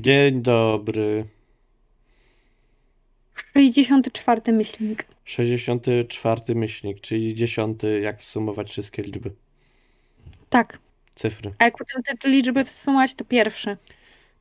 Dzień 0.00 0.42
dobry. 0.42 1.24
64 3.54 4.52
myślnik. 4.52 5.04
64 5.24 6.54
myślnik, 6.54 7.00
czyli 7.00 7.34
10, 7.34 7.80
jak 8.02 8.22
sumować 8.22 8.70
wszystkie 8.70 9.02
liczby. 9.02 9.30
Tak. 10.48 10.78
Cyfry. 11.14 11.54
A 11.58 11.64
jak 11.64 11.78
potem 11.78 12.02
te, 12.02 12.28
liczby 12.28 12.64
wsumać, 12.64 13.14
to 13.14 13.24
pierwszy. 13.24 13.76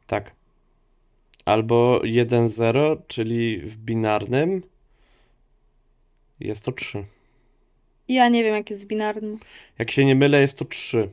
Tak. 0.08 0.32
Albo 1.45 2.02
1-0, 2.04 2.98
czyli 3.07 3.57
w 3.57 3.78
binarnym 3.78 4.64
jest 6.40 6.66
to 6.66 6.71
3. 6.71 7.05
Ja 8.07 8.30
nie 8.30 8.44
wiem, 8.44 8.55
jak 8.55 8.70
jest 8.70 8.84
w 8.84 8.88
binarnym. 8.88 9.40
Jak 9.80 9.91
się 9.91 10.05
nie 10.05 10.16
mylę, 10.16 10.41
jest 10.41 10.57
to 10.57 10.66
3. 10.66 11.10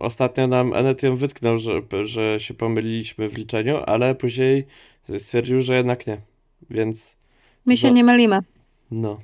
Ostatnio 0.00 0.46
nam 0.46 0.74
Enetion 0.74 1.16
wytknął, 1.16 1.58
że, 1.58 1.72
że 2.02 2.40
się 2.40 2.54
pomyliliśmy 2.54 3.28
w 3.28 3.36
liczeniu, 3.38 3.76
ale 3.86 4.14
później 4.14 4.66
stwierdził, 5.18 5.60
że 5.60 5.76
jednak 5.76 6.06
nie. 6.06 6.20
Więc 6.70 7.16
My 7.66 7.76
się 7.76 7.88
No. 7.88 7.94
nie 7.94 8.04
mylimy. 8.04 8.40
no. 8.90 9.20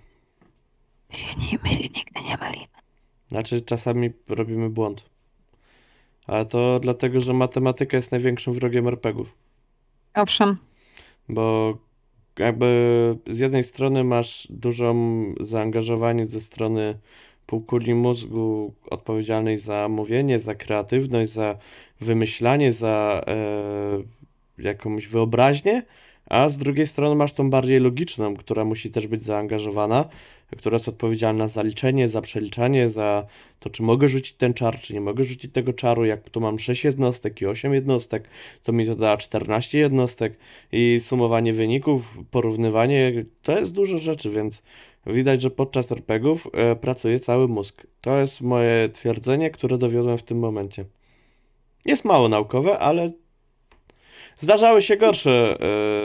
My 1.13 1.19
się, 1.19 1.29
nie, 1.39 1.59
my 1.65 1.71
się 1.71 1.79
nigdy 1.83 2.21
nie 2.25 2.37
mylimy. 2.37 2.67
Znaczy, 3.29 3.61
czasami 3.63 4.11
robimy 4.29 4.71
błąd. 4.71 5.05
Ale 6.27 6.47
to 6.47 6.81
dlatego, 6.81 7.21
że 7.21 7.33
matematyka 7.33 7.97
jest 7.97 8.13
największym 8.13 8.55
wrogiem 8.55 8.89
RPGów. 8.89 9.35
Owszem. 10.15 10.57
Bo 11.29 11.77
jakby 12.39 12.67
z 13.27 13.39
jednej 13.39 13.65
strony 13.65 14.05
masz 14.05 14.47
dużą 14.51 14.95
zaangażowanie 15.41 16.27
ze 16.27 16.41
strony 16.41 16.99
półkuli 17.47 17.95
mózgu 17.95 18.75
odpowiedzialnej 18.91 19.59
za 19.59 19.89
mówienie, 19.89 20.39
za 20.39 20.55
kreatywność, 20.55 21.31
za 21.31 21.59
wymyślanie, 22.01 22.73
za 22.73 23.25
e, 23.27 24.63
jakąś 24.63 25.07
wyobraźnię, 25.07 25.83
a 26.27 26.49
z 26.49 26.59
drugiej 26.59 26.87
strony 26.87 27.15
masz 27.15 27.33
tą 27.33 27.51
bardziej 27.51 27.81
logiczną, 27.81 28.37
która 28.37 28.65
musi 28.65 28.91
też 28.91 29.07
być 29.07 29.23
zaangażowana, 29.23 30.09
która 30.57 30.75
jest 30.75 30.89
odpowiedzialna 30.89 31.49
za 31.49 31.63
liczenie, 31.63 32.09
za 32.09 32.21
przeliczanie, 32.21 32.91
za 32.91 33.27
to, 33.61 33.71
czy 33.71 33.83
mogę 33.83 34.09
rzucić 34.09 34.37
ten 34.37 34.55
czar, 34.55 34.81
czy 34.81 34.95
nie 34.95 35.01
mogę 35.01 35.25
rzucić 35.25 35.53
tego 35.53 35.73
czaru. 35.73 36.05
Jak 36.05 36.31
tu 36.31 36.41
mam 36.41 36.59
6 36.59 36.85
jednostek 36.85 37.41
i 37.41 37.47
8 37.47 37.75
jednostek, 37.75 38.29
to 38.63 38.73
mi 38.73 38.87
to 38.87 38.97
da 38.97 39.17
14 39.17 39.79
jednostek 39.79 40.37
i 40.73 41.01
sumowanie 41.01 41.53
wyników, 41.53 42.19
porównywanie, 42.31 43.25
to 43.43 43.59
jest 43.59 43.73
dużo 43.73 43.99
rzeczy, 43.99 44.31
więc 44.31 44.63
widać, 45.07 45.43
że 45.43 45.51
podczas 45.51 45.93
RPGów 45.93 46.49
e, 46.53 46.77
pracuje 46.77 47.21
cały 47.21 47.49
mózg. 47.49 47.87
To 48.01 48.19
jest 48.19 48.41
moje 48.41 48.89
twierdzenie, 48.89 49.51
które 49.51 49.79
dowiodłem 49.79 50.19
w 50.19 50.23
tym 50.23 50.39
momencie. 50.39 50.85
Jest 51.85 52.05
mało 52.05 52.29
naukowe, 52.29 52.79
ale 52.79 53.11
zdarzały 54.39 54.83
się 54.83 54.97
gorsze 54.97 55.57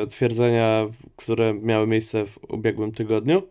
e, 0.04 0.08
twierdzenia, 0.08 0.88
które 1.16 1.54
miały 1.54 1.88
miejsce 1.88 2.26
w 2.26 2.40
ubiegłym 2.50 2.92
tygodniu. 2.92 3.42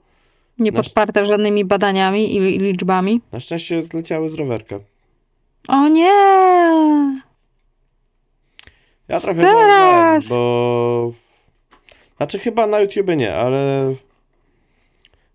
Nie 0.58 0.72
Nasz- 0.72 0.84
podparte 0.84 1.26
żadnymi 1.26 1.64
badaniami 1.64 2.36
i, 2.36 2.58
liczbami. 2.58 3.20
Na 3.32 3.40
szczęście 3.40 3.82
zleciały 3.82 4.30
z 4.30 4.34
rowerka. 4.34 4.80
O 5.68 5.88
nie! 5.88 6.12
Ja 9.08 9.20
trochę 9.20 9.40
Teraz! 9.40 9.50
żałowałem, 9.50 10.22
bo... 10.28 11.12
Znaczy 12.16 12.38
chyba 12.38 12.66
na 12.66 12.80
YouTubie 12.80 13.16
nie, 13.16 13.34
ale... 13.34 13.94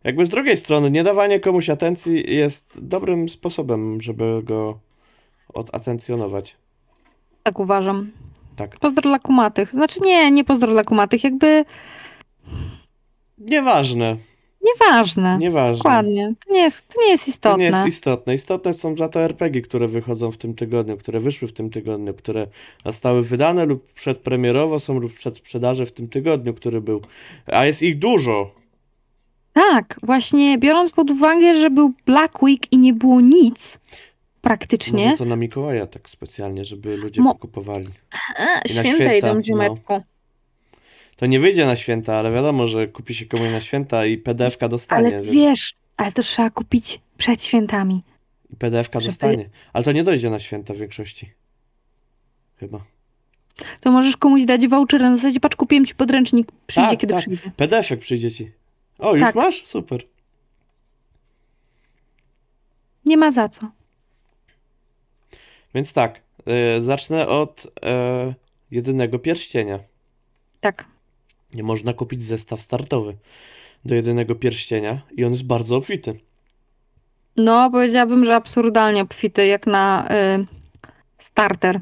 Jakby 0.03 0.25
z 0.25 0.29
drugiej 0.29 0.57
strony, 0.57 0.91
nie 0.91 1.03
dawanie 1.03 1.39
komuś 1.39 1.69
atencji 1.69 2.35
jest 2.35 2.79
dobrym 2.81 3.29
sposobem, 3.29 4.01
żeby 4.01 4.41
go 4.44 4.79
odatencjonować. 5.53 6.57
Tak 7.44 7.59
uważam. 7.59 8.11
Tak. 8.55 8.79
Pozdro 8.79 9.01
dla 9.01 9.19
kumatych. 9.19 9.72
Znaczy 9.72 10.00
nie, 10.03 10.31
nie 10.31 10.44
pozdro 10.44 10.72
dla 10.73 10.83
kumatych. 10.83 11.23
Jakby 11.23 11.66
Nieważne, 13.38 14.17
nieważne. 14.61 15.38
nieważne. 15.39 15.78
Dokładnie. 15.78 16.33
To 16.47 16.53
nie 16.53 16.59
jest, 16.59 16.88
to 16.94 17.01
nie 17.01 17.09
jest 17.11 17.25
To 17.25 17.31
istotne. 17.31 17.57
nie 17.57 17.66
jest 17.66 17.88
istotne. 17.88 18.35
Istotne 18.35 18.73
są 18.73 18.95
za 18.97 19.09
to 19.09 19.19
RPG, 19.19 19.61
które 19.61 19.88
wychodzą 19.88 20.31
w 20.31 20.38
tym 20.38 20.53
tygodniu, 20.55 20.97
które 20.97 21.19
wyszły 21.19 21.47
w 21.47 21.53
tym 21.53 21.69
tygodniu, 21.69 22.13
które 22.13 22.47
zostały 22.85 23.23
wydane 23.23 23.66
lub 23.66 23.94
przedpremierowo 23.94 24.79
są 24.79 24.99
lub 24.99 25.13
przed 25.13 25.38
sprzedaży 25.38 25.85
w 25.85 25.91
tym 25.91 26.07
tygodniu, 26.07 26.53
który 26.53 26.81
był. 26.81 27.01
A 27.45 27.66
jest 27.66 27.81
ich 27.81 27.99
dużo. 27.99 28.62
Tak, 29.53 30.00
właśnie 30.03 30.58
biorąc 30.58 30.91
pod 30.91 31.12
uwagę, 31.12 31.58
że 31.58 31.69
był 31.69 31.94
Black 32.06 32.44
Week 32.44 32.72
i 32.72 32.78
nie 32.78 32.94
było 32.94 33.22
nic 33.22 33.80
praktycznie. 34.41 35.06
Może 35.06 35.18
to 35.18 35.25
na 35.25 35.36
Mikołaja 35.36 35.88
tak 35.88 36.09
specjalnie, 36.09 36.66
żeby 36.66 36.97
ludzie 36.97 37.22
Mo- 37.22 37.36
kupowali. 37.36 37.88
A, 38.38 38.68
święta 38.68 38.94
święta, 38.94 39.14
idą, 39.14 39.36
no. 39.36 39.44
ziomeczku. 39.44 40.02
To 41.16 41.25
nie 41.25 41.40
wyjdzie 41.40 41.66
na 41.66 41.75
święta, 41.75 42.16
ale 42.16 42.31
wiadomo, 42.31 42.68
że 42.68 42.88
kupi 42.88 43.16
się 43.16 43.25
komuś 43.25 43.50
na 43.52 43.62
święta 43.62 44.06
i 44.06 44.18
PDF-ka 44.18 44.69
dostanie. 44.69 45.08
Ale 45.08 45.16
więc... 45.16 45.31
wiesz, 45.31 45.74
ale 45.97 46.12
to 46.12 46.22
trzeba 46.24 46.50
kupić 46.50 47.00
przed 47.18 47.44
świętami. 47.44 48.03
I 48.53 48.56
PDF-ka 48.56 49.00
żeby- 49.00 49.12
dostanie. 49.12 49.50
Ale 49.74 49.84
to 49.84 49.91
nie 49.91 50.03
dojdzie 50.03 50.30
na 50.30 50.40
święta 50.40 50.74
w 50.74 50.78
większości. 50.78 51.30
Chyba. 52.59 52.80
To 53.81 53.91
możesz 53.91 54.18
komuś 54.18 54.44
dać 54.46 54.68
voucher 54.68 55.02
na 55.02 55.16
zasadzie, 55.16 55.40
patrz, 55.40 55.56
kupiłem 55.56 55.85
ci 55.85 55.96
podręcznik, 55.96 56.47
przyjdzie 56.68 56.90
Tak, 56.90 57.00
kiedy 57.00 57.14
tak. 57.14 57.22
przyjdzie. 57.22 57.52
PDF-ek 57.58 58.00
przyjdzie 58.00 58.31
ci. 58.31 58.52
O, 59.03 59.16
już 59.16 59.24
Tak. 59.24 59.36
masz? 59.36 59.66
Super. 59.66 60.03
Nie 63.06 63.18
ma 63.18 63.31
za 63.31 63.50
co. 63.50 63.72
Więc 65.75 65.94
tak, 65.94 66.22
e, 66.46 66.81
zacznę 66.81 67.28
od 67.28 67.68
e, 67.86 68.34
jedynego 68.72 69.19
pierścienia. 69.19 69.80
Tak. 70.62 70.86
Nie 71.53 71.64
można 71.64 71.94
kupić 71.94 72.24
zestaw 72.24 72.62
startowy 72.62 73.18
do 73.86 73.96
jedynego 73.96 74.36
pierścienia 74.36 75.02
i 75.12 75.25
on 75.25 75.31
jest 75.31 75.46
bardzo 75.46 75.75
obfity. 75.75 76.20
No, 77.35 77.72
powiedziałabym, 77.72 78.25
że 78.25 78.35
absurdalnie 78.35 79.02
obfity, 79.02 79.47
jak 79.47 79.68
na 79.68 80.09
y, 80.40 80.46
starter. 81.18 81.80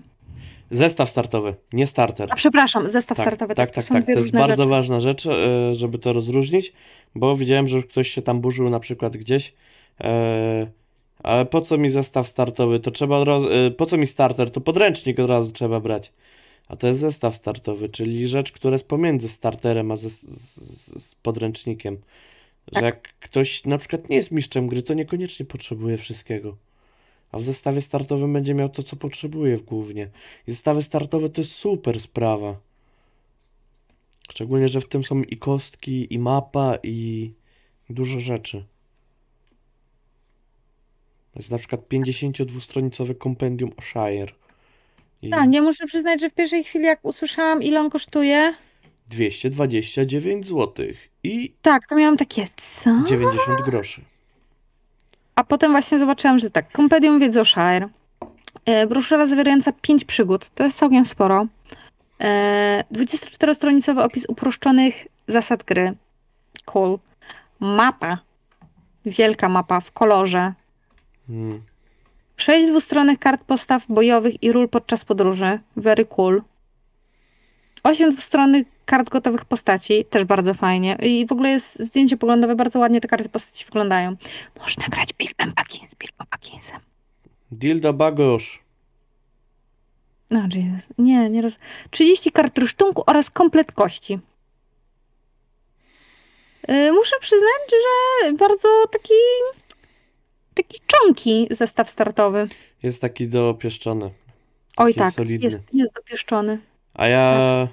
Zestaw 0.72 1.10
startowy, 1.10 1.56
nie 1.74 1.88
starter. 1.88 2.28
A 2.32 2.36
przepraszam, 2.36 2.90
zestaw 2.90 3.18
Tak, 3.18 3.26
startowy. 3.28 3.56
tak, 3.56 3.70
to 3.70 3.76
tak, 3.76 3.86
są 3.86 3.94
tak. 3.96 4.06
To 4.06 4.12
jest 4.12 4.32
bardzo 4.32 4.64
rzeczy. 4.64 4.70
ważna 4.70 5.00
rzecz, 5.00 5.26
e, 5.26 5.76
żeby 5.76 5.98
to 6.00 6.14
rozróżnić, 6.14 6.74
bo 7.16 7.36
widziałem, 7.36 7.68
że 7.68 7.84
ktoś 7.84 8.10
się 8.10 8.22
tam 8.22 8.42
burzył 8.42 8.70
na 8.70 8.80
przykład 8.80 9.18
gdzieś. 9.18 9.54
e, 10.02 10.68
Ale 11.24 11.46
po 11.46 11.62
co 11.62 11.78
mi 11.78 11.90
zestaw 11.90 12.28
startowy? 12.28 12.80
To 12.80 12.92
trzeba 12.92 13.24
razu, 13.24 13.50
e, 13.52 13.72
po 13.72 13.86
co 13.86 13.98
mi 13.98 14.08
starter? 14.08 14.52
To 14.52 14.62
podręcznik 14.62 15.20
od 15.20 15.30
razu 15.30 15.52
trzeba 15.52 15.80
brać. 15.80 16.14
A 16.68 16.76
to 16.76 16.88
jest 16.88 17.00
zestaw 17.00 17.36
startowy, 17.36 17.90
czyli 17.90 18.28
rzecz, 18.28 18.52
która 18.52 18.72
jest 18.74 18.88
pomiędzy 18.88 19.30
starterem 19.30 19.92
a 19.92 19.96
z, 19.98 20.04
z 21.02 21.16
podręcznikiem. 21.16 21.98
Że 22.68 22.74
Tak. 22.74 22.84
jak 22.84 23.14
ktoś 23.20 23.66
na 23.66 23.78
przykład 23.78 24.10
nie 24.10 24.16
jest 24.16 24.32
mistrzem 24.32 24.68
gry, 24.68 24.84
to 24.84 24.94
niekoniecznie 24.94 25.46
potrzebuje 25.46 25.98
wszystkiego. 25.98 26.58
A 27.32 27.38
w 27.38 27.44
zestawie 27.44 27.82
startowym 27.82 28.34
będzie 28.34 28.54
miał 28.54 28.70
to, 28.70 28.84
co 28.84 28.96
potrzebuje 28.96 29.58
w 29.58 29.62
głównie. 29.64 30.10
I 30.48 30.52
zestawy 30.52 30.84
startowe 30.84 31.30
to 31.30 31.42
jest 31.42 31.52
super 31.52 32.00
sprawa. 32.00 32.56
Szczególnie, 34.30 34.68
że 34.68 34.82
w 34.82 34.88
tym 34.88 35.04
są 35.04 35.24
i 35.24 35.38
kostki, 35.38 36.14
i 36.14 36.20
mapa, 36.20 36.76
i 36.84 37.32
dużo 37.90 38.20
rzeczy. 38.20 38.66
To 41.34 41.40
jest 41.40 41.52
na 41.52 41.58
przykład 41.58 41.82
52-stronicowe 41.82 43.18
kompendium 43.18 43.72
o 43.78 43.82
Shire. 43.82 44.34
I 45.22 45.30
Tak, 45.30 45.54
ja 45.54 45.62
muszę 45.62 45.86
przyznać, 45.88 46.22
że 46.22 46.30
w 46.30 46.34
pierwszej 46.34 46.64
chwili, 46.64 46.86
jak 46.86 47.06
usłyszałam, 47.06 47.64
ile 47.64 47.80
on 47.80 47.90
kosztuje, 47.90 48.54
229 49.08 50.48
zł 50.48 50.86
i 51.24 51.54
tak, 51.62 51.88
to 51.88 51.96
miałam 51.96 52.18
takie, 52.18 52.48
co? 52.56 53.04
90 53.08 53.62
groszy. 53.66 54.02
A 55.42 55.44
potem 55.44 55.72
właśnie 55.72 56.00
zobaczyłam, 56.00 56.40
że 56.40 56.52
tak, 56.52 56.66
o 57.42 57.46
Shire, 57.46 57.90
e, 58.66 58.88
broszura 58.88 59.28
zawierająca 59.28 59.72
5 59.82 60.06
przygód, 60.06 60.50
to 60.50 60.64
jest 60.64 60.78
całkiem 60.78 61.06
sporo, 61.06 61.46
e, 62.20 62.84
24-stronicowy 62.92 64.04
opis 64.04 64.26
uproszczonych 64.28 65.08
zasad 65.28 65.64
gry, 65.64 65.94
cool, 66.66 67.00
mapa, 67.60 68.18
wielka 69.06 69.50
mapa 69.50 69.80
w 69.80 69.92
kolorze, 69.92 70.54
Mm. 71.30 71.62
6 72.38 72.68
dwustronnych 72.68 73.20
kart 73.20 73.44
postaw 73.44 73.86
bojowych 73.90 74.44
i 74.44 74.52
ról 74.52 74.70
podczas 74.70 75.06
podróży, 75.06 75.60
very 75.76 76.06
cool, 76.06 76.42
8 77.84 78.12
dwustronnych 78.12 78.68
kart 78.86 79.10
gotowych 79.10 79.46
postaci, 79.46 80.06
też 80.06 80.24
bardzo 80.24 80.54
fajnie 80.54 80.98
i 81.02 81.26
w 81.26 81.32
ogóle 81.32 81.50
jest 81.50 81.80
zdjęcie 81.80 82.18
poglądowe, 82.18 82.56
bardzo 82.56 82.80
ładnie 82.80 83.02
te 83.02 83.08
karty 83.08 83.30
postaci 83.30 83.66
wyglądają. 83.66 84.16
Można 84.60 84.86
grać 84.88 85.14
Bilbem 85.14 85.54
Baggins, 85.56 85.96
Bilbo 85.96 86.24
Bagginsem. 86.32 86.80
Dildo 87.52 87.94
Bagosz. 87.94 88.60
No, 90.32 90.42
Jesus. 90.42 90.90
Nie, 90.98 91.30
nie 91.30 91.42
roz... 91.42 91.58
30 91.92 92.32
kart 92.32 92.58
rysztunku 92.58 93.04
oraz 93.08 93.30
komplet 93.30 93.72
kości. 93.72 94.20
Yy, 96.68 96.92
muszę 96.92 97.16
przyznać, 97.22 97.72
że 97.72 98.34
bardzo 98.34 98.68
taki 98.92 99.14
taki 100.54 100.80
czonki 100.88 101.48
zestaw 101.52 101.90
startowy. 101.90 102.48
Jest 102.84 103.02
taki 103.02 103.28
dopieszczony. 103.28 104.12
Oj 104.78 104.94
Taki 104.94 105.00
tak, 105.00 105.14
solidny. 105.14 105.46
jest, 105.46 105.60
jest 105.74 105.94
dopieszczony. 105.94 106.60
A 106.94 107.08
ja. 107.08 107.68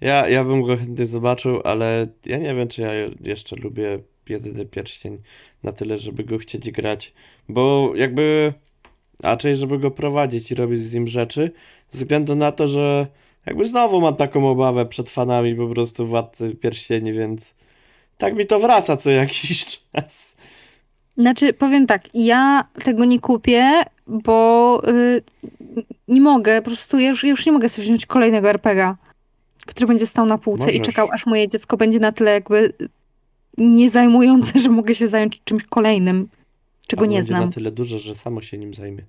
Ja, 0.00 0.28
ja 0.28 0.44
bym 0.44 0.62
go 0.62 0.76
chętnie 0.76 1.06
zobaczył, 1.06 1.60
ale 1.64 2.06
ja 2.26 2.38
nie 2.38 2.54
wiem, 2.54 2.68
czy 2.68 2.82
ja 2.82 2.90
jeszcze 3.20 3.56
lubię 3.56 3.98
jedyny 4.28 4.66
pierścień 4.66 5.18
na 5.62 5.72
tyle, 5.72 5.98
żeby 5.98 6.24
go 6.24 6.38
chcieć 6.38 6.70
grać. 6.70 7.12
Bo 7.48 7.92
jakby. 7.94 8.52
Raczej, 9.22 9.56
żeby 9.56 9.78
go 9.78 9.90
prowadzić 9.90 10.50
i 10.50 10.54
robić 10.54 10.80
z 10.80 10.94
nim 10.94 11.08
rzeczy. 11.08 11.50
Ze 11.90 11.98
względu 11.98 12.34
na 12.34 12.52
to, 12.52 12.68
że 12.68 13.06
jakby 13.46 13.68
znowu 13.68 14.00
mam 14.00 14.16
taką 14.16 14.48
obawę 14.48 14.86
przed 14.86 15.10
fanami 15.10 15.54
po 15.54 15.68
prostu 15.68 16.06
Władcy 16.06 16.54
Pierścieni, 16.54 17.12
więc 17.12 17.54
tak 18.18 18.36
mi 18.36 18.46
to 18.46 18.60
wraca 18.60 18.96
co 18.96 19.10
jakiś 19.10 19.66
czas. 19.92 20.36
Znaczy, 21.16 21.52
powiem 21.52 21.86
tak, 21.86 22.02
ja 22.14 22.68
tego 22.84 23.04
nie 23.04 23.20
kupię, 23.20 23.82
bo 24.06 24.82
y, 24.88 25.22
nie 26.08 26.20
mogę, 26.20 26.62
po 26.62 26.70
prostu 26.70 26.98
ja 26.98 27.08
już, 27.08 27.24
ja 27.24 27.30
już 27.30 27.46
nie 27.46 27.52
mogę 27.52 27.68
sobie 27.68 27.84
wziąć 27.84 28.06
kolejnego 28.06 28.48
RPGa, 28.48 28.96
który 29.68 29.86
będzie 29.86 30.06
stał 30.06 30.26
na 30.26 30.38
półce 30.38 30.64
i 30.72 30.78
Możesz. 30.78 30.86
czekał, 30.86 31.08
aż 31.12 31.26
moje 31.26 31.48
dziecko 31.48 31.76
będzie 31.76 31.98
na 32.00 32.12
tyle 32.12 32.30
jakby 32.30 32.72
niezajmujące, 33.58 34.58
że 34.58 34.70
mogę 34.70 34.94
się 34.94 35.08
zająć 35.08 35.40
czymś 35.44 35.62
kolejnym, 35.64 36.28
czego 36.86 37.02
Albo 37.02 37.12
nie 37.12 37.22
znam. 37.22 37.44
na 37.46 37.52
tyle 37.52 37.70
duże, 37.70 37.98
że 37.98 38.14
samo 38.14 38.40
się 38.42 38.58
nim 38.58 38.74
zajmie. 38.74 39.02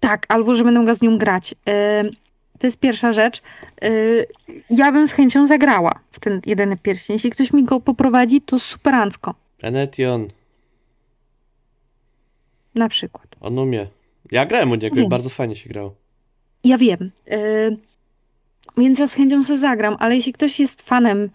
Tak, 0.00 0.26
albo 0.28 0.54
że 0.54 0.64
będę 0.64 0.80
mogła 0.80 0.94
z 0.94 1.02
nią 1.02 1.18
grać. 1.18 1.54
Ym, 2.04 2.10
To 2.58 2.66
jest 2.66 2.80
pierwsza 2.80 3.12
rzecz. 3.12 3.42
Y, 3.84 4.26
Ja 4.70 4.92
bym 4.92 5.08
z 5.08 5.12
chęcią 5.12 5.46
zagrała 5.46 5.92
w 6.10 6.20
ten 6.20 6.40
jedyny 6.46 6.76
pierścień. 6.76 7.14
Jeśli 7.14 7.30
ktoś 7.30 7.52
mi 7.52 7.64
go 7.64 7.80
poprowadzi, 7.80 8.40
to 8.40 8.58
superancko. 8.58 9.34
Enetion, 9.62 10.28
Na 12.74 12.88
przykład. 12.88 13.26
on 13.40 13.58
umie. 13.58 13.86
Ja 14.32 14.46
grałem 14.46 14.70
u 14.70 14.74
niego 14.74 15.00
i 15.00 15.08
bardzo 15.08 15.30
fajnie 15.30 15.56
się 15.56 15.68
grało. 15.68 15.94
Ja 16.64 16.78
wiem. 16.78 17.10
y, 17.32 17.76
Więc 18.76 18.98
ja 18.98 19.06
z 19.06 19.14
chęcią 19.14 19.44
sobie 19.44 19.58
zagram, 19.58 19.96
ale 19.98 20.16
jeśli 20.16 20.32
ktoś 20.32 20.60
jest 20.60 20.82
fanem 20.82 21.30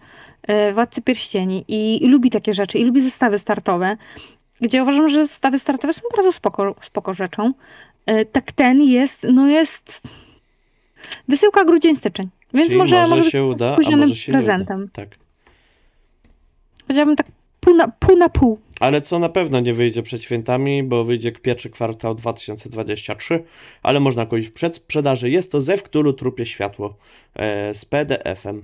y, 0.50 0.74
Władcy 0.74 1.02
Pierścieni 1.02 1.64
i, 1.68 2.04
i 2.04 2.08
lubi 2.08 2.30
takie 2.30 2.54
rzeczy, 2.54 2.78
i 2.78 2.84
lubi 2.84 3.02
zestawy 3.02 3.38
startowe, 3.38 3.96
gdzie 4.60 4.82
uważam, 4.82 5.08
że 5.08 5.26
zestawy 5.26 5.58
startowe 5.58 5.92
są 5.92 6.02
bardzo 6.16 6.32
spoko, 6.32 6.74
spoko 6.80 7.14
rzeczą, 7.14 7.52
y, 8.10 8.24
tak 8.24 8.52
ten 8.52 8.82
jest, 8.82 9.26
no 9.32 9.48
jest 9.48 10.02
wysyłka 11.28 11.64
grudzień 11.64 11.96
styczeń. 11.96 12.28
Więc 12.54 12.66
Czyli 12.68 12.78
może, 12.78 13.02
może, 13.02 13.22
być 13.22 13.32
się 13.32 13.44
uda, 13.44 13.76
a 13.86 13.96
może 13.96 14.16
się 14.16 14.32
prezentem. 14.32 14.78
nie 14.78 14.84
uda. 14.84 14.92
Tak. 14.92 15.08
Powiedziałabym 16.86 17.16
tak 17.16 17.26
pół 17.60 17.74
na 17.74 17.88
pół. 17.88 18.16
Na 18.16 18.28
pół. 18.28 18.58
Ale 18.80 19.00
co 19.00 19.18
na 19.18 19.28
pewno 19.28 19.60
nie 19.60 19.74
wyjdzie 19.74 20.02
przed 20.02 20.22
świętami, 20.22 20.82
bo 20.82 21.04
wyjdzie 21.04 21.32
pierwszy 21.32 21.70
kwartał 21.70 22.14
2023, 22.14 23.44
ale 23.82 24.00
można 24.00 24.26
kupić 24.26 24.48
w 24.48 24.52
przedsprzedaży. 24.52 25.30
Jest 25.30 25.52
to 25.52 25.60
Zew 25.60 25.82
Cthulhu 25.82 26.12
Trupie 26.12 26.46
Światło 26.46 26.96
e, 27.34 27.74
z 27.74 27.84
PDF-em. 27.84 28.62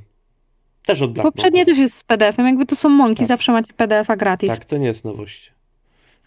Też 0.86 1.02
od 1.02 1.12
Black 1.12 1.24
Poprzednie 1.32 1.64
też 1.66 1.78
jest 1.78 1.94
z 1.96 2.04
PDF-em, 2.04 2.46
jakby 2.46 2.66
to 2.66 2.76
są 2.76 2.88
mąki, 2.88 3.16
Tak. 3.18 3.26
zawsze 3.26 3.52
macie 3.52 3.72
PDF-a 3.72 4.16
gratis. 4.16 4.48
Tak, 4.48 4.64
to 4.64 4.76
nie 4.76 4.86
jest 4.86 5.04
nowość. 5.04 5.52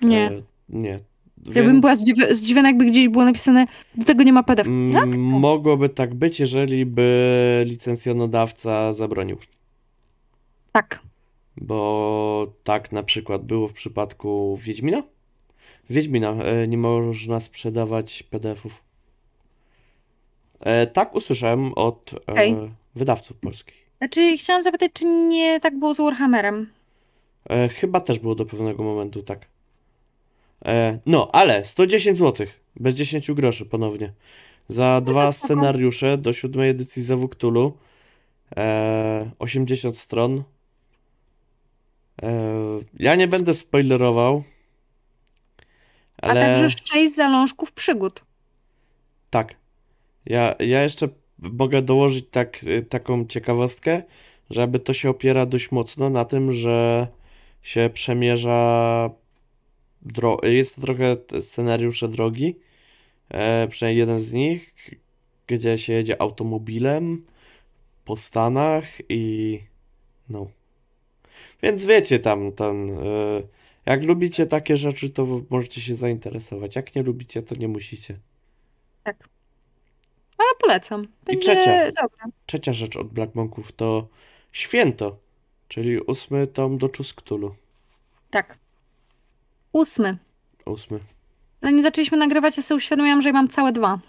Nie. 0.02 0.26
E, 0.28 0.42
nie. 0.70 1.00
Ja 1.46 1.54
bym 1.54 1.66
Więc, 1.66 1.82
była 1.82 1.96
zdziwi- 1.96 2.34
zdziwiona, 2.34 2.70
jakby 2.70 2.86
gdzieś 2.86 3.08
było 3.10 3.26
napisane, 3.26 3.66
do 3.96 4.06
tego 4.06 4.24
nie 4.24 4.34
ma 4.34 4.44
PDF. 4.44 4.68
mm, 4.68 4.92
Jak? 4.92 5.18
Mogłoby 5.18 5.90
tak 5.90 6.14
być, 6.16 6.40
jeżeli 6.40 6.86
by 6.86 7.64
licencjonodawca 7.68 8.94
zabronił. 8.94 9.38
Tak. 10.72 11.00
Bo 11.62 12.54
tak 12.64 12.92
na 12.92 13.04
przykład 13.04 13.44
było 13.46 13.68
w 13.68 13.74
przypadku 13.74 14.58
Wiedźmina. 14.62 15.04
Wiedźmina 15.90 16.32
e, 16.32 16.68
nie 16.68 16.78
można 16.78 17.40
sprzedawać 17.40 18.24
PDF-ów. 18.24 18.84
E, 20.60 20.88
tak 20.88 21.16
usłyszałem 21.16 21.74
od 21.74 22.14
e, 22.14 22.32
Okej. 22.32 22.56
wydawców 22.96 23.38
polskich. 23.38 23.90
Znaczy, 23.98 24.38
chciałam 24.38 24.64
zapytać, 24.64 24.92
czy 24.94 25.06
nie 25.06 25.60
tak 25.60 25.80
było 25.80 25.94
z 25.94 25.98
Warhammerem? 25.98 26.70
Chyba 27.76 28.00
też 28.00 28.20
było 28.20 28.36
do 28.36 28.46
pewnego 28.46 28.84
momentu 28.84 29.24
tak. 29.24 29.48
No, 31.06 31.30
ale 31.32 31.66
110 31.66 32.18
zł, 32.18 32.48
bez 32.76 32.96
10 32.96 33.32
groszy 33.32 33.66
ponownie. 33.66 34.14
Za 34.68 35.02
dwa 35.02 35.32
spoko. 35.32 35.48
scenariusze 35.48 36.18
do 36.18 36.34
siódmej 36.34 36.70
edycji. 36.70 37.04
E, 38.58 39.30
80 39.40 39.98
stron. 39.98 40.44
E, 42.24 42.54
ja 43.00 43.16
nie 43.16 43.28
będę 43.28 43.54
spoilerował. 43.54 44.44
Ale 46.22 46.42
A 46.42 46.44
także 46.46 46.78
sześć 46.86 47.16
zalążków 47.16 47.72
przygód. 47.72 48.24
tak. 49.30 49.56
Ja, 50.26 50.56
ja 50.60 50.84
jeszcze 50.84 51.08
mogę 51.40 51.82
dołożyć 51.82 52.26
tak, 52.32 52.64
y, 52.64 52.82
taką 52.82 53.26
ciekawostkę, 53.28 54.04
że 54.50 54.62
jakby 54.62 54.80
to 54.80 54.94
się 54.94 55.10
opiera 55.10 55.46
dość 55.46 55.72
mocno 55.72 56.10
na 56.10 56.26
tym, 56.26 56.54
że 56.54 57.08
się 57.62 57.90
przemierza 57.94 59.10
dro- 60.06 60.46
jest 60.46 60.76
to 60.76 60.82
trochę 60.82 61.16
scenariusze 61.42 62.08
drogi, 62.08 62.56
e, 63.30 63.68
przynajmniej 63.68 64.00
jeden 64.00 64.20
z 64.20 64.34
nich, 64.34 64.76
gdzie 65.48 65.78
się 65.78 65.94
jedzie 65.94 66.22
automobilem 66.22 67.26
po 68.06 68.16
Stanach 68.16 68.86
i 69.10 69.60
no. 70.30 70.48
Więc 71.64 71.86
wiecie 71.86 72.20
tam, 72.20 72.52
tam 72.52 72.90
e, 72.90 73.42
jak 73.86 74.04
lubicie 74.04 74.46
takie 74.46 74.78
rzeczy, 74.78 75.10
to 75.10 75.42
możecie 75.50 75.82
się 75.82 75.96
zainteresować. 75.96 76.76
Jak 76.76 76.96
nie 76.96 77.04
lubicie, 77.04 77.44
to 77.44 77.56
nie 77.56 77.68
musicie. 77.68 78.16
Ale 80.38 80.50
polecam. 80.62 81.08
Będzie 81.26 81.42
trzecia. 81.42 81.86
Dobra. 81.86 82.26
Trzecia 82.46 82.74
rzecz 82.74 82.96
od 82.96 83.08
Black 83.08 83.36
Monków 83.36 83.72
to 83.72 84.08
Święto, 84.52 85.18
czyli 85.68 86.00
ósmy 86.00 86.48
tom 86.48 86.78
do 86.78 86.90
Cthulhu. 86.90 87.56
Tak. 88.30 88.58
Ósmy. 89.72 90.18
Ósmy, 90.66 91.00
Zanim 91.62 91.82
zaczęliśmy 91.82 92.18
nagrywać, 92.18 92.58
ja 92.58 92.64
sobie 92.64 92.78
uświadomiłam, 92.78 93.22
że 93.22 93.30
ja 93.30 93.34
mam 93.34 93.48
całe 93.48 93.72
dwa. 93.72 94.00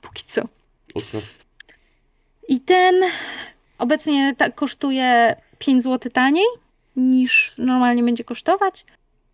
Póki 0.00 0.24
co. 0.24 0.42
ósmy. 0.94 1.20
I 2.48 2.60
ten 2.60 2.94
obecnie 3.78 4.34
tak 4.38 4.54
kosztuje 4.54 5.36
5 5.62 5.82
zł 5.82 6.12
taniej 6.12 6.46
niż 6.96 7.54
normalnie 7.58 8.02
będzie 8.02 8.24
kosztować. 8.24 8.84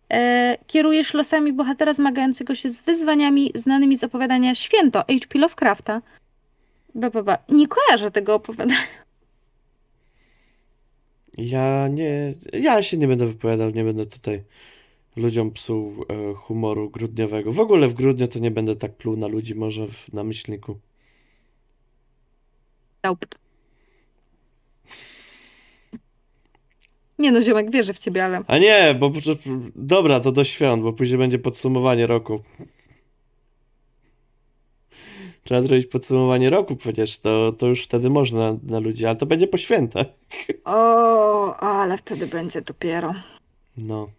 E, 0.09 0.57
kierujesz 0.67 1.13
losami 1.13 1.53
bohatera 1.53 1.93
zmagającego 1.93 2.55
się 2.55 2.69
z 2.69 2.81
wyzwaniami 2.81 3.51
znanymi 3.55 3.97
z 3.97 4.03
opowiadania 4.03 4.55
Święto 4.55 4.99
H.P. 4.99 5.39
Lovecrafta. 5.39 6.01
Ba, 6.95 7.09
ba, 7.09 7.23
ba. 7.23 7.37
Nie 7.49 7.67
kojarzę 7.67 8.11
tego 8.11 8.35
opowiadania. 8.35 8.75
Ja 11.37 11.87
nie, 11.87 12.33
ja 12.53 12.83
się 12.83 12.97
nie 12.97 13.07
będę 13.07 13.25
wypowiadał, 13.25 13.69
nie 13.69 13.83
będę 13.83 14.05
tutaj 14.05 14.43
ludziom 15.15 15.51
psuł 15.51 16.05
e, 16.09 16.33
humoru 16.33 16.89
grudniowego. 16.89 17.51
W 17.51 17.59
ogóle 17.59 17.87
w 17.87 17.93
grudniu 17.93 18.27
to 18.27 18.39
nie 18.39 18.51
będę 18.51 18.75
tak 18.75 18.95
pluł 18.95 19.17
na 19.17 19.27
ludzi, 19.27 19.55
może 19.55 19.87
w, 19.87 20.13
na 20.13 20.23
myślniku. 20.23 20.79
Nie 27.19 27.31
no, 27.31 27.41
ziomek, 27.41 27.71
wierzę 27.71 27.93
w 27.93 27.99
ciebie, 27.99 28.25
ale... 28.25 28.41
A 28.47 28.57
nie, 28.57 28.95
bo 28.99 29.11
dobra, 29.75 30.19
to 30.19 30.31
do 30.31 30.43
świąt, 30.43 30.83
bo 30.83 30.93
później 30.93 31.17
będzie 31.17 31.39
podsumowanie 31.39 32.07
roku. 32.07 32.41
Trzeba 35.43 35.61
zrobić 35.61 35.85
podsumowanie 35.85 36.49
roku 36.49 36.75
przecież, 36.75 37.19
to, 37.19 37.51
to 37.51 37.67
już 37.67 37.83
wtedy 37.83 38.09
można 38.09 38.55
na 38.63 38.79
ludzi, 38.79 39.05
ale 39.05 39.15
to 39.15 39.25
będzie 39.25 39.47
po 39.47 39.57
świętach. 39.57 40.07
O, 40.65 41.55
ale 41.57 41.97
wtedy 41.97 42.27
będzie 42.27 42.61
dopiero. 42.61 43.13
No. 43.77 44.09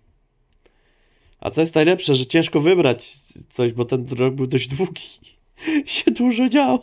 A 1.41 1.51
co 1.51 1.61
jest 1.61 1.75
najlepsze, 1.75 2.15
że 2.15 2.27
ciężko 2.27 2.61
wybrać 2.61 3.19
coś, 3.49 3.73
bo 3.73 3.85
ten 3.85 4.07
rok 4.19 4.35
był 4.35 4.47
dość 4.47 4.69
długi. 4.69 5.05
się 5.87 6.11
dużo 6.11 6.49
działo. 6.49 6.83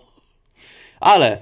Ale 1.00 1.42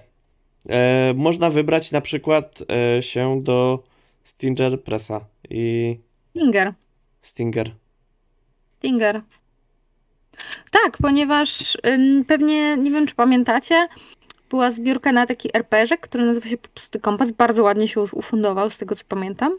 e, 0.69 1.13
można 1.15 1.49
wybrać 1.49 1.91
na 1.91 2.01
przykład 2.01 2.63
e, 2.97 3.03
się 3.03 3.43
do 3.43 3.83
Stinger 4.25 4.83
Pressa 4.83 5.25
i 5.49 5.97
Stinger. 6.29 6.73
Stinger. 7.21 7.71
Stinger. 8.77 9.21
Tak, 10.71 10.97
ponieważ 11.01 11.77
ym, 11.87 12.25
pewnie, 12.25 12.77
nie 12.77 12.91
wiem 12.91 13.07
czy 13.07 13.15
pamiętacie, 13.15 13.87
była 14.49 14.71
zbiórka 14.71 15.11
na 15.11 15.25
taki 15.25 15.49
RPG, 15.57 15.97
który 15.97 16.25
nazywa 16.25 16.47
się 16.47 16.57
Popsty 16.57 16.99
Kompas. 16.99 17.31
Bardzo 17.31 17.63
ładnie 17.63 17.87
się 17.87 18.01
ufundował, 18.01 18.69
z 18.69 18.77
tego 18.77 18.95
co 18.95 19.03
pamiętam. 19.07 19.57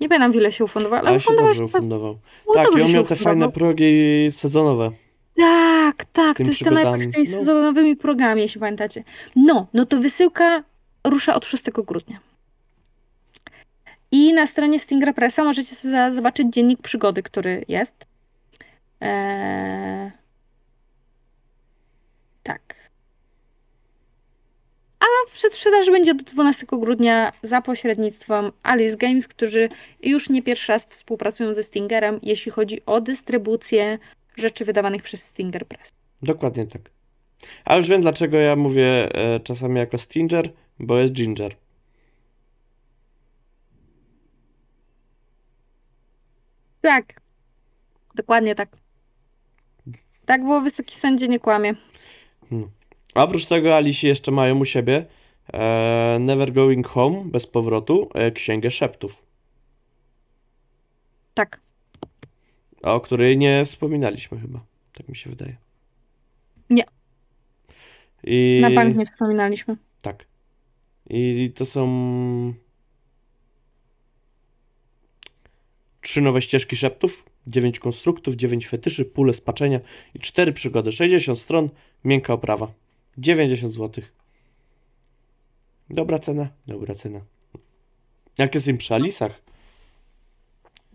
Nie 0.00 0.08
pamiętam, 0.08 0.34
ile 0.34 0.52
się 0.52 0.64
ufundował, 0.64 0.98
ale, 0.98 1.08
Ale 1.08 1.16
ufundował 1.18 1.46
dobrze 1.54 1.64
się. 1.66 1.68
cał- 1.72 1.80
ufundował. 1.80 2.18
no, 2.48 2.54
Tak, 2.54 2.62
i 2.66 2.70
dobrze 2.70 2.82
on 2.84 2.88
się 2.90 2.94
miał 2.94 3.04
te 3.04 3.16
fajne 3.16 3.52
progi 3.52 4.28
sezonowe. 4.30 4.90
Tak, 5.36 6.04
tak, 6.04 6.36
to 6.36 6.42
jest 6.42 6.64
ten 6.64 6.74
z 7.02 7.10
tymi. 7.12 7.28
No. 7.28 7.36
sezonowymi 7.36 7.96
programami, 7.96 8.42
jeśli 8.42 8.60
pamiętacie. 8.60 9.04
No, 9.36 9.66
no 9.74 9.86
to 9.86 9.96
wysyłka 9.98 10.62
rusza 11.04 11.34
od 11.34 11.46
6 11.46 11.64
grudnia. 11.70 12.18
I 14.12 14.32
na 14.32 14.46
stronie 14.46 14.80
Stingra 14.80 15.12
Pressa 15.12 15.44
możecie 15.44 15.76
sobie 15.76 16.12
zobaczyć 16.12 16.46
dziennik 16.50 16.82
przygody, 16.82 17.22
który 17.22 17.64
jest. 17.68 18.06
Eee... 19.00 20.10
Tak. 22.42 22.78
w 25.28 25.32
przedsprzedaży 25.32 25.90
będzie 25.90 26.14
do 26.14 26.24
12 26.24 26.66
grudnia 26.72 27.32
za 27.42 27.60
pośrednictwem 27.62 28.52
Alice 28.62 28.96
Games, 28.96 29.28
którzy 29.28 29.68
już 30.02 30.30
nie 30.30 30.42
pierwszy 30.42 30.72
raz 30.72 30.86
współpracują 30.86 31.52
ze 31.52 31.62
Stingerem, 31.62 32.20
jeśli 32.22 32.52
chodzi 32.52 32.86
o 32.86 33.00
dystrybucję 33.00 33.98
rzeczy 34.36 34.64
wydawanych 34.64 35.02
przez 35.02 35.22
Stinger 35.22 35.66
Press. 35.66 35.92
Dokładnie 36.22 36.64
tak. 36.64 36.82
A 37.64 37.76
już 37.76 37.88
wiem, 37.88 38.00
dlaczego 38.00 38.36
ja 38.36 38.56
mówię 38.56 39.14
e, 39.14 39.40
czasami 39.40 39.78
jako 39.78 39.98
Stinger, 39.98 40.52
bo 40.78 40.98
jest 40.98 41.12
Ginger. 41.12 41.54
Tak. 46.88 47.20
Dokładnie 48.14 48.54
tak. 48.54 48.76
Tak 50.26 50.42
było, 50.42 50.60
wysoki 50.60 50.96
sędzie 50.96 51.28
nie 51.28 51.40
kłamie. 51.40 51.74
A 53.14 53.24
oprócz 53.24 53.46
tego 53.46 53.76
Alici 53.76 54.06
jeszcze 54.06 54.30
mają 54.30 54.58
u 54.58 54.64
siebie 54.64 55.06
e, 55.52 56.16
Never 56.20 56.52
Going 56.52 56.86
Home, 56.86 57.24
bez 57.24 57.46
powrotu, 57.46 58.08
e, 58.14 58.30
Księgę 58.30 58.70
Szeptów, 58.70 59.24
Tak. 61.34 61.60
o 62.82 63.00
której 63.00 63.38
nie 63.38 63.64
wspominaliśmy 63.64 64.40
chyba. 64.40 64.60
Tak 64.92 65.08
mi 65.08 65.16
się 65.16 65.30
wydaje. 65.30 65.56
Nie. 66.70 66.84
I... 68.24 68.58
Na 68.62 68.70
bank 68.70 68.96
nie 68.96 69.06
wspominaliśmy. 69.06 69.76
Tak. 70.02 70.26
I 71.10 71.52
to 71.54 71.66
są 71.66 71.86
trzy 76.00 76.20
nowe 76.20 76.42
ścieżki 76.42 76.76
szeptów, 76.76 77.24
dziewięć 77.46 77.78
konstruktów, 77.78 78.34
dziewięć 78.34 78.68
fetyszy, 78.68 79.04
pule 79.04 79.34
spaczenia 79.34 79.80
i 80.14 80.18
cztery 80.18 80.52
przygody. 80.52 80.92
60 80.92 81.38
stron, 81.38 81.68
miękka 82.04 82.32
oprawa. 82.32 82.72
90 83.18 83.72
zł. 83.72 84.04
Dobra 85.90 86.18
cena, 86.18 86.48
dobra 86.66 86.94
cena. 86.94 87.20
Jak 88.38 88.54
jest 88.54 88.68
im 88.68 88.78
przy 88.78 88.94
Alisach, 88.94 89.42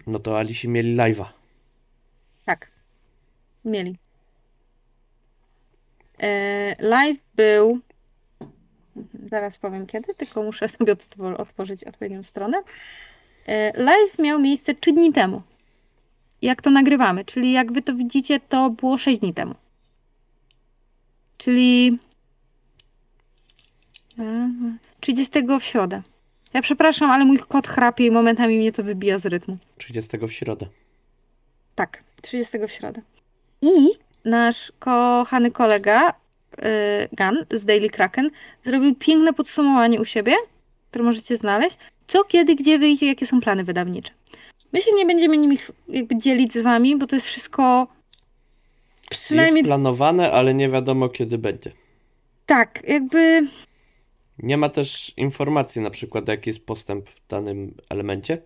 no 0.07 0.19
to 0.19 0.37
Alisi 0.37 0.69
mieli 0.69 0.95
live'a. 0.95 1.25
Tak. 2.45 2.69
Mieli. 3.65 3.97
E, 6.19 6.75
live 6.79 7.19
był. 7.35 7.79
Zaraz 9.29 9.59
powiem 9.59 9.85
kiedy, 9.85 10.15
tylko 10.15 10.43
muszę 10.43 10.67
sobie 10.67 10.95
otworzyć 11.37 11.83
odpowiednią 11.83 12.23
stronę. 12.23 12.63
E, 13.47 13.83
live 13.83 14.19
miał 14.19 14.39
miejsce 14.39 14.75
3 14.75 14.93
dni 14.93 15.13
temu. 15.13 15.41
Jak 16.41 16.61
to 16.61 16.69
nagrywamy, 16.69 17.25
czyli 17.25 17.51
jak 17.51 17.71
wy 17.71 17.81
to 17.81 17.95
widzicie, 17.95 18.39
to 18.39 18.69
było 18.69 18.97
6 18.97 19.19
dni 19.19 19.33
temu. 19.33 19.55
Czyli. 21.37 21.99
e, 24.19 24.49
30 24.99 25.31
w 25.59 25.63
środę. 25.63 26.01
Ja 26.53 26.61
przepraszam, 26.61 27.11
ale 27.11 27.25
mój 27.25 27.39
kot 27.39 27.67
chrapie 27.67 28.05
i 28.05 28.11
momentami 28.11 28.57
mnie 28.57 28.71
to 28.71 28.83
wybija 28.83 29.19
z 29.19 29.25
rytmu. 29.25 29.57
30 29.77 30.17
w 30.17 30.31
środę. 30.31 30.65
Tak, 31.75 32.03
30 32.21 32.57
w 32.67 32.71
środę. 32.71 33.01
I 33.61 33.71
nasz 34.25 34.71
kochany 34.79 35.51
kolega 35.51 36.09
y, 36.09 36.13
Gan 37.13 37.45
z 37.51 37.65
Daily 37.65 37.89
Kraken 37.89 38.29
zrobił 38.65 38.95
piękne 38.95 39.33
podsumowanie 39.33 40.01
u 40.01 40.05
siebie, 40.05 40.35
które 40.89 41.03
możecie 41.03 41.37
znaleźć. 41.37 41.77
Co, 42.13 42.23
kiedy, 42.23 42.55
gdzie 42.55 42.79
wyjdzie, 42.79 43.05
jakie 43.07 43.25
są 43.27 43.41
plany 43.41 43.63
wydawnicze. 43.63 44.11
My 44.73 44.81
się 44.81 44.91
nie 44.95 45.05
będziemy 45.05 45.37
nimi 45.37 45.57
jakby 45.87 46.17
dzielić 46.17 46.53
z 46.53 46.57
wami, 46.57 46.95
bo 46.97 47.07
to 47.07 47.15
jest 47.15 47.25
wszystko 47.27 47.87
przynajmniej 49.09 49.55
Jest 49.55 49.65
planowane, 49.67 50.31
ale 50.31 50.53
nie 50.53 50.69
wiadomo 50.69 51.09
kiedy 51.09 51.37
będzie. 51.37 51.71
tak, 52.45 52.83
jakby 52.87 53.47
Nie 54.39 54.57
ma 54.57 54.69
też 54.69 55.13
informacji 55.17 55.81
na 55.81 55.89
przykład, 55.89 56.27
jaki 56.27 56.49
jest 56.49 56.65
postęp 56.65 57.09
w 57.09 57.27
danym 57.27 57.75
elemencie. 57.89 58.41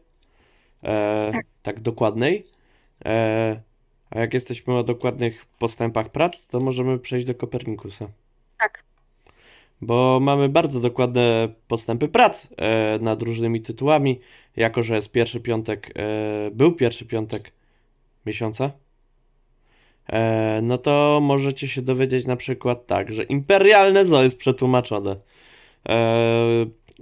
E, 0.83 1.29
Tak. 1.33 1.45
tak 1.61 1.79
dokładnej. 1.79 2.45
E, 3.05 3.61
a 4.09 4.19
jak 4.19 4.33
jesteśmy 4.33 4.73
o 4.77 4.83
dokładnych 4.83 5.45
postępach 5.45 6.09
prac, 6.09 6.47
to 6.47 6.59
możemy 6.59 6.99
przejść 6.99 7.25
do 7.27 7.35
Kopernikusa. 7.35 8.07
tak. 8.59 8.83
Bo 9.81 10.19
mamy 10.21 10.49
bardzo 10.49 10.79
dokładne 10.79 11.49
postępy 11.67 12.07
prac 12.07 12.47
e, 12.57 12.99
nad 13.01 13.21
różnymi 13.21 13.61
tytułami. 13.61 14.19
Jako, 14.55 14.83
że 14.83 14.95
jest 14.95 15.11
pierwszy 15.11 15.39
piątek, 15.39 15.93
e, 15.95 16.51
był 16.51 16.71
pierwszy 16.71 17.05
piątek 17.05 17.51
miesiąca, 18.25 18.71
e, 20.09 20.59
no 20.63 20.77
to 20.77 21.19
możecie 21.21 21.67
się 21.67 21.81
dowiedzieć 21.81 22.25
na 22.25 22.35
przykład 22.35 22.87
tak, 22.87 23.13
że 23.13 23.23
Imperialne 23.23 24.05
Zoo 24.05 24.23
jest 24.23 24.37
przetłumaczone. 24.37 25.15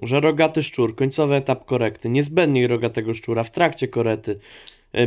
Że 0.04 0.20
rogaty 0.20 0.64
szczur, 0.64 0.96
końcowy 0.96 1.36
etap 1.36 1.66
korekty, 1.66 2.10
niezbędniej 2.10 2.68
rogatego 2.68 3.14
szczura 3.14 3.44
w 3.44 3.52
trakcie 3.52 3.88
korety, 3.88 4.40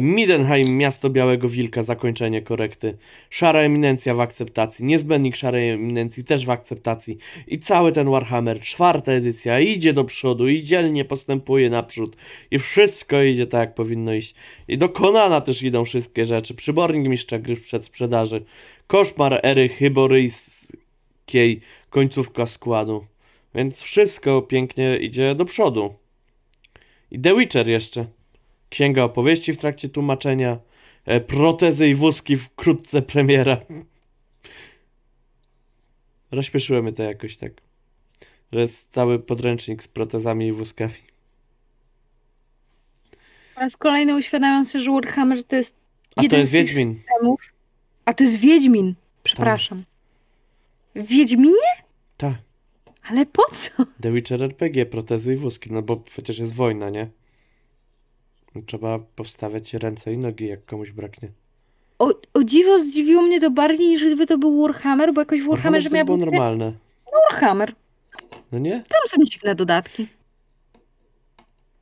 Midenheim, 0.01 0.77
miasto 0.77 1.11
białego 1.11 1.49
wilka, 1.49 1.83
zakończenie 1.83 2.43
korekty, 2.43 2.99
szara 3.31 3.61
eminencja 3.61 4.15
w 4.15 4.21
akceptacji, 4.21 4.85
niezbędnik 4.85 5.37
szarej 5.37 5.71
eminencji 5.71 6.25
też 6.25 6.47
w 6.47 6.51
akceptacji 6.51 7.19
i 7.47 7.59
cały 7.59 7.93
ten 7.93 8.11
Warhammer, 8.11 8.61
czwarta 8.61 9.13
edycja, 9.13 9.61
idzie 9.61 9.93
do 9.93 10.05
przodu 10.05 10.49
i 10.49 10.63
dzielnie 10.63 11.05
postępuje 11.05 11.71
naprzód 11.71 12.17
i 12.51 12.59
wszystko 12.59 13.23
idzie 13.23 13.47
tak 13.47 13.61
jak 13.61 13.75
powinno 13.75 14.13
iść. 14.13 14.35
I 14.69 14.79
do 14.79 14.89
Konana 14.89 15.41
też 15.41 15.63
idą 15.63 15.85
wszystkie 15.85 16.25
rzeczy, 16.25 16.55
przybornik 16.55 17.09
mistrza 17.09 17.39
gry 17.39 17.57
przed 17.57 17.85
sprzedaży, 17.85 18.45
koszmar 18.87 19.41
ery 19.43 19.69
hyboryjskiej, 19.69 21.61
końcówka 21.91 22.47
składu. 22.47 23.05
Więc 23.55 23.83
wszystko 23.83 24.43
pięknie 24.43 24.97
idzie 24.97 25.35
do 25.35 25.45
przodu. 25.45 25.95
I 27.11 27.21
The 27.21 27.37
Witcher 27.37 27.69
jeszcze. 27.69 28.18
Księga 28.71 29.03
opowieści 29.05 29.53
w 29.53 29.57
trakcie 29.59 29.89
tłumaczenia. 29.89 30.59
E, 31.05 31.21
protezy 31.21 31.89
i 31.89 31.95
wózki 31.95 32.37
wkrótce 32.37 33.03
premiera. 33.03 33.57
Rozśpieszyło 36.31 36.83
mnie 36.83 36.93
to 36.93 37.03
jakoś 37.03 37.37
tak. 37.37 37.53
Że 38.53 38.61
jest 38.61 38.93
cały 38.93 39.19
podręcznik 39.19 39.83
z 39.83 39.89
protezami 39.89 40.47
i 40.47 40.53
wózkami. 40.53 40.95
Po 43.55 43.61
raz 43.61 43.77
kolejny 43.77 44.17
uświadamiam 44.17 44.65
sobie, 44.65 44.85
że 44.85 44.91
Warhammer 44.91 45.45
to 45.45 45.57
jest 45.57 45.75
A 46.11 46.15
to 46.15 46.23
jeden 46.23 46.41
jest 46.41 46.51
z 46.51 46.55
Wiedźmin. 46.55 46.95
systemów. 46.97 47.41
A 48.05 48.15
to 48.15 48.25
jest 48.25 48.37
Wiedźmin. 48.37 48.95
Przepraszam. 49.23 49.85
Wiedźminie? 50.95 51.53
Tak. 52.17 52.35
Ale 53.03 53.27
po 53.27 53.43
co? 53.55 53.71
The 54.03 54.13
Witcher 54.13 54.43
RPG, 54.43 54.87
protezy 54.87 55.35
i 55.35 55.37
wózki. 55.37 55.73
No 55.73 55.83
bo 55.83 55.97
przecież 55.97 56.39
jest 56.39 56.55
wojna, 56.55 56.91
nie? 56.91 57.09
Trzeba 58.67 58.99
powstawiać 58.99 59.75
ręce 59.75 60.13
i 60.13 60.19
nogi, 60.19 60.47
jak 60.47 60.65
komuś 60.65 60.91
braknie. 60.91 61.29
O, 61.99 62.13
o 62.35 62.45
dziwo 62.45 62.79
zdziwiło 62.79 63.23
mnie 63.23 63.41
to 63.41 63.51
bardziej 63.51 63.89
niż 63.89 64.05
gdyby 64.05 64.27
to 64.27 64.39
był 64.39 64.63
Warhammer, 64.63 65.15
bo 65.15 65.21
jakoś 65.21 65.43
w 65.43 65.49
Warhammerze 65.49 65.89
to 65.89 65.95
miał 65.95 66.05
było 66.05 66.17
normalne. 66.17 66.73
Warhammer. 67.31 67.75
No 68.53 68.59
nie? 68.59 68.73
Tam 68.73 69.01
są 69.07 69.25
dziwne 69.25 69.55
dodatki. 69.55 70.09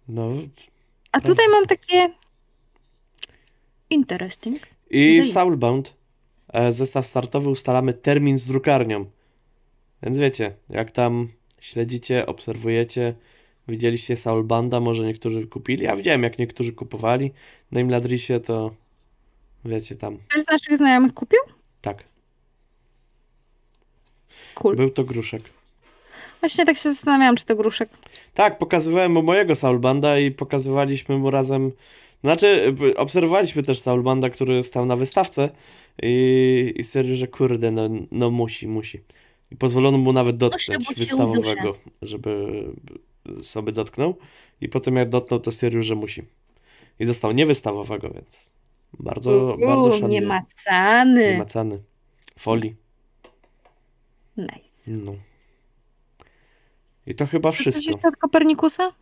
No. 0.08 0.32
A 1.12 1.20
tutaj 1.20 1.46
mam 1.48 1.66
takie... 1.66 2.10
Interesting. 3.90 4.60
I. 4.90 5.24
Soulbound. 5.24 5.94
E, 6.52 6.72
zestaw 6.72 7.06
startowy 7.06 7.50
ustalamy 7.50 7.92
termin 7.92 8.38
z 8.38 8.46
drukarnią. 8.46 9.06
Więc 10.02 10.18
wiecie, 10.18 10.56
jak 10.68 10.90
tam 10.90 11.28
śledzicie, 11.60 12.26
obserwujecie, 12.26 13.14
widzieliście 13.68 14.16
Soulbanda, 14.16 14.80
może 14.80 15.06
niektórzy 15.06 15.46
kupili. 15.46 15.84
Ja 15.84 15.96
widziałem, 15.96 16.22
jak 16.22 16.38
niektórzy 16.38 16.72
kupowali 16.72 17.32
na 17.72 17.80
Imladrisie, 17.80 18.40
to 18.40 18.70
wiecie 19.64 19.96
tam. 19.96 20.18
Ktoś 20.28 20.42
z 20.42 20.48
naszych 20.48 20.76
znajomych 20.76 21.14
kupił? 21.14 21.38
Tak, 21.80 22.04
Cool. 24.54 24.76
był 24.76 24.90
to 24.90 25.04
gruszek. 25.04 25.42
Właśnie 26.40 26.64
tak 26.66 26.76
się 26.76 26.92
zastanawiałam, 26.92 27.36
czy 27.36 27.44
to 27.44 27.56
gruszek. 27.56 27.88
Tak, 28.34 28.58
pokazywałem 28.58 29.12
mu 29.12 29.22
mojego 29.22 29.54
Soulbanda 29.54 30.18
i 30.18 30.30
pokazywaliśmy 30.30 31.18
mu 31.18 31.30
razem. 31.30 31.72
Znaczy, 32.24 32.74
obserwowaliśmy 32.96 33.62
też 33.62 33.80
Soulbanda, 33.80 34.30
który 34.30 34.62
stał 34.62 34.86
na 34.86 34.96
wystawce 34.96 35.48
i, 36.02 36.74
i 36.76 36.82
stwierdził, 36.82 37.16
że 37.16 37.26
kurde, 37.26 37.70
no, 37.70 37.88
no 38.10 38.30
musi, 38.30 38.68
musi. 38.68 39.00
I 39.52 39.56
pozwolono 39.56 39.98
mu 39.98 40.12
nawet 40.12 40.36
dotknąć 40.36 40.94
wystawowego, 40.96 41.74
żeby 42.02 42.64
sobie 43.42 43.72
dotknął. 43.72 44.16
I 44.60 44.68
potem 44.68 44.96
jak 44.96 45.08
dotknął, 45.08 45.40
to 45.40 45.52
stwierdził, 45.52 45.82
że 45.82 45.94
musi. 45.94 46.22
I 47.00 47.06
został 47.06 47.32
niewystawowego, 47.32 48.10
więc 48.10 48.52
bardzo, 49.00 49.56
bardzo 49.66 49.82
Uuu, 49.84 49.92
szanuję. 49.92 50.20
niemacany. 50.20 51.30
Niemacany. 51.32 51.82
Folii. 52.38 52.76
Nice. 54.36 54.92
No. 55.04 55.14
I 57.06 57.14
to 57.14 57.26
chyba 57.26 57.52
Czy 57.52 57.64
Coś 57.64 57.72
wszystko. 57.74 57.90
jeszcze 57.92 58.08
od 58.08 58.16
Kopernikusa? 58.16 58.92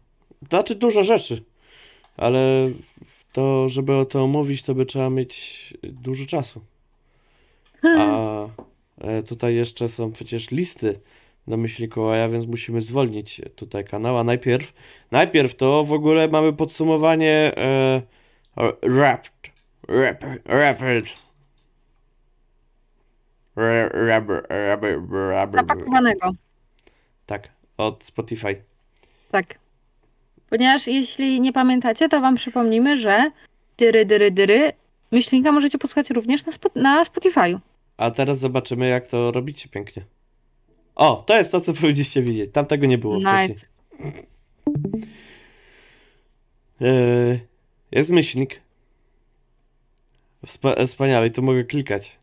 Znaczy 0.48 0.74
dużo 0.74 1.02
rzeczy, 1.02 1.44
ale 2.16 2.70
to, 3.32 3.68
żeby 3.68 3.94
o 3.96 4.04
to 4.04 4.22
omówić, 4.24 4.62
to 4.62 4.74
by 4.74 4.86
trzeba 4.86 5.10
mieć 5.10 5.74
dużo 5.82 6.26
czasu. 6.26 6.60
A 7.98 8.46
e, 9.00 9.22
tutaj 9.22 9.54
jeszcze 9.54 9.88
są 9.88 10.12
przecież 10.12 10.50
listy 10.50 11.00
do 11.46 11.56
myśli 11.56 11.84
Mikołaja, 11.84 12.28
więc 12.28 12.46
musimy 12.46 12.80
zwolnić 12.80 13.40
tutaj 13.56 13.84
kanał. 13.84 14.18
A 14.18 14.24
najpierw, 14.24 14.72
najpierw 15.10 15.54
to 15.54 15.84
w 15.84 15.92
ogóle 15.92 16.28
mamy 16.28 16.52
podsumowanie 16.52 17.52
e, 17.56 18.02
rap- 18.82 19.30
rap- 19.88 20.42
rap- 25.12 25.56
Zapakowanego. 25.56 26.30
Tak, 27.26 27.48
od 27.76 28.04
Spotify. 28.04 28.62
Tak. 29.30 29.44
Ponieważ 30.50 30.86
jeśli 30.86 31.40
nie 31.40 31.52
pamiętacie, 31.52 32.08
to 32.08 32.20
wam 32.20 32.34
przypomnimy, 32.34 32.96
że 32.96 33.30
dyry, 33.78 34.04
dyry, 34.04 34.30
dyry 34.30 34.72
myślnika 35.12 35.52
możecie 35.52 35.78
posłuchać 35.78 36.10
również 36.10 36.46
na, 36.46 36.52
Spo- 36.52 36.80
na 36.82 37.04
Spotify'u. 37.04 37.58
A 37.96 38.10
teraz 38.10 38.38
zobaczymy, 38.38 38.88
jak 38.88 39.08
to 39.08 39.32
robicie 39.32 39.68
pięknie. 39.68 40.04
O, 40.94 41.24
to 41.26 41.36
jest 41.36 41.52
to, 41.52 41.60
co 41.60 41.72
powinniście 41.72 42.22
widzieć. 42.22 42.52
Tam 42.52 42.66
tego 42.66 42.86
nie 42.86 42.98
było 42.98 43.20
wcześniej. 43.20 43.48
Nice. 43.48 43.66
Yy, 46.80 47.40
jest 47.92 48.10
myślnik. 48.10 48.60
Wspa- 50.46 50.86
wspaniały, 50.86 51.30
tu 51.30 51.42
mogę 51.42 51.64
klikać. 51.64 52.18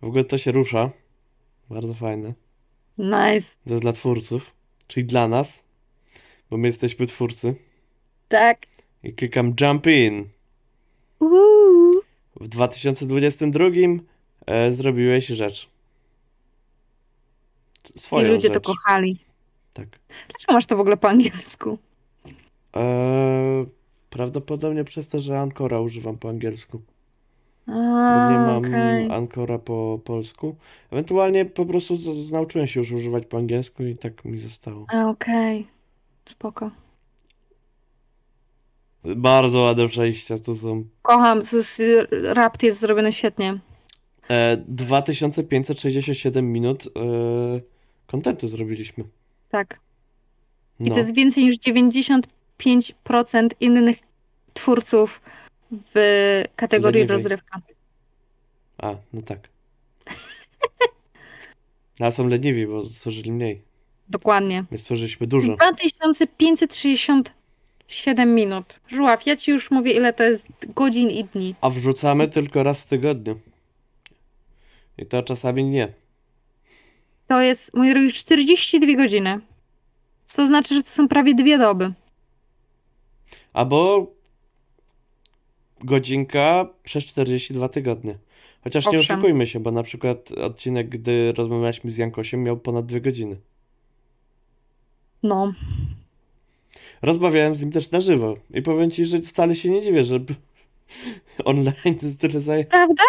W 0.00 0.04
ogóle 0.04 0.24
to 0.24 0.38
się 0.38 0.52
rusza. 0.52 0.90
Bardzo 1.70 1.94
fajne. 1.94 2.34
Nice. 2.98 3.56
To 3.66 3.70
jest 3.70 3.82
dla 3.82 3.92
twórców, 3.92 4.52
czyli 4.86 5.06
dla 5.06 5.28
nas, 5.28 5.64
bo 6.50 6.56
my 6.56 6.68
jesteśmy 6.68 7.06
twórcy. 7.06 7.54
Tak. 8.28 8.66
I 9.02 9.12
klikam 9.12 9.54
Jump 9.60 9.86
In. 9.86 10.28
Uuu. 11.20 12.02
W 12.40 12.48
2022 12.48 13.64
e, 14.46 14.72
zrobiłeś 14.72 15.26
rzecz. 15.26 15.75
I 17.94 17.98
Swoją 17.98 18.28
ludzie 18.32 18.48
rzecz. 18.48 18.54
to 18.54 18.60
kochali. 18.74 19.18
Tak. 19.74 19.88
Dlaczego 20.28 20.52
masz 20.52 20.66
to 20.66 20.76
w 20.76 20.80
ogóle 20.80 20.96
po 20.96 21.08
angielsku? 21.08 21.78
Eee, 22.74 23.66
prawdopodobnie 24.10 24.84
przez 24.84 25.08
to, 25.08 25.20
że 25.20 25.40
Ancora 25.40 25.80
używam 25.80 26.18
po 26.18 26.28
angielsku. 26.28 26.80
A, 27.66 27.70
Bo 27.72 28.30
nie 28.32 28.38
mam. 28.38 28.62
Ancora 29.12 29.58
po 29.58 30.00
polsku. 30.04 30.56
Ewentualnie 30.90 31.44
po 31.44 31.66
prostu 31.66 31.96
z, 31.96 32.32
nauczyłem 32.32 32.66
się 32.66 32.80
już 32.80 32.92
używać 32.92 33.26
po 33.26 33.36
angielsku 33.36 33.84
i 33.84 33.96
tak 33.96 34.24
mi 34.24 34.38
zostało. 34.40 34.86
A, 34.88 35.08
Okej. 35.08 35.66
Spoko. 36.26 36.70
Bardzo 39.16 39.60
ładne 39.60 39.88
przejścia 39.88 40.38
tu 40.38 40.56
są. 40.56 40.84
Kocham, 41.02 41.42
to 41.42 41.56
jest, 41.56 41.82
rapt 42.22 42.62
jest 42.62 42.80
zrobiony 42.80 43.12
świetnie. 43.12 43.58
E, 44.28 44.56
2567 44.56 46.52
minut 46.52 46.84
e, 46.86 46.90
kontentu 48.06 48.48
zrobiliśmy. 48.48 49.04
Tak. 49.50 49.80
I 50.80 50.84
No, 50.84 50.90
to 50.94 50.98
jest 51.00 51.14
więcej 51.14 51.44
niż 51.44 51.56
95% 51.58 52.22
innych 53.60 53.96
twórców 54.54 55.20
w 55.94 56.42
kategorii 56.56 57.06
rozrywka. 57.06 57.60
a, 58.78 58.94
no 59.12 59.22
tak. 59.22 59.38
A 62.00 62.10
są 62.10 62.28
leniwi, 62.28 62.66
bo 62.66 62.84
stworzyli 62.84 63.32
mniej. 63.32 63.62
Dokładnie. 64.08 64.64
My 64.70 64.78
stworzyliśmy 64.78 65.26
dużo. 65.26 65.56
2567 65.56 68.34
minut. 68.34 68.80
Żuław, 68.88 69.26
ja 69.26 69.36
ci 69.36 69.50
już 69.50 69.70
mówię, 69.70 69.92
ile 69.92 70.12
to 70.12 70.22
jest 70.24 70.48
godzin 70.74 71.10
i 71.10 71.24
dni. 71.24 71.54
A 71.60 71.70
wrzucamy 71.70 72.28
tylko 72.28 72.62
raz 72.62 72.82
w 72.82 72.86
tygodniu. 72.86 73.40
I 74.98 75.06
to 75.06 75.22
czasami 75.22 75.64
nie. 75.64 75.92
To 77.28 77.42
jest, 77.42 77.74
mój 77.74 77.90
drogi, 77.90 78.12
42 78.12 78.96
godziny. 78.96 79.40
Co 80.24 80.46
znaczy, 80.46 80.74
że 80.74 80.82
to 80.82 80.90
są 80.90 81.08
prawie 81.08 81.34
dwie 81.34 81.58
doby. 81.58 81.92
Albo 83.52 84.06
godzinka 85.84 86.68
przez 86.82 87.04
42 87.04 87.68
tygodnie. 87.68 88.18
Chociaż 88.64 88.84
nie 88.92 88.98
Owszem. 88.98 89.16
oszukujmy 89.16 89.46
się, 89.46 89.60
bo 89.60 89.70
na 89.70 89.82
przykład 89.82 90.32
odcinek, 90.32 90.88
gdy 90.88 91.32
rozmawialiśmy 91.32 91.90
z 91.90 91.96
Jankosiem, 91.96 92.42
miał 92.42 92.56
ponad 92.56 92.86
dwie 92.86 93.00
godziny. 93.00 93.36
No. 95.22 95.52
Rozmawiałem 97.02 97.54
z 97.54 97.60
nim 97.60 97.72
też 97.72 97.90
na 97.90 98.00
żywo 98.00 98.36
i 98.54 98.62
powiem 98.62 98.90
ci, 98.90 99.04
że 99.04 99.18
wcale 99.18 99.56
się 99.56 99.70
nie 99.70 99.82
dziwię, 99.82 100.04
że 100.04 100.20
online 101.44 101.98
to 102.00 102.06
jest 102.06 102.20
tyle 102.20 102.40
zaje... 102.40 102.64
Prawda? 102.64 103.04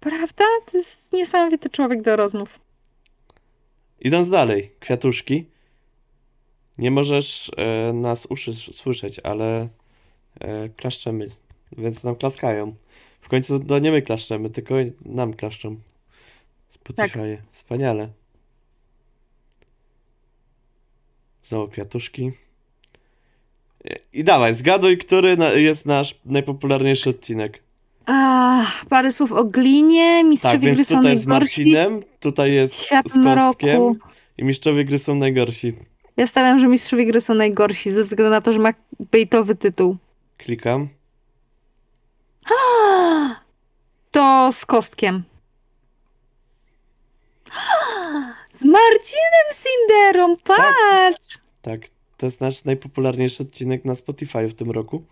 Prawda? 0.00 0.44
To 0.70 0.76
jest 0.76 1.12
niesamowity 1.12 1.70
człowiek 1.70 2.02
do 2.02 2.16
rozmów. 2.16 2.65
Idąc 4.06 4.30
dalej, 4.30 4.70
kwiatuszki. 4.80 5.46
Nie 6.78 6.90
możesz 6.90 7.50
e, 7.56 7.92
nas 7.92 8.26
uszy 8.26 8.54
słyszeć, 8.54 9.18
ale 9.18 9.68
e, 10.40 10.68
klaszczemy, 10.68 11.28
więc 11.78 12.04
nam 12.04 12.16
klaskają. 12.16 12.74
W 13.20 13.28
końcu 13.28 13.60
to 13.60 13.78
nie 13.78 13.90
my 13.90 14.02
klaszczemy, 14.02 14.50
tylko 14.50 14.74
nam 15.04 15.34
klaszczą. 15.34 15.76
Spotify. 16.68 17.42
Wspaniale. 17.52 18.08
Znowu 21.44 21.68
kwiatuszki. 21.68 22.32
E, 23.84 23.96
I 24.12 24.24
dawaj, 24.24 24.54
zgaduj, 24.54 24.98
który 24.98 25.36
na, 25.36 25.52
jest 25.52 25.86
nasz 25.86 26.18
najpopularniejszy 26.24 27.10
odcinek. 27.10 27.62
A, 28.06 28.66
parę 28.88 29.12
słów 29.12 29.32
o 29.32 29.44
glinie, 29.44 30.18
Tak, 30.20 30.26
mistrzowie 30.30 30.58
gry 30.58 30.74
więc 30.74 30.88
są 30.88 30.96
tutaj 30.96 31.18
z 31.18 31.26
najgorsi. 31.26 31.60
Marcinem, 31.60 32.02
tutaj 32.20 32.52
jest 32.52 32.74
Świat 32.82 33.06
z 33.08 33.12
Kostkiem 33.12 33.32
mroku. 33.32 33.96
i 34.38 34.44
mistrzowie 34.44 34.84
gry 34.84 34.98
są 34.98 35.14
najgorsi. 35.14 35.72
Ja 36.16 36.26
stawiam, 36.26 36.58
że 36.60 36.68
mistrzowie 36.68 37.06
gry 37.06 37.20
są 37.20 37.34
najgorsi, 37.34 37.90
ze 37.90 38.02
względu 38.02 38.30
na 38.30 38.40
to, 38.40 38.52
że 38.52 38.58
ma 38.58 38.72
bejtowy 39.12 39.54
tytuł. 39.54 39.96
Klikam. 40.38 40.88
To 44.10 44.50
z 44.52 44.66
kostkiem. 44.66 45.22
Z 48.52 48.64
Marcinem 48.64 49.46
Cinderą, 49.62 50.36
patrz! 50.36 51.38
Tak, 51.62 51.80
to 52.16 52.26
jest 52.26 52.40
nasz 52.40 52.64
najpopularniejszy 52.64 53.42
odcinek 53.42 53.84
na 53.84 53.94
Spotify 53.94 54.48
w 54.48 54.54
tym 54.54 54.70
roku. 54.70 55.04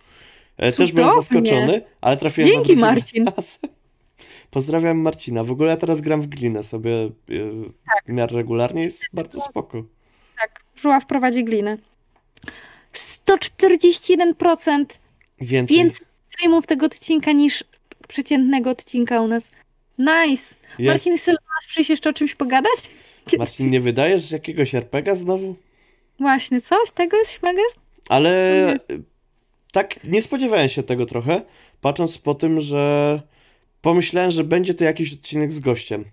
E, 0.57 0.73
też 0.73 0.93
byłem 0.93 1.09
Cudownie. 1.09 1.23
zaskoczony, 1.23 1.83
ale 2.01 2.17
trafiłem 2.17 2.51
Dzięki, 2.51 2.77
na 2.77 2.81
Marcin. 2.87 3.27
raz. 3.37 3.59
Pozdrawiam 4.51 4.99
Marcina. 4.99 5.45
W 5.45 5.51
ogóle 5.51 5.71
ja 5.71 5.77
teraz 5.77 6.01
gram 6.01 6.23
w 6.23 6.27
glinę 6.27 6.63
sobie 6.63 6.93
e, 7.05 7.11
w 8.07 8.09
miarę 8.09 8.37
regularnie, 8.37 8.83
jest 8.83 9.03
bardzo 9.13 9.41
spoko. 9.41 9.85
Tak, 10.39 10.65
Żuła 10.77 11.01
wprowadzi 11.01 11.45
glinę. 11.45 11.79
141% 12.93 14.85
Więcej. 15.41 15.77
więcej 15.77 16.07
streamów 16.31 16.67
tego 16.67 16.87
odcinka 16.87 17.33
niż 17.33 17.65
przeciętnego 18.09 18.71
odcinka 18.71 19.21
u 19.21 19.29
nas. 19.29 19.51
Nice! 19.99 20.55
Jest. 20.79 20.93
Marcin, 20.93 21.17
chcesz 21.19 21.35
do 21.37 21.43
nas 21.57 21.67
przyjść 21.69 21.91
jeszcze 21.91 22.11
o 22.11 22.13
czymś 22.13 22.35
pogadać? 22.35 22.91
Kiedyś? 23.25 23.39
Marcin, 23.39 23.71
nie 23.71 23.81
wydajesz 23.81 24.31
jakiegoś 24.31 24.75
RPGa 24.75 25.15
znowu? 25.15 25.57
Właśnie, 26.21 26.61
coś 26.61 26.91
tego 26.91 27.17
jest 27.17 27.43
mega? 27.43 27.63
Ale 28.09 28.77
tak 29.75 30.05
nie 30.05 30.23
spodziewałem 30.23 30.69
się 30.69 30.83
tego 30.83 31.07
trochę, 31.07 31.43
patrząc 31.81 32.19
po 32.19 32.35
tym, 32.35 32.61
że 32.61 33.23
pomyślałem, 33.83 34.31
że 34.31 34.45
będzie 34.45 34.75
to 34.75 34.85
jakiś 34.85 35.13
odcinek 35.13 35.53
z 35.53 35.61
gościem. 35.61 36.05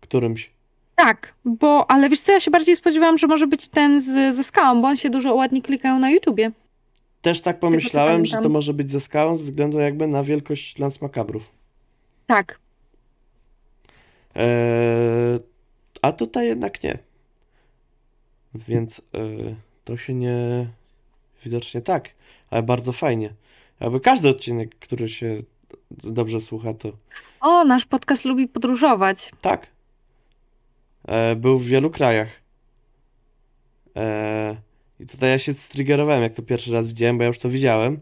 Którymś. 0.00 0.50
Tak, 0.96 1.34
bo, 1.44 1.90
ale 1.90 2.08
wiesz 2.08 2.20
co, 2.20 2.32
ja 2.32 2.40
się 2.40 2.50
bardziej 2.50 2.76
spodziewałam, 2.76 3.18
że 3.18 3.26
może 3.26 3.46
być 3.46 3.68
ten 3.68 4.00
z, 4.00 4.36
ze 4.36 4.44
skałą, 4.44 4.82
bo 4.82 4.88
on 4.88 4.96
się 4.96 5.10
dużo 5.10 5.34
ładnie 5.34 5.62
klikają 5.62 5.98
na 5.98 6.10
YouTubie. 6.10 6.52
Też 7.22 7.40
tak 7.40 7.58
pomyślałem, 7.58 8.26
że 8.26 8.36
to 8.36 8.48
może 8.48 8.74
być 8.74 8.90
ze 8.90 9.00
skałą, 9.00 9.36
ze 9.36 9.44
względu 9.44 9.78
jakby 9.78 10.06
na 10.06 10.24
wielkość 10.24 10.78
Lance 10.78 10.98
Macabrów. 11.02 11.52
Tak. 12.26 12.58
Eee, 14.34 15.40
a 16.02 16.12
tutaj 16.12 16.46
jednak 16.46 16.82
nie. 16.82 16.98
Więc 18.54 19.02
eee, 19.12 19.54
to 19.84 19.96
się 19.96 20.14
nie. 20.14 20.66
Widocznie 21.44 21.80
tak, 21.80 22.10
ale 22.54 22.62
bardzo 22.62 22.92
fajnie. 22.92 23.34
Jakby 23.80 24.00
każdy 24.00 24.28
odcinek, 24.28 24.74
który 24.78 25.08
się 25.08 25.42
dobrze 25.90 26.40
słucha, 26.40 26.74
to 26.74 26.92
O, 27.40 27.64
nasz 27.64 27.84
podcast 27.86 28.24
lubi 28.24 28.48
podróżować. 28.48 29.30
tak. 29.40 29.66
Eee, 31.08 31.36
był 31.36 31.58
w 31.58 31.64
wielu 31.66 31.90
krajach. 31.90 32.28
Eee, 33.94 34.56
I 35.00 35.06
tutaj 35.06 35.30
ja 35.30 35.38
się 35.38 35.52
striggerowałem, 35.52 36.22
jak 36.22 36.34
to 36.34 36.42
pierwszy 36.42 36.72
raz 36.72 36.88
widziałem, 36.88 37.18
bo 37.18 37.22
ja 37.22 37.26
już 37.28 37.38
to 37.38 37.48
widziałem. 37.48 38.00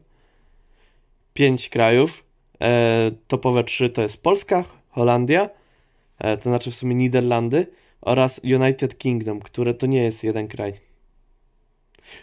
Pięć 1.34 1.68
krajów. 1.68 2.24
Eee, 2.60 3.12
topowe 3.28 3.64
trzy 3.64 3.90
to 3.90 4.02
jest 4.02 4.22
Polska, 4.22 4.64
Holandia, 4.90 5.48
e, 6.18 6.36
to 6.36 6.42
znaczy 6.42 6.70
w 6.70 6.74
sumie 6.74 6.94
Niderlandy 6.94 7.66
oraz 8.00 8.40
United 8.44 8.98
Kingdom, 8.98 9.40
które 9.40 9.74
to 9.74 9.86
nie 9.86 10.02
jest 10.02 10.24
jeden 10.24 10.48
kraj. 10.48 10.72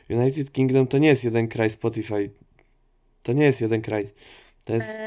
United 0.09 0.51
Kingdom 0.51 0.87
to 0.87 0.97
nie 0.97 1.07
jest 1.07 1.23
jeden 1.23 1.47
kraj 1.47 1.69
Spotify. 1.69 2.29
To 3.23 3.33
nie 3.33 3.43
jest 3.43 3.61
jeden 3.61 3.81
kraj. 3.81 4.09
To 4.65 4.73
jest 4.73 4.99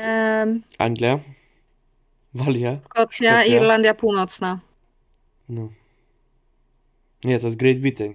Anglia, 0.79 1.19
Walia, 2.35 2.79
Szkocja, 2.85 3.33
Szkocja. 3.41 3.57
Irlandia 3.57 3.95
Północna. 3.95 4.61
no. 5.49 5.69
Nie, 7.25 7.39
to 7.39 7.47
jest 7.47 7.57
Great 7.57 7.79
Britain. 7.79 8.15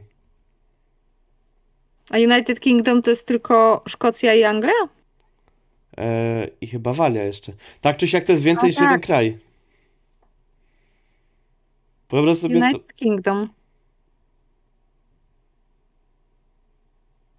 A 2.09 2.17
United 2.17 2.59
Kingdom 2.59 3.01
to 3.01 3.09
jest 3.09 3.27
tylko 3.27 3.83
Szkocja 3.87 4.33
i 4.33 4.43
Anglia? 4.43 4.73
E, 5.97 6.47
I 6.61 6.67
chyba 6.67 6.93
Walia 6.93 7.23
jeszcze. 7.23 7.53
Tak 7.81 7.97
czy 7.97 8.07
siak 8.07 8.25
to 8.25 8.31
jest 8.31 8.43
więcej 8.43 8.69
niż 8.69 8.75
jeden 8.75 8.89
tak. 8.93 9.01
kraj. 9.05 9.37
Wyobraź 12.09 12.37
sobie 12.37 12.59
to... 12.59 12.65
United 12.65 12.93
Kingdom. 12.95 13.49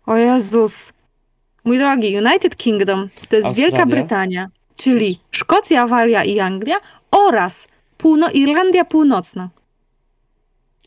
O 0.08 0.16
Jezus. 0.16 0.92
Mój 1.64 1.78
drogi, 1.78 2.16
United 2.16 2.56
Kingdom 2.56 3.08
to 3.28 3.36
jest 3.36 3.48
Australia. 3.48 3.70
Wielka 3.70 3.86
Brytania, 3.86 4.48
czyli 4.76 5.20
Szkocja, 5.30 5.86
Walia 5.86 6.24
i 6.24 6.40
Anglia 6.40 6.80
oraz 7.10 7.68
Półno 7.98 8.30
Irlandia 8.30 8.84
Północna. 8.84 9.50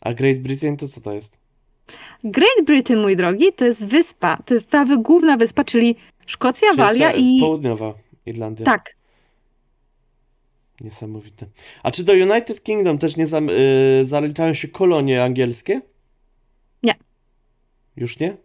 A 0.00 0.14
Great 0.14 0.38
Britain 0.38 0.76
to 0.76 0.88
co 0.88 1.00
to 1.00 1.12
jest? 1.12 1.38
Great 2.24 2.64
Britain, 2.64 3.00
mój 3.00 3.16
drogi, 3.16 3.52
to 3.52 3.64
jest 3.64 3.86
wyspa. 3.86 4.36
To 4.44 4.54
jest 4.54 4.70
ta 4.70 4.84
główna 4.96 5.36
wyspa, 5.36 5.64
czyli 5.64 5.96
Szkocja, 6.26 6.68
Czyli 6.68 6.78
Walia 6.78 7.12
i... 7.12 7.40
Południowa 7.40 7.94
Irlandia. 8.26 8.66
Tak. 8.66 8.96
Niesamowite. 10.80 11.46
A 11.82 11.90
czy 11.90 12.04
do 12.04 12.12
United 12.12 12.62
Kingdom 12.62 12.98
też 12.98 13.16
nie 13.16 13.26
zam, 13.26 13.48
y, 13.50 14.00
zaliczają 14.04 14.54
się 14.54 14.68
kolonie 14.68 15.22
angielskie? 15.22 15.80
Nie. 16.82 16.94
Już 17.96 18.18
nie? 18.18 18.36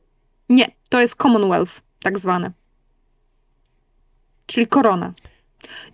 Nie, 0.49 0.67
to 0.89 1.01
jest 1.01 1.15
Commonwealth, 1.15 1.81
tak 2.03 2.19
zwane. 2.19 2.51
Czyli 4.45 4.67
korona. 4.67 5.13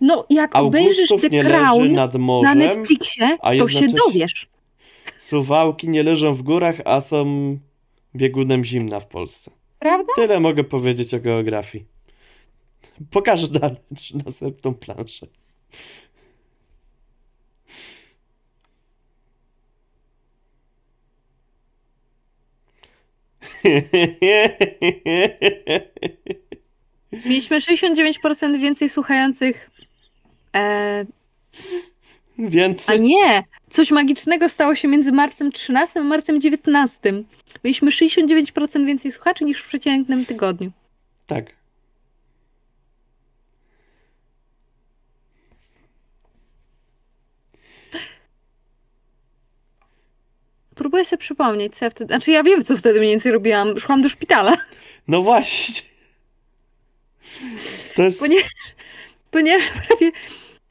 No, 0.00 0.26
jak 0.30 0.56
obejrzysz 0.56 1.10
Augustów 1.10 1.30
The 1.30 1.36
nie 1.36 1.44
Crown 1.44 1.82
leży 1.82 1.94
nad 1.94 2.14
na 2.14 2.18
morzem, 2.18 2.58
Netflixie, 2.58 3.38
a 3.42 3.56
to 3.56 3.68
się 3.68 3.86
dowiesz. 3.86 4.48
suwałki 5.18 5.88
nie 5.88 6.02
leżą 6.02 6.34
w 6.34 6.42
górach, 6.42 6.76
a 6.84 7.00
są 7.00 7.58
biegunem 8.16 8.64
zimna 8.64 9.00
w 9.00 9.06
Polsce. 9.06 9.50
Prawda? 9.78 10.12
Tyle 10.16 10.40
mogę 10.40 10.64
powiedzieć 10.64 11.14
o 11.14 11.20
geografii. 11.20 11.84
Pokażę 13.10 13.48
dalej 13.48 13.76
następną 14.26 14.74
planszę. 14.74 15.26
Mieliśmy 27.26 27.58
69% 27.58 28.60
więcej 28.60 28.88
słuchających. 28.88 29.68
E, 30.56 31.04
a 32.38 32.42
Więcej. 32.42 33.00
nie! 33.00 33.44
Coś 33.68 33.90
magicznego 33.90 34.48
stało 34.48 34.74
się 34.74 34.88
między 34.88 35.12
marcem 35.12 35.52
13 35.52 36.00
a 36.00 36.02
marcem 36.02 36.40
19. 36.40 37.12
Mieliśmy 37.64 37.90
69% 37.90 38.86
więcej 38.86 39.12
słuchaczy 39.12 39.44
niż 39.44 39.60
w 39.60 39.68
przeciętnym 39.68 40.26
tygodniu. 40.26 40.70
Tak. 41.26 41.63
Próbuję 50.74 51.04
sobie 51.04 51.18
przypomnieć, 51.20 51.76
co 51.76 51.84
ja 51.84 51.90
wtedy. 51.90 52.08
Znaczy, 52.08 52.30
ja 52.30 52.42
wiem, 52.42 52.64
co 52.64 52.76
wtedy 52.76 52.98
mniej 52.98 53.10
więcej 53.12 53.32
robiłam. 53.32 53.80
Szłam 53.80 54.02
do 54.02 54.08
szpitala, 54.08 54.56
No 55.08 55.22
właśnie. 55.22 55.82
To 57.96 58.02
jest. 58.02 58.18
ponieważ, 58.18 58.50
ponieważ 59.30 59.64
prawie 59.88 60.12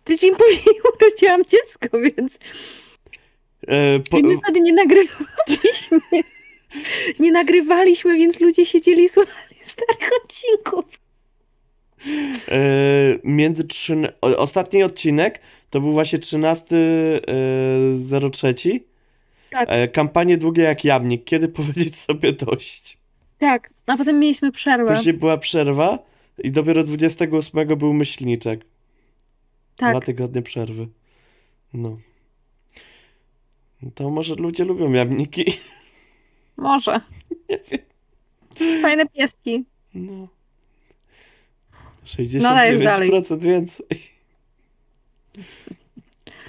tydzień 0.04 0.36
później 0.36 0.76
urodziłam 1.02 1.46
dziecko, 1.46 2.00
więc 2.00 2.40
E, 3.68 4.00
po, 4.00 4.18
I 4.18 4.24
my 4.24 4.36
wtedy 4.44 4.62
nie 4.62 4.74
nagrywaliśmy. 4.74 6.00
Nie 7.20 7.32
nagrywaliśmy, 7.32 8.18
więc 8.18 8.40
ludzie 8.42 8.66
siedzieli 8.66 9.04
i 9.04 9.10
słuchali 9.10 9.56
starych 9.66 10.10
odcinków. 10.24 10.86
e, 12.48 12.60
między 13.24 13.64
trzyn... 13.64 14.08
Ostatni 14.22 14.84
odcinek 14.84 15.40
to 15.70 15.82
był 15.82 15.92
właśnie 15.92 16.20
13 16.20 16.76
e, 18.16 18.30
03. 18.32 18.54
Tak. 19.54 19.70
E, 19.72 19.88
kampanie 19.88 20.38
długie 20.38 20.64
jak 20.64 20.84
jamnik. 20.86 21.24
Kiedy 21.24 21.48
powiedzieć 21.48 21.96
sobie 21.96 22.34
dość? 22.34 22.98
Tak, 23.38 23.74
a 23.86 23.98
potem 23.98 24.20
mieliśmy 24.20 24.52
przerwę. 24.52 24.96
Później 24.96 25.14
była 25.14 25.38
przerwa 25.38 26.00
i 26.44 26.52
dopiero 26.52 26.84
28 26.84 27.78
był 27.78 27.94
myślniczek. 27.94 28.66
Tak, 29.76 29.92
Dwa 29.92 30.02
tygodnie 30.06 30.42
przerwy. 30.42 30.88
No. 31.74 31.98
No 33.82 33.92
To 33.96 34.10
może 34.10 34.36
ludzie 34.36 34.66
lubią 34.66 34.92
jamniki. 34.92 35.46
może. 36.58 37.02
Nie 37.50 37.60
wiem. 37.72 38.82
Fajne 38.82 39.06
pieski. 39.06 39.64
No. 39.94 40.28
dajesz 42.42 42.84
dalej. 42.84 43.12
69% 43.12 43.40
więcej. 43.40 43.86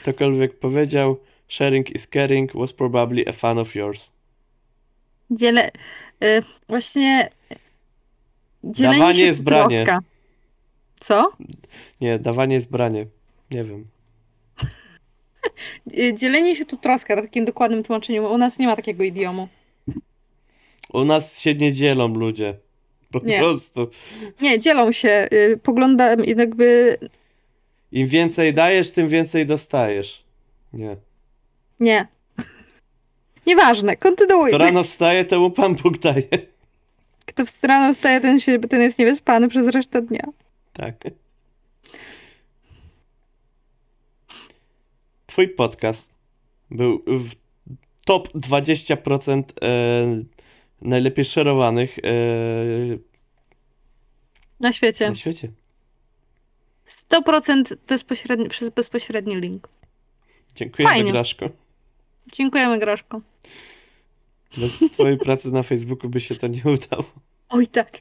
Ktokolwiek 0.03 0.59
powiedział, 0.59 1.21
sharing 1.49 1.91
is 1.97 2.07
caring 2.07 2.51
was 2.55 2.73
probably 2.73 3.29
a 3.29 3.33
fan 3.33 3.59
of 3.59 3.75
yours. 3.75 4.13
Dziele... 5.31 5.71
Y, 6.25 6.43
właśnie... 6.69 7.31
Dzielenie 8.65 8.99
Dawanie 8.99 9.21
jest 9.25 9.45
branie. 9.45 9.85
troska. 9.85 10.01
Co? 11.01 11.33
Nie, 12.01 12.19
dawanie 12.19 12.55
jest 12.55 12.71
branie. 12.71 13.07
Nie 13.51 13.65
wiem. 13.65 13.87
Y, 15.99 16.15
Dzielenie 16.15 16.57
się 16.57 16.65
to 16.65 16.77
troska, 16.77 17.17
w 17.17 17.21
takim 17.23 17.45
dokładnym 17.45 17.83
tłumaczeniu. 17.83 18.33
U 18.33 18.39
nas 18.39 18.59
nie 18.59 18.67
ma 18.67 18.77
takiego 18.77 19.05
idiomu. 19.05 19.49
U 20.93 21.05
nas 21.05 21.41
się 21.41 21.55
nie 21.55 21.73
dzielą 21.73 22.09
ludzie. 22.15 22.55
Po 23.11 23.19
Nie. 23.19 23.39
prostu. 23.39 23.89
Nie, 24.41 24.59
dzielą 24.59 24.93
się. 24.93 25.29
Y, 25.33 25.61
Poglądam 25.63 26.25
jakby... 26.25 26.99
Im 27.93 28.09
więcej 28.09 28.55
dajesz, 28.55 28.91
tym 28.91 29.09
więcej 29.09 29.47
dostajesz. 29.47 30.25
Nie. 30.73 30.97
Nie. 31.81 32.07
Nieważne, 33.47 33.97
kontynuuj. 33.97 34.49
Kto 34.49 34.59
rano 34.59 34.85
wstaje, 34.85 35.25
temu 35.25 35.51
Pan 35.51 35.75
Bóg 35.75 35.99
daje. 35.99 36.29
Kto 37.27 37.47
w 37.47 37.65
rano 37.65 37.95
wstaje, 37.95 38.21
ten, 38.21 38.41
się, 38.41 38.59
ten 38.59 38.83
jest 38.83 38.99
niewyspany 38.99 39.49
przez 39.49 39.67
resztę 39.67 40.03
dnia. 40.03 40.25
Tak. 40.73 40.95
Twój 45.27 45.49
podcast 45.49 46.15
był 46.71 47.03
w 47.07 47.31
top 48.05 48.29
20% 48.35 49.43
e, 49.63 50.23
najlepiej 50.83 51.25
szerowanych 51.25 51.99
e, 51.99 52.03
Na 54.61 54.73
świecie. 54.73 55.09
na 55.09 55.15
świecie. 55.15 55.49
100% 57.11 57.77
bezpośredni, 57.89 58.49
przez 58.49 58.71
bezpośredni 58.71 59.37
link. 59.37 59.69
Fajnie. 60.83 61.13
Graszko. 61.13 61.64
Dziękujemy, 62.33 62.79
Groszko. 62.79 63.21
Bez 64.59 64.79
twojej 64.93 65.19
pracy 65.19 65.53
na 65.53 65.63
Facebooku 65.63 66.11
by 66.11 66.21
się 66.21 66.35
to 66.35 66.47
nie 66.47 66.63
udało. 66.65 67.05
Oj 67.49 67.67
tak, 67.67 67.99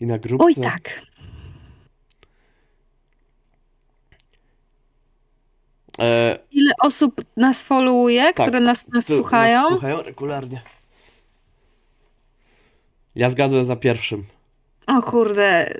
I 0.00 0.06
na 0.06 0.18
grupce. 0.18 0.44
oj 0.44 0.54
tak. 0.54 1.02
E, 5.98 6.38
Ile 6.52 6.72
osób 6.82 7.24
nas 7.36 7.62
followuje, 7.62 8.32
Tak, 8.34 8.46
które 8.46 8.60
nas, 8.60 8.88
nas 8.88 9.06
słuchają? 9.06 9.60
Nas 9.60 9.68
słuchają 9.70 10.02
regularnie. 10.02 10.60
Ja 13.14 13.30
zgadłem 13.30 13.64
za 13.64 13.76
pierwszym. 13.76 14.24
O 14.86 15.02
kurde, 15.02 15.74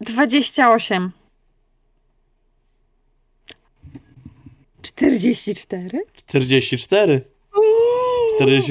28. 0.00 1.10
44? 4.82 6.04
44. 6.16 7.20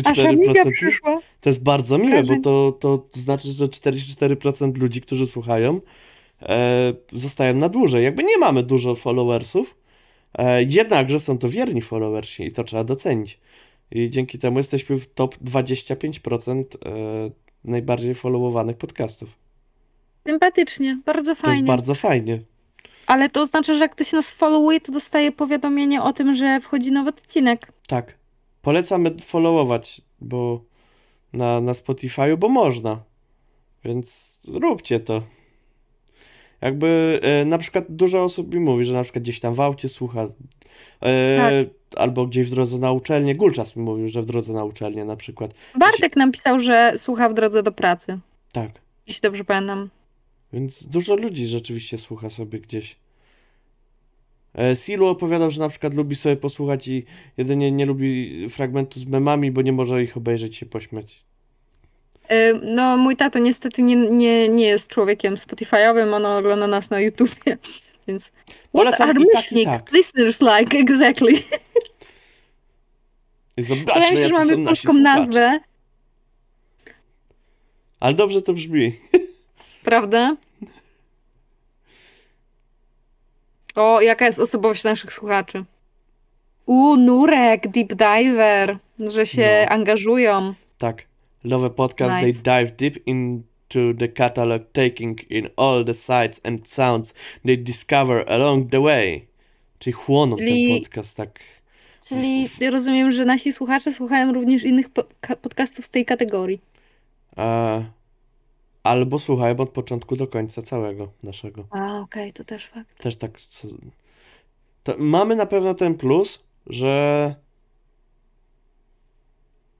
Aż 0.06 0.20
Amiga 0.20 0.64
44%. 0.64 0.72
przyszła. 0.72 1.22
To 1.42 1.50
jest 1.50 1.64
bardzo 1.64 1.98
miłe, 1.98 2.24
bo 2.24 2.42
to, 2.42 2.72
to 2.80 3.20
znaczy, 3.20 3.52
że 3.52 3.66
44% 3.66 4.78
ludzi, 4.78 5.02
którzy 5.02 5.28
słuchają, 5.28 5.82
e, 6.42 6.94
zostają 7.14 7.56
na 7.56 7.70
dłużej. 7.70 8.04
Jakby 8.04 8.24
nie 8.24 8.38
mamy 8.38 8.64
dużo 8.64 8.96
followersów, 8.96 9.76
e, 10.38 10.64
jednakże 10.64 11.20
są 11.20 11.38
to 11.38 11.50
wierni 11.50 11.82
followersi 11.82 12.44
i 12.44 12.52
to 12.52 12.64
trzeba 12.64 12.84
docenić. 12.84 13.40
I 13.92 14.10
dzięki 14.10 14.40
temu 14.40 14.58
jesteśmy 14.58 15.00
w 15.00 15.14
top 15.14 15.36
25% 15.38 16.64
e, 16.86 17.32
najbardziej 17.64 18.16
followowanych 18.16 18.78
podcastów. 18.78 19.36
Sympatycznie, 20.28 21.00
bardzo 21.06 21.26
To 21.26 21.32
jest 21.32 21.42
fajnie. 21.42 21.68
bardzo 21.68 21.96
fajnie. 21.96 22.40
Ale 23.10 23.30
to 23.30 23.42
oznacza, 23.42 23.74
że 23.74 23.80
jak 23.80 23.92
ktoś 23.92 24.12
nas 24.12 24.30
followuje, 24.30 24.82
to 24.82 24.92
dostaje 24.92 25.32
powiadomienie 25.32 26.04
o 26.04 26.14
tym, 26.14 26.36
że 26.36 26.60
wchodzi 26.60 26.92
nowy 26.92 27.10
odcinek. 27.10 27.72
Tak. 27.88 28.14
Polecamy 28.62 29.16
followować, 29.24 30.02
bo 30.22 30.62
na, 31.34 31.62
na 31.62 31.72
Spotify'u, 31.72 32.38
bo 32.38 32.50
można. 32.50 33.00
Więc 33.86 34.40
zróbcie 34.44 35.00
to. 35.00 35.22
Jakby 36.62 37.20
e, 37.24 37.46
na 37.46 37.58
przykład 37.58 37.86
dużo 37.90 38.24
osób 38.24 38.54
mi 38.54 38.60
mówi, 38.60 38.86
że 38.86 38.94
na 38.94 39.04
przykład 39.04 39.24
gdzieś 39.24 39.40
tam 39.40 39.54
w 39.54 39.62
aucie 39.62 39.90
słucha. 39.90 40.28
E, 41.02 41.38
Tak. 41.38 42.00
albo 42.02 42.26
gdzieś 42.26 42.48
w 42.48 42.52
drodze 42.52 42.78
na 42.78 42.92
uczelnię. 42.92 43.36
Gulczas 43.36 43.76
mi 43.76 43.84
mówił, 43.84 44.08
że 44.08 44.22
w 44.22 44.26
drodze 44.26 44.54
na 44.54 44.64
uczelnię 44.64 45.06
na 45.06 45.16
przykład. 45.16 45.52
Bartek 45.80 46.16
napisał, 46.16 46.60
że 46.60 46.94
słucha 46.98 47.30
w 47.30 47.34
drodze 47.34 47.64
do 47.64 47.72
pracy. 47.72 48.20
Tak. 48.54 48.70
Jeśli 49.08 49.22
dobrze 49.22 49.44
pamiętam. 49.44 49.90
Więc 50.54 50.88
dużo 50.88 51.16
ludzi 51.16 51.48
rzeczywiście 51.48 51.98
słucha 51.98 52.30
sobie 52.30 52.60
gdzieś. 52.60 52.96
E, 54.58 54.76
Silu 54.76 55.08
opowiadał, 55.08 55.52
że 55.52 55.60
na 55.60 55.70
przykład 55.70 55.94
lubi 55.94 56.16
sobie 56.16 56.36
posłuchać 56.36 56.88
i 56.88 57.06
jedynie 57.38 57.72
nie 57.72 57.86
lubi 57.86 58.46
fragmentu 58.50 59.00
z 59.00 59.06
memami, 59.06 59.52
bo 59.52 59.62
nie 59.62 59.72
może 59.72 60.04
ich 60.04 60.18
obejrzeć 60.18 60.56
się 60.56 60.66
pośmiać. 60.66 61.24
Y, 62.32 62.60
No, 62.64 62.98
mój 62.98 63.16
tato 63.16 63.40
niestety 63.40 63.82
nie, 63.82 63.96
nie, 63.96 64.50
nie 64.50 64.66
jest 64.66 64.88
człowiekiem 64.88 65.36
Spotify'owym, 65.36 66.14
on 66.14 66.26
ogląda 66.26 66.68
nas 66.68 66.90
na 66.90 67.00
YouTubie, 67.00 67.58
więc... 68.08 68.32
What 68.74 69.02
are 69.02 69.12
i 69.12 69.16
tak, 69.16 69.24
myślnik 69.36 69.66
tak. 69.66 69.92
listeners 69.92 70.42
like, 70.42 70.78
exactly. 70.78 71.34
Zobaczmy, 73.58 74.18
się, 74.18 74.18
że 74.18 74.24
jacy 74.24 74.34
mamy 74.34 74.66
polską 74.66 74.94
nazwę, 74.94 75.60
Ale 78.00 78.14
dobrze 78.14 78.42
to 78.42 78.54
brzmi. 78.54 78.94
prawda? 79.84 80.36
O, 83.76 84.02
jaka 84.02 84.26
jest 84.26 84.40
osobowość 84.40 84.84
naszych 84.84 85.14
słuchaczy? 85.14 85.66
U, 86.66 86.96
Nurek, 86.96 87.68
Deep 87.68 87.88
Diver, 87.94 88.78
że 89.00 89.26
się 89.26 89.66
No. 89.70 89.76
angażują. 89.76 90.54
Tak. 90.78 91.04
Love 91.44 91.66
a 91.66 91.70
podcast, 91.70 92.16
Nice. 92.16 92.44
they 92.44 92.64
dive 92.66 92.76
deep 92.76 93.08
into 93.08 93.94
the 94.00 94.08
catalog, 94.08 94.62
taking 94.74 95.32
in 95.32 95.50
all 95.58 95.86
the 95.86 95.94
sights 95.94 96.42
and 96.44 96.70
sounds 96.70 97.14
they 97.46 97.58
discover 97.58 98.32
along 98.32 98.72
the 98.72 98.82
way. 98.82 99.28
Czyli 99.80 99.94
chłoną 99.94 100.36
Czyli- 100.38 100.68
ten 100.74 100.80
podcast, 100.84 101.18
tak. 101.18 101.40
Czyli 102.08 102.50
rozumiem, 102.72 103.12
że 103.12 103.26
nasi 103.26 103.54
słuchacze 103.54 103.92
słuchają 103.94 104.34
również 104.34 104.64
innych 104.64 104.90
po- 104.90 105.04
podcastów 105.42 105.86
z 105.86 105.90
tej 105.90 106.06
kategorii. 106.06 106.62
E, 107.38 107.86
albo 108.84 109.20
słuchają 109.20 109.58
od 109.58 109.70
początku 109.70 110.16
do 110.16 110.28
końca 110.28 110.62
całego 110.62 111.12
naszego. 111.24 111.66
A, 111.70 112.00
okej, 112.00 112.34
to 112.34 112.44
też 112.44 112.66
fakt. 112.66 112.98
Też 112.98 113.16
tak. 113.16 113.42
co- 113.42 113.68
To 114.84 114.96
mamy 114.98 115.36
na 115.36 115.46
pewno 115.46 115.74
ten 115.74 115.96
plus, 115.98 116.40
że 116.68 117.36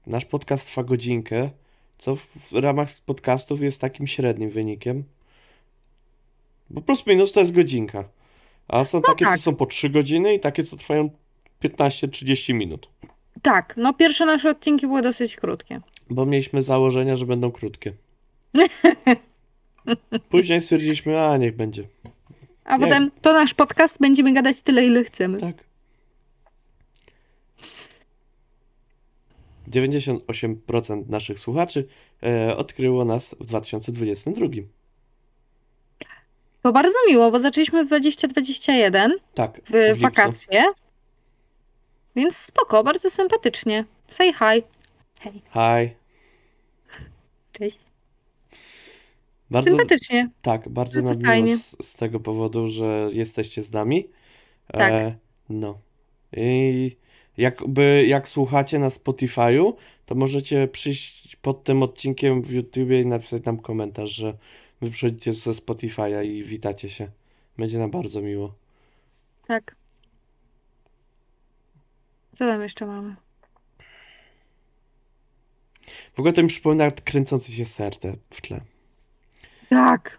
nasz 0.06 0.24
podcast 0.24 0.66
trwa 0.66 0.82
godzinkę, 0.84 1.50
co 1.98 2.16
w, 2.16 2.52
ramach 2.52 2.88
podcastów 3.06 3.62
jest 3.62 3.80
takim 3.80 4.06
średnim 4.06 4.50
wynikiem. 4.50 5.04
Bo 6.70 6.80
plus 6.80 7.06
minus 7.06 7.32
to 7.32 7.40
jest 7.40 7.52
godzinka. 7.52 8.04
A 8.68 8.84
są 8.84 9.02
takie, 9.02 9.24
tak. 9.24 9.36
co 9.38 9.42
są 9.42 9.54
po 9.56 9.66
3 9.66 9.90
godziny 9.90 10.34
i 10.34 10.40
takie, 10.40 10.64
co 10.64 10.76
trwają 10.76 11.10
15-30 11.64 12.54
minut. 12.54 12.88
Tak, 13.42 13.74
no 13.76 13.94
pierwsze 13.94 14.26
nasze 14.26 14.50
odcinki 14.50 14.86
były 14.86 15.02
dosyć 15.02 15.36
krótkie. 15.36 15.80
Bo 16.10 16.26
mieliśmy 16.26 16.62
założenia, 16.62 17.16
że 17.16 17.26
będą 17.26 17.50
krótkie. 17.50 17.92
Później 20.30 20.62
stwierdziliśmy, 20.62 21.20
a 21.20 21.36
niech 21.36 21.56
będzie. 21.56 21.84
A 22.64 22.76
Nie. 22.76 22.84
potem 22.86 23.10
to 23.22 23.32
nasz 23.32 23.54
podcast, 23.54 23.98
będziemy 24.00 24.32
gadać 24.32 24.62
tyle, 24.62 24.86
ile 24.86 25.04
chcemy. 25.04 25.38
Tak. 25.40 25.56
98% 29.70 31.08
naszych 31.08 31.38
słuchaczy 31.38 31.88
e, 32.22 32.56
odkryło 32.56 33.04
nas 33.04 33.34
w 33.40 33.44
2022. 33.46 34.46
To 36.62 36.72
bardzo 36.72 36.98
miło, 37.08 37.30
bo 37.30 37.40
zaczęliśmy 37.40 37.84
w 37.84 37.86
2021 37.86 39.12
Tak, 39.34 39.60
w, 39.64 39.96
w 39.96 40.00
wakacje. 40.00 40.64
Więc 42.16 42.36
spoko, 42.36 42.84
bardzo 42.84 43.10
sympatycznie. 43.10 43.84
Say 44.08 44.32
hi. 44.32 44.62
Hej, 45.20 45.42
Hi. 45.52 45.94
cześć. 47.52 47.78
Bardzo, 49.50 49.70
Sympatycznie. 49.70 50.30
tak, 50.42 50.68
bardzo 50.68 51.02
nam 51.02 51.18
miło 51.18 51.56
z, 51.56 51.76
z 51.86 51.96
tego 51.96 52.20
powodu, 52.20 52.68
że 52.68 53.08
jesteście 53.12 53.62
z 53.62 53.72
nami. 53.72 54.08
Tak. 54.72 54.92
E, 54.92 55.14
no. 55.48 55.78
I 56.36 56.96
jakby 57.36 58.04
jak 58.06 58.28
słuchacie 58.28 58.78
na 58.78 58.88
Spotify'u, 58.88 59.72
to 60.06 60.14
możecie 60.14 60.68
przyjść 60.68 61.36
pod 61.36 61.64
tym 61.64 61.82
odcinkiem 61.82 62.42
w 62.42 62.50
YouTubie 62.50 63.00
i 63.00 63.06
napisać 63.06 63.44
nam 63.44 63.58
komentarz, 63.58 64.10
że 64.10 64.34
wy 64.80 64.90
przychodzicie 64.90 65.34
ze 65.34 65.50
Spotify'a 65.50 66.24
i 66.24 66.44
witacie 66.44 66.90
się. 66.90 67.10
Będzie 67.58 67.78
nam 67.78 67.90
bardzo 67.90 68.22
miło. 68.22 68.54
Tak. 69.46 69.76
Co 72.32 72.46
tam 72.46 72.62
jeszcze 72.62 72.86
mamy? 72.86 73.16
W 76.14 76.18
ogóle 76.18 76.32
to 76.32 76.42
mi 76.42 76.48
przypomina 76.48 76.90
kręcący 76.90 77.52
się 77.52 77.64
serce 77.64 78.16
w 78.30 78.40
tle. 78.40 78.60
Tak. 79.70 80.18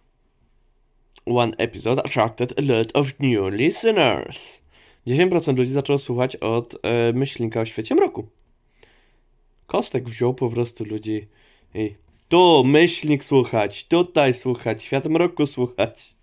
One 1.26 1.54
episode 1.58 2.00
attracted 2.06 2.54
a 2.58 2.62
lot 2.62 2.92
of 2.94 3.20
new 3.20 3.54
listeners. 3.54 4.62
10% 5.08 5.58
ludzi 5.58 5.72
zaczęło 5.72 6.00
słuchać 6.00 6.36
od 6.36 6.76
e, 6.84 7.14
myślnika 7.14 7.62
o 7.62 7.66
świecie 7.66 7.96
mroku. 7.96 8.28
Kostek 9.68 10.10
wziął 10.10 10.34
po 10.34 10.50
prostu 10.50 10.86
ludzi 10.86 11.28
i 11.74 11.96
tu 12.30 12.64
myślnik 12.64 13.24
słuchać, 13.24 13.88
tutaj 13.88 14.34
słuchać, 14.34 14.84
świat 14.84 15.06
mroku 15.06 15.46
słuchać. 15.46 16.16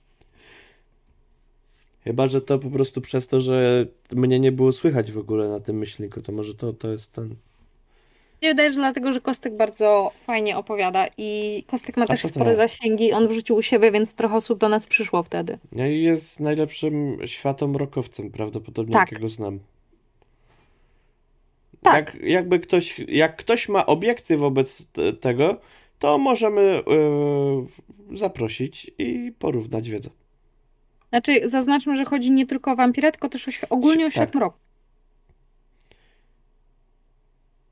Chyba, 2.05 2.27
że 2.27 2.41
to 2.41 2.59
po 2.59 2.71
prostu 2.71 3.01
przez 3.01 3.29
to, 3.29 3.41
że 3.41 3.87
mnie 4.13 4.41
nie 4.41 4.53
było 4.53 4.73
słychać 4.73 5.13
w 5.13 5.19
ogóle 5.19 5.49
na 5.49 5.61
tym 5.61 5.79
myślniku, 5.79 6.23
to 6.23 6.33
może 6.33 6.55
to, 6.55 6.73
to 6.73 6.89
jest 6.89 7.13
ten... 7.13 7.37
Nie 8.43 8.49
wydaje, 8.49 8.71
że 8.71 8.77
dlatego, 8.77 9.13
że 9.13 9.21
Kostek 9.21 9.57
bardzo 9.57 10.13
fajnie 10.27 10.57
opowiada 10.57 11.07
i 11.19 11.65
Kostek 11.67 11.97
ma 11.97 12.07
też 12.07 12.23
spore 12.23 12.51
tak. 12.51 12.57
zasięgi. 12.57 13.13
On 13.13 13.29
wrzucił 13.29 13.57
u 13.57 13.63
siebie, 13.63 13.91
więc 13.93 14.15
trochę 14.15 14.35
osób 14.37 14.59
do 14.59 14.69
nas 14.69 14.87
przyszło 14.87 15.23
wtedy. 15.23 15.59
No 15.73 15.87
i 15.87 16.03
jest 16.03 16.41
najlepszym 16.41 17.19
światomrokowcem 17.27 18.31
prawdopodobnie, 18.31 18.93
Tak. 18.93 19.11
jakiego 19.13 19.29
znam. 19.29 19.59
Tak. 21.83 22.15
Jak, 22.15 22.23
jakby 22.23 22.59
ktoś, 22.61 22.99
jak 23.09 23.37
ktoś 23.37 23.69
ma 23.69 23.87
obiekcje 23.87 24.37
wobec 24.37 24.87
te- 24.87 25.13
tego, 25.13 25.57
to 25.99 26.19
możemy 26.19 26.83
yy, 28.11 28.17
zaprosić 28.19 28.91
i 28.99 29.33
porównać 29.39 29.91
wiedzę. 29.91 30.11
Znaczy, 31.09 31.49
zaznaczmy, 31.49 31.97
że 31.97 32.05
chodzi 32.05 32.31
nie 32.31 32.47
tylko 32.47 32.73
o 32.73 32.77
wampirę, 32.77 33.13
tylko 33.13 33.29
też 33.29 33.49
o 33.65 33.69
ogólnie 33.69 34.05
o 34.05 34.07
Tak. 34.07 34.13
świat 34.13 34.35
mroku. 34.35 34.59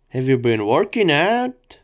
Have 0.09 0.25
you 0.31 0.39
been 0.39 0.61
working 0.61 1.11
out? 1.11 1.81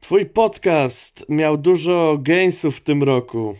Twój 0.00 0.26
podcast 0.26 1.24
miał 1.28 1.58
dużo 1.58 2.18
gainsów 2.20 2.76
w 2.76 2.80
tym 2.80 3.02
roku. 3.02 3.56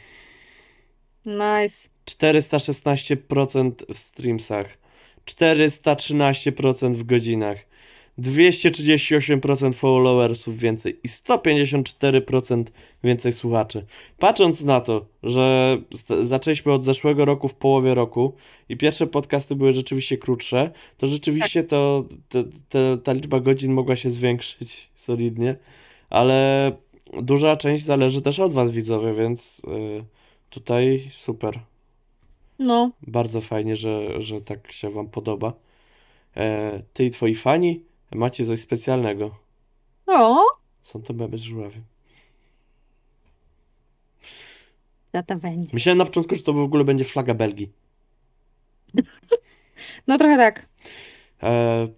Nice. 1.26 1.88
416% 2.06 3.72
w 3.94 3.98
streamsach, 3.98 4.66
413% 5.26 6.94
w 6.94 7.04
godzinach, 7.04 7.58
238% 8.18 9.72
followersów 9.72 10.58
więcej 10.58 10.98
i 11.04 11.08
154% 11.08 12.64
więcej 13.04 13.32
słuchaczy. 13.32 13.86
Patrząc 14.18 14.60
na 14.60 14.80
to, 14.80 15.06
że 15.22 15.76
zaczęliśmy 16.22 16.72
od 16.72 16.84
zeszłego 16.84 17.24
roku 17.24 17.48
w 17.48 17.54
połowie 17.54 17.94
roku 17.94 18.34
i 18.68 18.76
pierwsze 18.76 19.06
podcasty 19.06 19.56
były 19.56 19.72
rzeczywiście 19.72 20.18
krótsze, 20.18 20.70
to 20.98 21.06
rzeczywiście 21.06 21.62
to, 21.64 22.04
te, 22.28 22.44
te, 22.68 22.98
ta 22.98 23.12
liczba 23.12 23.40
godzin 23.40 23.72
mogła 23.72 23.96
się 23.96 24.10
zwiększyć 24.10 24.88
solidnie, 24.94 25.56
ale 26.10 26.72
duża 27.22 27.56
część 27.56 27.84
zależy 27.84 28.22
też 28.22 28.40
od 28.40 28.52
Was 28.52 28.70
widzowie, 28.70 29.14
więc 29.14 29.62
y, 29.64 30.04
tutaj 30.50 31.10
super. 31.12 31.60
No, 32.58 32.90
Bardzo 33.06 33.40
fajnie, 33.40 33.76
że, 33.76 34.22
że 34.22 34.40
tak 34.40 34.72
się 34.72 34.90
Wam 34.90 35.08
podoba. 35.08 35.52
E, 36.36 36.82
ty 36.92 37.04
i 37.04 37.10
Twoi 37.10 37.34
fani 37.34 37.80
macie 38.14 38.46
coś 38.46 38.60
specjalnego. 38.60 39.36
o, 40.06 40.44
Są 40.82 41.02
to 41.02 41.12
memy 41.12 41.38
z 41.38 41.42
żuławy. 41.42 41.80
za 45.14 45.22
to 45.22 45.36
będzie. 45.36 45.70
Myślałem 45.72 45.98
na 45.98 46.04
początku, 46.04 46.34
że 46.34 46.42
to 46.42 46.52
w 46.52 46.58
ogóle 46.58 46.84
będzie 46.84 47.04
flaga 47.04 47.34
Belgii. 47.34 47.70
No 50.06 50.18
trochę 50.18 50.36
tak. 50.36 50.66
E, 51.42 51.88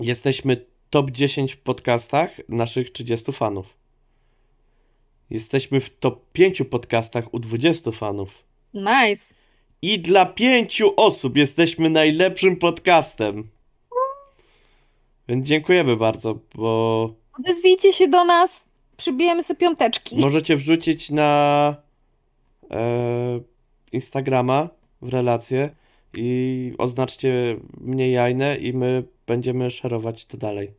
jesteśmy 0.00 0.66
top 0.90 1.10
10 1.10 1.52
w 1.52 1.58
podcastach 1.58 2.30
naszych 2.48 2.92
30 2.92 3.32
fanów. 3.32 3.76
Jesteśmy 5.30 5.80
w 5.80 5.98
top 5.98 6.32
5 6.32 6.62
podcastach 6.70 7.34
u 7.34 7.38
20 7.38 7.92
fanów. 7.92 8.44
Nice. 8.74 9.34
I 9.82 10.00
dla 10.00 10.26
pięciu 10.26 10.92
osób 10.96 11.36
jesteśmy 11.36 11.90
najlepszym 11.90 12.56
podcastem. 12.56 13.48
Więc 15.28 15.46
dziękujemy 15.46 15.96
bardzo, 15.96 16.38
bo 16.54 17.14
Odezwijcie 17.38 17.92
się 17.92 18.08
do 18.08 18.24
nas, 18.24 18.64
przybijemy 18.96 19.42
sobie 19.42 19.58
piąteczki. 19.60 20.20
Możecie 20.20 20.56
wrzucić 20.56 21.10
na 21.10 21.76
e, 22.70 23.40
Instagrama 23.92 24.68
w 25.02 25.08
relacje 25.08 25.70
i 26.16 26.72
oznaczcie 26.78 27.56
mnie 27.80 28.10
jajne 28.10 28.56
i 28.56 28.72
my 28.72 29.04
będziemy 29.26 29.70
szerować 29.70 30.24
to 30.26 30.36
dalej. 30.36 30.72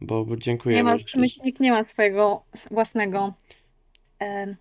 Bo 0.00 0.24
bo 0.24 0.34
Nie 0.34 0.40
dziękujemy. 0.40 0.82
ma, 0.90 0.98
że- 0.98 1.04
przemyślnik 1.04 1.60
nie 1.60 1.70
ma 1.72 1.84
swojego 1.84 2.42
własnego 2.70 3.32
e, 4.22 4.56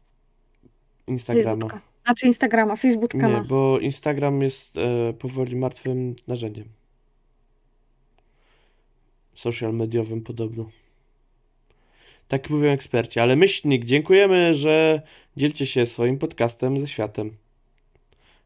Instagrama. 1.07 1.49
Facebooka. 1.61 1.81
Znaczy 2.05 2.27
Instagrama, 2.27 2.75
Facebooka 2.75 3.17
Nie, 3.17 3.23
ma. 3.33 3.43
bo 3.43 3.79
Instagram 3.79 4.41
jest 4.41 4.77
e, 4.77 5.13
powoli 5.13 5.55
martwym 5.55 6.15
narzędziem. 6.27 6.65
Social 9.37 9.73
mediowym 9.73 10.21
podobno. 10.21 10.69
Tak 12.27 12.49
mówią 12.49 12.71
eksperci, 12.71 13.19
ale 13.19 13.35
myślnik, 13.35 13.85
dziękujemy, 13.85 14.53
że 14.53 15.01
dzielcie 15.37 15.65
się 15.65 15.85
swoim 15.85 16.17
podcastem 16.17 16.79
ze 16.79 16.87
światem. 16.87 17.37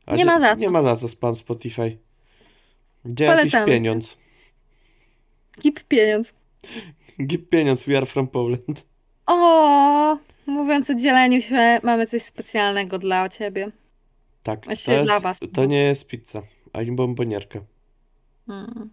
A 0.06 0.16
Nie 0.16 0.26
ma 0.26 0.40
za 0.40 0.56
co. 0.56 0.62
Nie 0.62 0.70
ma 0.70 0.84
za 0.84 0.96
co, 0.96 1.08
pan 1.20 1.36
Spotify. 1.36 1.98
Gdzie 3.06 3.26
jakiś 3.26 3.52
Polecamy. 3.52 3.66
pieniądz? 3.72 4.18
Kip 5.62 5.84
pieniądz. 5.84 6.34
Gip 7.28 7.50
pieniądz, 7.50 7.84
we 7.86 7.98
are 7.98 8.06
from 8.06 8.28
Poland. 8.28 8.86
O, 9.26 10.18
mówiąc 10.46 10.90
o 10.90 10.96
dzieleniu 10.96 11.42
się, 11.42 11.80
mamy 11.84 12.08
coś 12.08 12.22
specjalnego 12.22 13.00
dla 13.00 13.30
ciebie. 13.30 13.72
Tak, 14.44 14.60
to, 14.60 14.66
Właściwie 14.66 15.04
dla 15.04 15.14
jest, 15.14 15.24
was. 15.24 15.40
to 15.54 15.66
nie 15.66 15.84
jest 15.84 16.08
pizza, 16.08 16.42
ani 16.74 16.92
bombonierka. 16.92 17.60
Mm. 18.50 18.90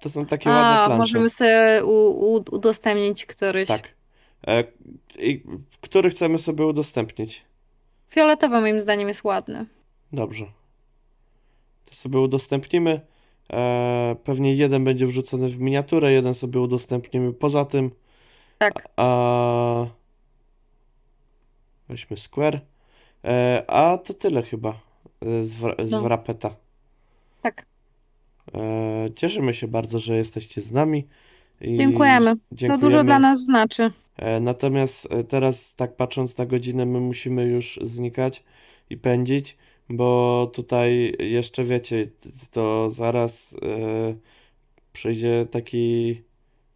To 0.00 0.10
są 0.10 0.26
takie 0.26 0.50
ładne 0.50 0.80
A, 0.80 0.86
plansze. 0.86 0.98
możemy 0.98 1.30
sobie 1.30 1.84
u, 1.84 1.90
u, 2.34 2.44
udostępnić 2.52 3.26
któryś. 3.26 3.68
Tak. 3.68 3.88
E, 4.46 4.64
i, 5.18 5.42
który 5.80 6.10
chcemy 6.10 6.38
sobie 6.38 6.66
udostępnić? 6.66 7.44
Fioletowy 8.08 8.60
moim 8.60 8.80
zdaniem 8.80 9.08
jest 9.08 9.24
ładny. 9.24 9.66
Dobrze. 10.12 10.44
To 11.84 11.94
sobie 11.94 12.18
udostępnimy. 12.18 13.00
E, 13.52 14.16
pewnie 14.24 14.54
jeden 14.54 14.84
będzie 14.84 15.06
wrzucony 15.06 15.48
w 15.48 15.58
miniaturę, 15.58 16.12
jeden 16.12 16.34
sobie 16.34 16.60
udostępnimy 16.60 17.32
poza 17.32 17.64
tym. 17.64 17.90
Tak. 18.58 18.88
A 18.96 19.86
weźmy 21.88 22.16
Square. 22.16 22.60
E, 23.24 23.64
a 23.68 23.98
to 23.98 24.14
tyle 24.14 24.42
chyba 24.42 24.70
e, 24.70 25.44
z, 25.44 25.52
wra- 25.62 25.86
z 25.86 25.90
No. 25.90 26.00
wrapeta. 26.02 26.50
Tak. 27.42 27.66
E, 28.54 29.10
cieszymy 29.16 29.54
się 29.54 29.68
bardzo, 29.68 30.00
że 30.00 30.16
jesteście 30.16 30.60
z 30.60 30.72
nami. 30.72 31.06
I 31.60 31.76
Dziękujemy. 31.76 32.36
To 32.36 32.42
dziękujemy. 32.52 32.82
dużo 32.82 33.04
dla 33.04 33.18
nas 33.18 33.40
znaczy. 33.44 33.90
E, 34.16 34.40
Natomiast 34.40 35.12
e, 35.12 35.24
teraz, 35.24 35.76
tak 35.76 35.96
patrząc 35.96 36.38
na 36.38 36.46
godzinę, 36.46 36.86
my 36.86 37.00
musimy 37.00 37.44
już 37.44 37.78
znikać 37.82 38.42
i 38.90 38.96
pędzić, 38.96 39.56
bo 39.88 40.50
tutaj 40.54 41.14
jeszcze 41.18 41.64
wiecie, 41.64 42.06
to 42.50 42.90
zaraz 42.90 43.56
e, 43.62 44.14
przyjdzie 44.92 45.46
taki 45.50 46.22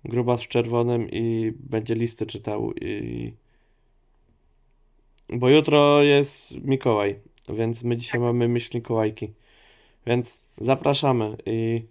grubas 0.05 0.43
w 0.43 0.49
czerwonym 0.49 1.09
i 1.11 1.53
będzie 1.61 1.95
listy 1.95 2.27
czytał. 2.27 2.73
I... 2.73 3.33
Bo 5.29 5.51
jutro 5.51 6.03
jest 6.03 6.65
Mikołaj, 6.65 7.17
więc 7.49 7.83
my 7.83 7.97
dzisiaj 7.97 8.21
mamy 8.21 8.49
myśl 8.49 8.71
Mikołajki. 8.75 9.33
Więc 10.07 10.47
zapraszamy 10.59 11.37
i, 11.47 11.85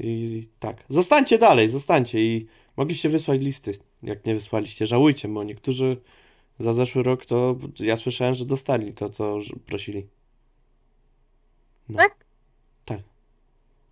i 0.00 0.42
tak. 0.58 0.84
Zostańcie 0.88 1.38
dalej, 1.38 1.68
zostańcie 1.68 2.20
i 2.20 2.46
mogliście 2.76 3.08
wysłać 3.08 3.40
listy. 3.40 3.72
Jak 4.02 4.26
nie 4.26 4.34
wysłaliście, 4.34 4.86
żałujcie, 4.86 5.28
bo 5.28 5.44
niektórzy 5.44 5.96
za 6.58 6.72
zeszły 6.72 7.02
rok 7.02 7.26
to 7.26 7.56
ja 7.80 7.96
słyszałem, 7.96 8.34
że 8.34 8.44
dostali 8.44 8.92
to, 8.92 9.10
co 9.10 9.38
prosili. 9.66 10.06
No. 11.88 11.98
Tak? 11.98 12.24
Tak. 12.84 13.00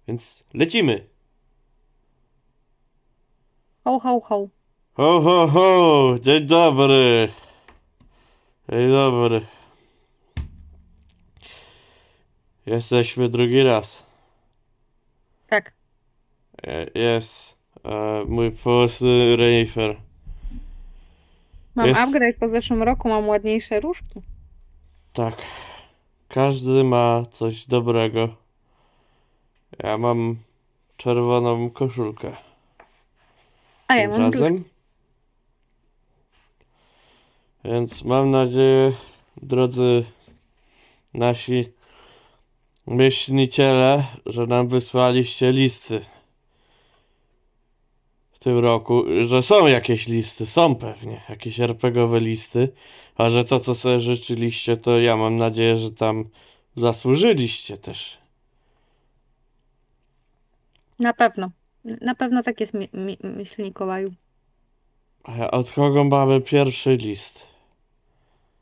Więc 0.09 0.45
lecimy. 0.55 1.07
Ho, 3.85 3.99
ho, 3.99 4.21
ho. 4.21 4.49
Ho, 4.95 5.21
ho, 5.21 5.49
ho! 5.49 6.15
Dzień 6.21 6.47
dobry! 6.47 7.29
Dzień 8.71 8.91
dobry. 8.91 9.47
Jesteśmy 12.67 13.29
drugi 13.29 13.63
raz. 13.63 14.03
Tak. 15.49 15.73
E, 16.63 16.87
Jest 16.95 17.57
e, 17.85 18.25
mój 18.29 18.51
posty 18.51 19.37
Renifer. 19.37 19.97
Mam 21.75 21.89
Jest. 21.89 22.01
upgrade 22.01 22.37
po 22.37 22.49
zeszłym 22.49 22.83
roku, 22.83 23.09
mam 23.09 23.29
ładniejsze 23.29 23.81
różki. 23.81 24.21
Tak. 25.13 25.43
Każdy 26.29 26.85
ma 26.85 27.25
coś 27.33 27.67
dobrego. 27.67 28.29
Ja 29.83 29.99
mam 29.99 30.37
czerwoną 30.97 31.71
koszulkę. 31.71 32.37
A 33.89 33.97
ja 33.97 34.03
Tym 34.03 34.11
mam 34.11 34.33
razem. 34.33 34.65
Więc 37.65 38.05
mam 38.05 38.31
nadzieję, 38.31 38.93
drodzy 39.43 40.05
nasi 41.15 41.73
myśliciele, 42.87 44.05
że 44.27 44.47
nam 44.47 44.69
wysłaliście 44.69 45.53
listy 45.53 46.01
w 48.33 48.39
tym 48.39 48.59
roku, 48.59 49.05
że 49.27 49.43
są 49.43 49.67
jakieś 49.67 50.07
listy, 50.09 50.47
są 50.47 50.75
pewnie 50.75 51.21
jakieś 51.29 51.61
RPGowe 51.61 52.21
listy, 52.21 52.69
a 53.17 53.31
że 53.31 53.45
to, 53.45 53.61
co 53.61 53.75
sobie 53.75 54.01
życzyliście, 54.01 54.77
to 54.77 55.01
ja 55.01 55.17
mam 55.17 55.37
nadzieję, 55.37 55.77
że 55.77 55.91
tam 55.91 56.25
zasłużyliście 56.77 57.79
też. 57.79 58.19
Na 60.99 61.13
pewno. 61.13 61.51
Na 62.01 62.15
pewno 62.15 62.43
tak 62.43 62.61
jest, 62.61 62.75
mi, 62.75 62.89
mi, 62.93 63.19
myśl 63.23 63.63
Mikołaju. 63.63 64.13
Od 65.51 65.73
kogo 65.73 66.05
mamy 66.05 66.41
pierwszy 66.41 66.97
list? 66.97 67.47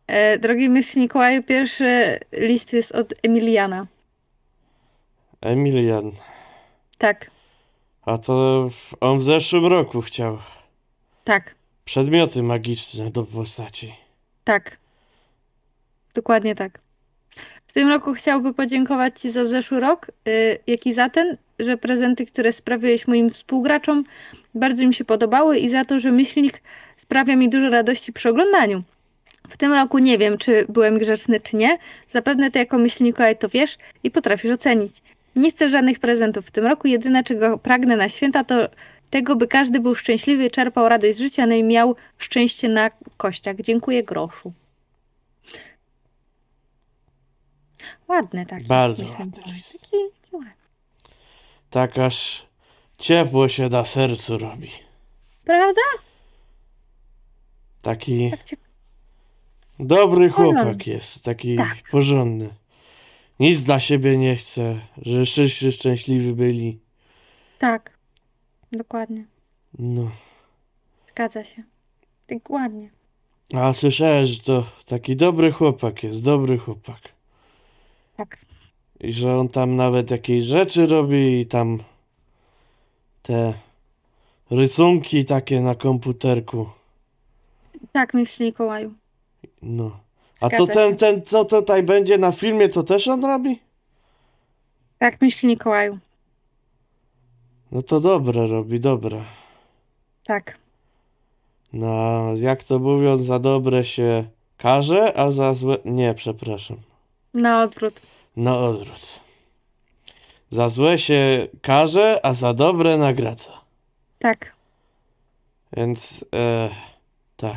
E, 0.06 0.38
drogi 0.38 0.68
myśl 0.68 1.00
Mikołaju, 1.00 1.42
pierwszy 1.42 2.18
list 2.32 2.72
jest 2.72 2.92
od 2.92 3.14
Emiliana. 3.22 3.86
Emilian. 5.40 6.12
Tak, 6.98 7.30
A 8.02 8.18
to 8.18 8.68
on 9.00 9.18
w 9.18 9.22
zeszłym 9.22 9.66
roku 9.66 10.00
chciał 10.00 10.38
tak, 11.24 11.54
przedmioty 11.84 12.42
magiczne 12.42 13.10
do 13.10 13.22
postaci. 13.24 13.94
tak. 14.44 14.80
Dokładnie 16.14 16.54
tak. 16.54 16.78
W 17.66 17.72
tym 17.72 17.88
roku 17.88 18.14
chciałby 18.14 18.54
podziękować 18.54 19.20
Ci 19.20 19.30
za 19.30 19.44
zeszły 19.44 19.80
rok, 19.80 20.06
y, 20.28 20.58
jak 20.66 20.86
i 20.86 20.92
za 20.94 21.08
ten, 21.10 21.36
że 21.58 21.76
prezenty, 21.76 22.26
które 22.26 22.52
sprawiłeś 22.52 23.08
moim 23.08 23.30
współgraczom, 23.30 24.04
bardzo 24.54 24.82
im 24.82 24.92
się 24.92 25.04
podobały 25.04 25.58
i 25.58 25.68
za 25.68 25.84
to, 25.84 26.00
że 26.00 26.12
myślnik 26.12 26.62
sprawia 26.96 27.36
mi 27.36 27.48
dużo 27.48 27.68
radości 27.68 28.12
przy 28.12 28.28
oglądaniu. 28.28 28.82
W 29.48 29.56
tym 29.56 29.72
roku 29.72 29.98
nie 29.98 30.18
wiem, 30.18 30.38
czy 30.38 30.66
byłem 30.68 30.98
grzeczny, 30.98 31.40
czy 31.40 31.56
nie. 31.56 31.78
Zapewne 32.08 32.50
ty 32.50 32.58
jako 32.58 32.78
myślnikołaj 32.78 33.38
to 33.38 33.48
wiesz 33.48 33.78
i 34.04 34.10
potrafisz 34.10 34.50
ocenić. 34.50 34.92
Nie 35.36 35.50
chcę 35.50 35.68
żadnych 35.68 35.98
prezentów 35.98 36.46
w 36.46 36.50
tym 36.50 36.66
roku. 36.66 36.88
Jedyne, 36.88 37.24
czego 37.24 37.58
pragnę 37.58 37.96
na 37.96 38.08
święta, 38.08 38.44
to 38.44 38.54
tego, 39.10 39.36
by 39.36 39.46
każdy 39.48 39.80
był 39.80 39.94
szczęśliwy, 39.94 40.50
czerpał 40.50 40.88
radość 40.88 41.16
z 41.16 41.20
życia, 41.20 41.46
no 41.46 41.54
i 41.54 41.64
miał 41.64 41.96
szczęście 42.18 42.68
na 42.68 42.90
kościach. 43.16 43.56
Dziękuję, 43.60 44.02
groszu. 44.04 44.52
Ładny 48.08 48.46
taki. 48.46 48.64
Bardzo 48.66 49.04
ładny. 49.06 49.32
Taki, 49.32 49.96
ładny. 50.32 50.50
Tak 51.70 51.98
aż 51.98 52.46
ciepło 52.98 53.48
się 53.48 53.68
na 53.68 53.84
sercu 53.84 54.38
robi. 54.38 54.70
Prawda? 55.44 55.80
Taki 57.82 58.30
Tak 58.30 58.44
cię... 58.44 58.56
dobry 59.78 60.30
Porządny. 60.30 60.60
chłopak 60.62 60.86
jest, 60.86 61.22
taki 61.24 61.56
Tak. 61.56 61.76
porządny. 61.90 62.48
Nic 63.40 63.62
dla 63.62 63.80
siebie 63.80 64.18
nie 64.18 64.36
chce, 64.36 64.80
że 65.02 65.24
wszyscy 65.24 65.72
szczęśliwi 65.72 66.32
byli. 66.32 66.78
Tak. 67.58 67.98
Dokładnie. 68.72 69.24
No. 69.78 70.10
Zgadza 71.08 71.44
się. 71.44 71.62
Tak 72.26 72.50
ładnie. 72.50 72.90
A 73.54 73.72
słyszałem, 73.72 74.24
że 74.24 74.40
to 74.40 74.66
taki 74.86 75.16
dobry 75.16 75.52
chłopak 75.52 76.02
jest, 76.02 76.22
dobry 76.22 76.58
chłopak. 76.58 77.00
Tak. 78.16 78.38
I 79.00 79.12
że 79.12 79.36
on 79.36 79.48
tam 79.48 79.76
nawet 79.76 80.10
jakieś 80.10 80.44
rzeczy 80.44 80.86
robi 80.86 81.40
i 81.40 81.46
tam 81.46 81.78
te 83.22 83.54
rysunki 84.50 85.24
takie 85.24 85.60
na 85.60 85.74
komputerku. 85.74 86.66
Tak, 87.92 88.14
myśl 88.14 88.44
Mikołaju. 88.44 88.94
No. 89.62 90.00
A 90.40 90.48
Zgadza 90.48 90.66
to 90.66 90.66
ten, 90.66 90.90
się. 90.90 90.96
ten, 90.96 91.22
co 91.22 91.44
tutaj 91.44 91.82
będzie 91.82 92.18
na 92.18 92.32
filmie, 92.32 92.68
to 92.68 92.82
też 92.82 93.08
on 93.08 93.24
robi? 93.24 93.60
Tak, 94.98 95.20
myśl 95.20 95.46
Mikołaju. 95.46 95.98
No 97.72 97.82
to 97.82 98.00
dobre 98.00 98.46
robi, 98.46 98.80
dobre. 98.80 99.20
Tak. 100.24 100.58
No, 101.72 102.22
jak 102.36 102.64
to 102.64 102.78
mówią, 102.78 103.16
za 103.16 103.38
dobre 103.38 103.84
się 103.84 104.24
Karze, 104.56 105.16
a 105.16 105.30
za 105.30 105.54
złe... 105.54 105.76
Nie, 105.84 106.14
przepraszam. 106.14 106.76
Na 107.34 107.62
odwrót. 107.62 108.00
Na 108.36 108.58
odwrót. 108.58 109.20
Za 110.50 110.68
złe 110.68 110.98
się 110.98 111.48
karze, 111.62 112.20
a 112.22 112.34
za 112.34 112.54
dobre 112.54 112.98
nagradza. 112.98 113.60
Tak. 114.18 114.52
Więc 115.76 116.24
e, 116.34 116.70
tak, 117.36 117.56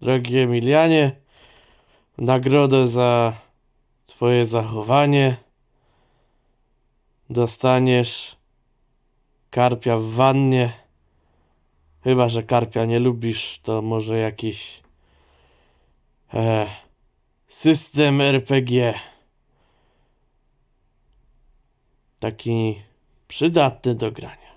drogi 0.00 0.38
Emilianie, 0.38 1.12
nagrodę 2.18 2.88
za 2.88 3.32
twoje 4.06 4.44
zachowanie 4.44 5.36
dostaniesz 7.30 8.36
karpia 9.50 9.96
w 9.96 10.04
wannie. 10.04 10.72
Chyba, 12.04 12.28
że 12.28 12.42
karpia 12.42 12.84
nie 12.84 12.98
lubisz, 12.98 13.60
to 13.62 13.82
może 13.82 14.18
jakiś 14.18 14.82
e, 16.34 16.66
system 17.48 18.20
RPG. 18.20 18.94
Taki 22.20 22.82
przydatny 23.28 23.94
do 23.94 24.12
grania. 24.12 24.52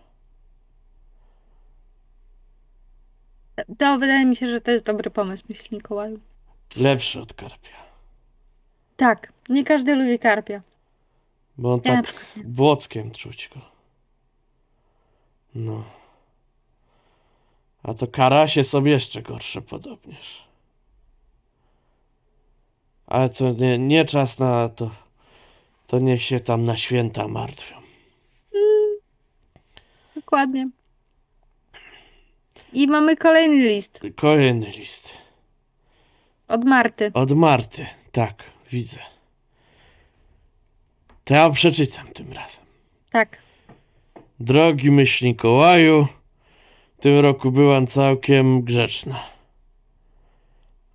To 3.77 3.97
wydaje 3.99 4.25
mi 4.25 4.35
się, 4.35 4.47
że 4.47 4.61
to 4.61 4.71
jest 4.71 4.85
dobry 4.85 5.09
pomysł, 5.09 5.43
myśli 5.49 5.77
Mikołaju. 5.77 6.19
Lepszy 6.77 7.21
od 7.21 7.33
karpia. 7.33 7.75
Tak. 8.97 9.33
Nie 9.49 9.63
każdy 9.63 9.95
lubi 9.95 10.19
karpia. 10.19 10.61
Bo 11.57 11.73
on 11.73 11.81
Ja 11.85 11.95
na 11.95 12.03
tak 12.03 12.25
błockiem 12.43 13.11
czuć 13.11 13.49
go. 13.53 13.61
No. 15.55 15.83
A 17.83 17.93
to 17.93 18.07
karasie 18.07 18.63
są 18.63 18.85
jeszcze 18.85 19.21
gorsze 19.21 19.61
podobnież. 19.61 20.45
Ale 23.07 23.29
to 23.29 23.51
nie, 23.51 23.77
nie 23.77 24.05
czas 24.05 24.39
na 24.39 24.69
to. 24.69 24.91
To 25.87 25.99
niech 25.99 26.23
się 26.23 26.39
tam 26.39 26.65
na 26.65 26.77
święta 26.77 27.27
martwią. 27.27 27.75
Dokładnie. 30.15 30.69
I 32.73 32.87
mamy 32.87 33.17
kolejny 33.17 33.63
list 33.63 34.01
Kolejny 34.15 34.71
list. 34.71 35.24
Od 36.47 36.65
Marty. 36.65 37.11
Od 37.13 37.31
Marty. 37.31 37.85
Tak, 38.11 38.43
widzę. 38.71 38.97
To 41.23 41.33
ja 41.33 41.49
przeczytam 41.49 42.07
tym 42.07 42.33
razem. 42.33 42.65
Tak. 43.11 43.37
Drogi 44.39 44.91
myśl 44.91 45.25
Mikołaju, 45.25 46.07
w 46.97 47.01
tym 47.01 47.19
roku 47.19 47.51
byłam 47.51 47.87
całkiem 47.87 48.61
grzeczna. 48.61 49.23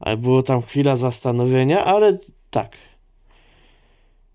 Ale 0.00 0.16
było 0.16 0.42
tam 0.42 0.62
chwila 0.62 0.96
zastanowienia, 0.96 1.84
ale 1.84 2.18
tak. 2.50 2.76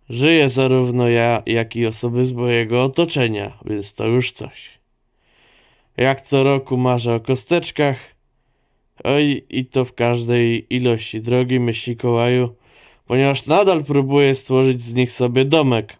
Żyję 0.10 0.50
zarówno 0.50 1.10
ja, 1.10 1.44
jak 1.46 1.76
i 1.76 1.86
osoby 1.86 2.26
z 2.26 2.34
mojego 2.34 2.84
otoczenia, 2.84 3.58
więc 3.66 3.94
to 3.94 4.06
już 4.06 4.32
coś. 4.32 4.80
Jak 5.98 6.22
co 6.22 6.44
roku 6.44 6.78
marzę 6.78 7.16
o 7.16 7.20
kosteczkach, 7.20 8.15
oj 9.04 9.44
i 9.50 9.66
to 9.66 9.86
w 9.86 9.94
każdej 9.94 10.66
ilości. 10.70 11.22
Drogi 11.22 11.60
myśl 11.60 11.90
Mikołaju, 11.90 12.56
ponieważ 13.08 13.46
nadal 13.46 13.84
próbuję 13.84 14.36
stworzyć 14.36 14.82
z 14.82 14.94
nich 14.94 15.12
sobie 15.12 15.46
domek. 15.46 15.98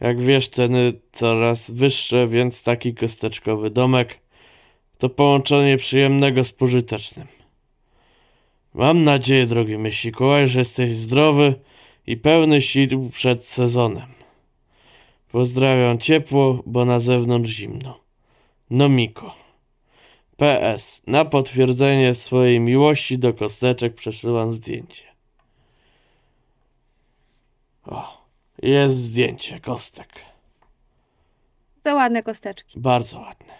Jak 0.00 0.20
wiesz, 0.20 0.48
ceny 0.48 0.92
coraz 1.12 1.70
wyższe, 1.70 2.28
więc 2.28 2.62
taki 2.62 2.94
kosteczkowy 2.94 3.70
domek 3.70 4.18
to 4.98 5.08
połączenie 5.08 5.76
przyjemnego 5.76 6.44
z 6.44 6.52
pożytecznym. 6.52 7.26
Mam 8.74 9.04
nadzieję, 9.04 9.46
drogi 9.46 9.78
Mikołaj, 9.78 10.48
że 10.48 10.58
jesteś 10.58 10.94
zdrowy 10.94 11.54
i 12.06 12.16
pełny 12.16 12.62
sił 12.62 13.10
przed 13.10 13.44
sezonem. 13.44 14.06
Pozdrawiam 15.32 15.98
ciepło, 15.98 16.62
bo 16.66 16.84
na 16.84 17.00
zewnątrz 17.00 17.50
zimno. 17.50 18.00
No 18.70 18.88
Miko. 18.88 19.45
PS. 20.36 21.02
Na 21.06 21.24
potwierdzenie 21.24 22.14
swojej 22.14 22.60
miłości 22.60 23.18
do 23.18 23.34
kosteczek 23.34 23.94
przesyłam 23.94 24.52
zdjęcie. 24.52 25.04
O, 27.86 28.26
jest 28.62 28.96
zdjęcie 28.96 29.60
kostek. 29.60 30.08
Za 31.84 31.94
ładne 31.94 32.22
kosteczki. 32.22 32.80
Bardzo 32.80 33.20
ładne. 33.20 33.54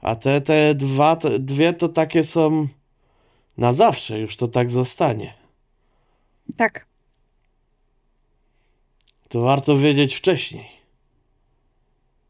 A 0.00 0.16
te, 0.16 0.40
te 0.40 0.74
dwa, 0.74 1.16
te 1.16 1.38
dwie 1.38 1.72
to 1.72 1.88
takie 1.88 2.24
są 2.24 2.68
na 3.56 3.72
zawsze, 3.72 4.18
już 4.20 4.36
to 4.36 4.48
tak 4.48 4.70
zostanie. 4.70 5.34
Tak. 6.56 6.86
To 9.28 9.40
warto 9.40 9.76
wiedzieć 9.76 10.14
wcześniej. 10.14 10.68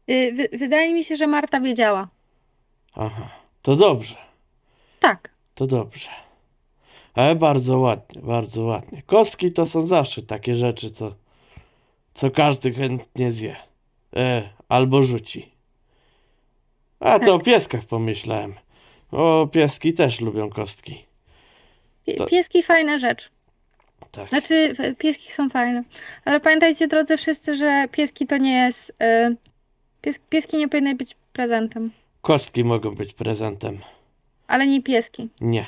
Y, 0.09 0.33
wy- 0.33 0.57
wydaje 0.57 0.93
mi 0.93 1.03
się, 1.03 1.15
że 1.15 1.27
Marta 1.27 1.59
wiedziała. 1.59 2.07
Aha, 2.99 3.29
to 3.61 3.75
dobrze, 3.75 4.15
Tak. 4.99 5.29
to 5.55 5.67
dobrze. 5.67 6.09
Ale 7.13 7.35
bardzo 7.35 7.79
ładnie, 7.79 8.21
bardzo 8.21 8.61
ładnie. 8.63 9.01
Kostki 9.05 9.51
to 9.53 9.65
są 9.65 9.81
zawsze 9.81 10.21
takie 10.21 10.55
rzeczy, 10.55 10.91
co, 10.91 11.15
co 12.13 12.31
każdy 12.31 12.73
chętnie 12.73 13.31
zje. 13.31 13.55
E, 14.15 14.49
albo 14.69 15.03
rzuci. 15.03 15.51
A 16.99 17.19
to 17.19 17.33
o 17.33 17.39
pieskach 17.39 17.85
pomyślałem. 17.85 18.53
O, 19.11 19.47
pieski 19.51 19.93
też 19.93 20.21
lubią 20.21 20.49
kostki. 20.49 21.05
To- 22.17 22.25
Pieski 22.25 22.63
fajna 22.63 22.97
rzecz. 22.97 23.29
Tak. 24.11 24.29
Znaczy, 24.29 24.75
pieski 24.97 25.31
są 25.31 25.49
fajne. 25.49 25.83
Ale 26.25 26.39
pamiętajcie, 26.39 26.87
drodzy 26.87 27.17
wszyscy, 27.17 27.55
że 27.55 27.85
pieski 27.91 28.27
to 28.27 28.37
nie 28.37 28.53
jest. 28.53 28.89
Y, 28.89 29.35
pies, 30.01 30.19
pieski 30.29 30.57
nie 30.57 30.67
powinny 30.69 30.95
być 30.95 31.15
prezentem. 31.33 31.91
Kostki 32.27 32.63
mogą 32.63 32.95
być 32.95 33.13
prezentem. 33.13 33.77
Ale 34.47 34.67
nie 34.67 34.81
pieski. 34.81 35.29
Nie. 35.41 35.65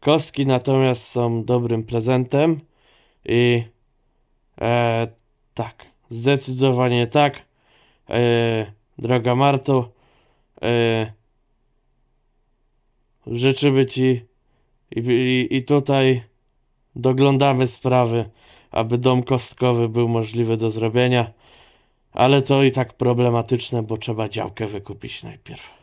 Kostki 0.00 0.46
natomiast 0.46 1.02
są 1.02 1.44
dobrym 1.44 1.82
prezentem 1.82 2.60
i 3.24 3.62
e, 4.60 5.08
tak, 5.54 5.86
zdecydowanie 6.10 7.06
tak. 7.06 7.42
E, 8.10 8.72
droga 8.98 9.34
Marto, 9.34 9.90
e, 10.62 11.12
życzymy 13.26 13.86
Ci 13.86 14.24
i, 14.90 15.00
i, 15.00 15.56
i 15.56 15.64
tutaj 15.64 16.22
doglądamy 16.96 17.68
sprawy, 17.68 18.30
aby 18.70 18.98
dom 18.98 19.22
kostkowy 19.22 19.88
był 19.88 20.08
możliwy 20.08 20.56
do 20.56 20.70
zrobienia, 20.70 21.32
ale 22.12 22.42
to 22.42 22.62
i 22.62 22.70
tak 22.72 22.92
problematyczne, 22.94 23.82
bo 23.82 23.96
trzeba 23.96 24.28
działkę 24.28 24.66
wykupić 24.66 25.22
najpierw 25.22 25.77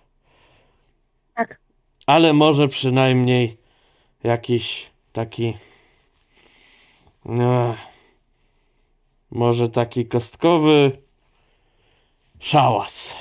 Tak. 1.36 1.60
ale 2.06 2.34
może 2.34 2.68
przynajmniej 2.68 3.58
jakiś 4.24 4.90
taki. 5.14 5.58
No, 7.26 7.76
może 9.32 9.70
taki 9.70 10.06
kostkowy 10.06 10.98
szałas. 12.40 13.14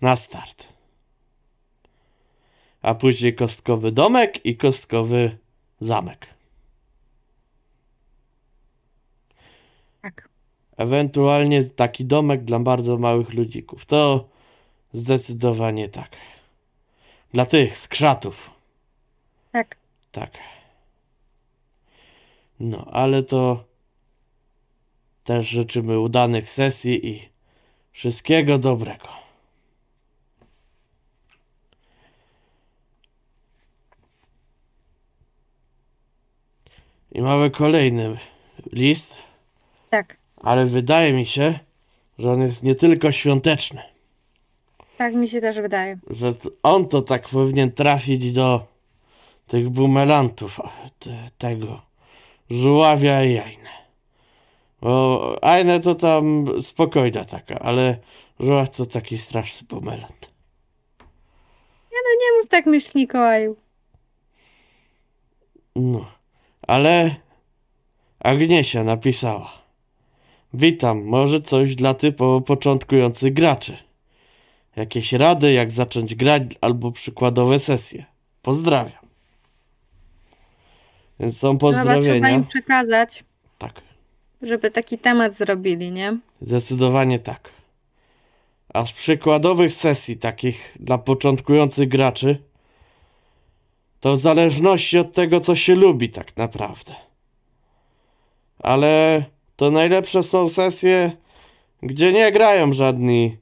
Na 0.00 0.16
start. 0.16 0.66
A 2.82 2.94
później 2.94 3.34
kostkowy 3.34 3.92
domek 3.92 4.46
i 4.46 4.56
kostkowy 4.56 5.38
zamek. 5.80 6.26
Tak. 10.02 10.28
Ewentualnie 10.76 11.64
taki 11.64 12.04
domek 12.04 12.44
dla 12.44 12.58
bardzo 12.58 12.98
małych 12.98 13.34
ludzików. 13.34 13.86
To 13.86 14.28
zdecydowanie 14.92 15.88
tak. 15.88 16.10
Dla 17.32 17.46
tych 17.46 17.78
skrzatów. 17.78 18.50
Tak. 19.52 19.76
Tak. 20.12 20.30
No, 22.60 22.86
ale 22.92 23.22
to 23.22 23.64
też 25.24 25.48
życzymy 25.48 26.00
udanych 26.00 26.50
sesji 26.50 27.06
i 27.08 27.28
wszystkiego 27.92 28.58
dobrego. 28.58 29.08
I 37.12 37.22
mamy 37.22 37.50
kolejny 37.50 38.16
list, 38.72 39.18
Tak. 39.90 40.16
ale 40.36 40.66
wydaje 40.66 41.12
mi 41.12 41.26
się, 41.26 41.58
że 42.18 42.32
on 42.32 42.40
jest 42.40 42.62
nie 42.62 42.74
tylko 42.74 43.12
świąteczny, 43.12 43.82
Tak 44.98 45.14
mi 45.14 45.28
się 45.28 45.40
też 45.40 45.56
wydaje. 45.56 45.98
że 46.10 46.34
on 46.62 46.88
to 46.88 47.02
tak 47.02 47.28
powinien 47.28 47.72
trafić 47.72 48.32
do 48.32 48.66
tych 49.46 49.68
bumelantów, 49.68 50.60
te, 50.98 51.30
tego 51.38 51.82
żuławia 52.50 53.24
i 53.24 53.38
Ajne. 53.38 53.70
Bo 54.80 55.38
Ajne 55.42 55.80
to 55.80 55.94
tam 55.94 56.46
spokojna 56.62 57.24
taka, 57.24 57.58
ale 57.58 57.98
żuław 58.40 58.76
to 58.76 58.86
taki 58.86 59.18
straszny 59.18 59.66
bumelant. 59.68 60.30
Nie 61.92 62.38
mów 62.40 62.48
tak 62.48 62.66
myśl 62.66 62.90
Mikołaju. 62.94 63.56
No, 65.76 66.04
ale 66.62 67.14
Agniesia 68.18 68.84
napisała. 68.84 69.52
Witam, 70.54 71.04
może 71.04 71.40
coś 71.40 71.74
dla 71.74 71.94
typowo 71.94 72.40
początkujących 72.40 73.34
graczy. 73.34 73.85
Jakieś 74.76 75.12
rady, 75.12 75.52
jak 75.52 75.70
zacząć 75.70 76.14
grać, 76.14 76.42
albo 76.60 76.92
przykładowe 76.92 77.58
sesje. 77.58 78.04
Pozdrawiam. 78.42 79.06
Więc 81.20 81.38
są 81.38 81.56
Dobra, 81.58 81.82
trzeba 81.82 81.94
pozdrowienia. 81.94 82.30
im 82.30 82.44
przekazać, 82.44 83.24
Tak, 83.58 83.80
żeby 84.42 84.70
taki 84.70 84.98
temat 84.98 85.32
zrobili, 85.32 85.90
nie? 85.92 86.18
zdecydowanie 86.40 87.18
tak. 87.18 87.48
A 88.74 88.86
z 88.86 88.92
przykładowych 88.92 89.72
sesji 89.72 90.16
takich 90.16 90.76
dla 90.80 90.98
początkujących 90.98 91.88
graczy, 91.88 92.42
to 94.00 94.12
w 94.12 94.18
zależności 94.18 94.98
od 94.98 95.12
tego, 95.12 95.40
co 95.40 95.56
się 95.56 95.74
lubi 95.74 96.08
tak 96.10 96.36
naprawdę. 96.36 96.94
Ale 98.58 99.24
to 99.56 99.70
najlepsze 99.70 100.22
są 100.22 100.48
sesje, 100.48 101.12
gdzie 101.82 102.12
nie 102.12 102.32
grają 102.32 102.72
żadni 102.72 103.36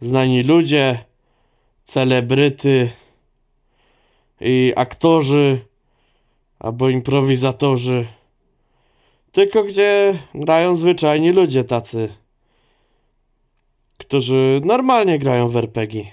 znani 0.00 0.42
ludzie, 0.42 1.04
celebryty 1.84 2.90
i 4.40 4.72
aktorzy 4.76 5.58
albo 6.58 6.88
improwizatorzy, 6.88 8.06
tylko 9.32 9.64
gdzie 9.64 10.18
grają 10.34 10.76
zwyczajni 10.76 11.32
ludzie 11.32 11.64
tacy, 11.64 12.08
którzy 13.98 14.60
normalnie 14.64 15.18
grają 15.18 15.48
w 15.48 15.56
RPG. 15.56 16.04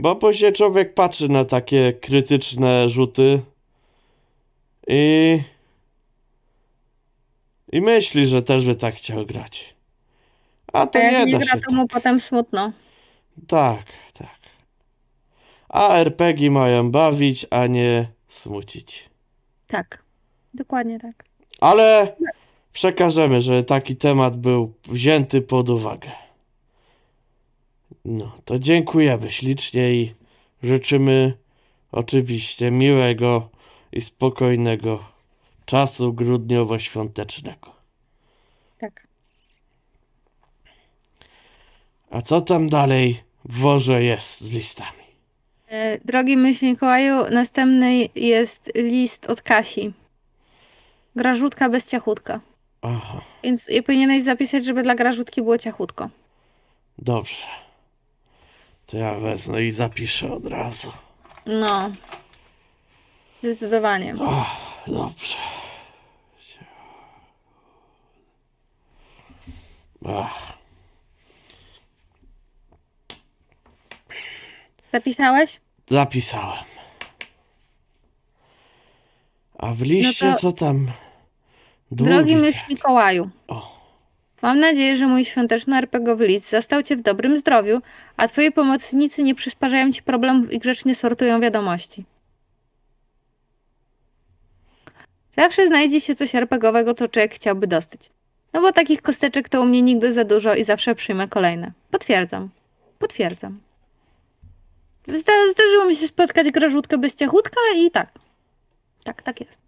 Bo 0.00 0.16
później 0.16 0.52
człowiek 0.52 0.94
patrzy 0.94 1.28
na 1.28 1.44
takie 1.44 1.92
krytyczne 1.92 2.88
rzuty 2.88 3.40
i 4.86 5.38
i 7.72 7.80
myśli, 7.80 8.26
że 8.26 8.42
też 8.42 8.66
by 8.66 8.74
tak 8.74 8.94
chciał 8.94 9.26
grać. 9.26 9.74
A 10.72 10.86
to 10.86 10.98
A 10.98 11.02
jak 11.02 11.26
nie 11.26 11.38
gra, 11.38 11.60
to 11.68 11.74
mu 11.74 11.88
potem 11.88 12.20
smutno. 12.20 12.72
Tak, 13.46 13.84
tak. 14.12 14.40
A 15.68 15.94
RPG 15.94 16.50
mają 16.50 16.90
bawić, 16.90 17.46
a 17.50 17.66
nie 17.66 18.08
smucić. 18.28 19.10
Tak, 19.66 20.02
dokładnie 20.54 21.00
tak. 21.00 21.24
Ale 21.60 22.16
przekażemy, 22.72 23.40
że 23.40 23.64
taki 23.64 23.96
temat 23.96 24.36
był 24.36 24.72
wzięty 24.88 25.42
pod 25.42 25.68
uwagę. 25.70 26.10
No, 28.04 28.32
to 28.44 28.58
dziękujemy 28.58 29.30
ślicznie 29.30 29.94
i 29.94 30.14
życzymy 30.62 31.36
oczywiście 31.92 32.70
miłego 32.70 33.48
i 33.92 34.00
spokojnego 34.00 35.04
czasu 35.64 36.12
grudniowo-świątecznego. 36.12 37.70
Tak. 38.78 39.06
A 42.10 42.22
co 42.22 42.40
tam 42.40 42.68
dalej 42.68 43.20
w 43.44 43.58
worze 43.58 44.02
jest 44.04 44.40
z 44.40 44.52
listami? 44.54 44.90
E, 45.68 45.98
Drogi 46.04 46.36
myśl 46.36 46.66
Mikołaju, 46.66 47.30
następny 47.30 48.08
jest 48.14 48.72
list 48.74 49.30
od 49.30 49.42
Kasi. 49.42 49.92
Grażutka 51.16 51.68
bez 51.68 51.90
ciachutka. 51.90 52.40
Aha, 52.82 53.20
Więc 53.42 53.68
powinieneś 53.86 54.24
zapisać, 54.24 54.64
żeby 54.64 54.82
dla 54.82 54.94
grażutki 54.94 55.42
było 55.42 55.58
ciachutko. 55.58 56.08
dobrze. 56.98 57.46
To 58.86 58.96
ja 58.96 59.14
wezmę 59.14 59.62
i 59.62 59.72
zapiszę 59.72 60.32
od 60.32 60.46
razu. 60.46 60.92
No. 61.46 61.90
Zdecydowanie. 63.42 64.14
Ach, 64.28 64.56
dobrze. 64.86 65.36
Ach, 70.06 70.52
Zapisałeś? 74.92 75.60
zapisałem. 75.90 76.64
A 79.58 79.74
w 79.74 79.80
liście 79.82 80.26
No 80.30 80.36
co 80.36 80.52
tam? 80.52 80.86
Drogi 81.90 82.14
Długi. 82.32 82.36
myśl 82.36 82.64
Mikołaju. 82.68 83.30
O, 83.48 83.80
Mam 84.42 84.58
nadzieję, 84.60 84.96
że 84.96 85.06
mój 85.06 85.24
świąteczny 85.24 85.76
RPGowy 85.76 86.26
list 86.26 86.50
zastał 86.50 86.82
cię 86.82 86.96
w 86.96 87.02
dobrym 87.02 87.38
zdrowiu, 87.40 87.80
a 88.16 88.28
twoi 88.28 88.52
pomocnicy 88.52 89.22
nie 89.22 89.34
przysparzają 89.34 89.92
ci 89.92 90.02
problemów 90.02 90.52
i 90.52 90.58
grzecznie 90.58 90.94
sortują 90.94 91.40
wiadomości. 91.40 92.04
Zawsze 95.36 95.66
znajdzie 95.66 96.00
się 96.00 96.14
coś 96.14 96.34
RPGowego, 96.34 96.94
co 96.94 97.08
człowiek 97.08 97.34
chciałby 97.34 97.66
dostać. 97.66 98.10
No 98.52 98.60
bo 98.60 98.72
takich 98.72 99.02
kosteczek 99.02 99.48
to 99.48 99.62
u 99.62 99.64
mnie 99.64 99.82
nigdy 99.82 100.12
za 100.12 100.24
dużo 100.24 100.54
i 100.54 100.64
zawsze 100.64 100.94
przyjmę 100.94 101.28
kolejne. 101.28 101.72
Potwierdzam. 101.90 102.48
Potwierdzam. 102.98 103.56
Zda- 105.08 105.52
Zdarzyło 105.52 105.84
mi 105.86 105.96
się 105.96 106.06
spotkać 106.06 106.50
grażutkę 106.50 106.98
bez 106.98 107.16
ciachutka 107.16 107.60
i 107.76 107.90
tak. 107.90 108.10
Tak, 109.04 109.22
tak 109.22 109.40
jest. 109.40 109.60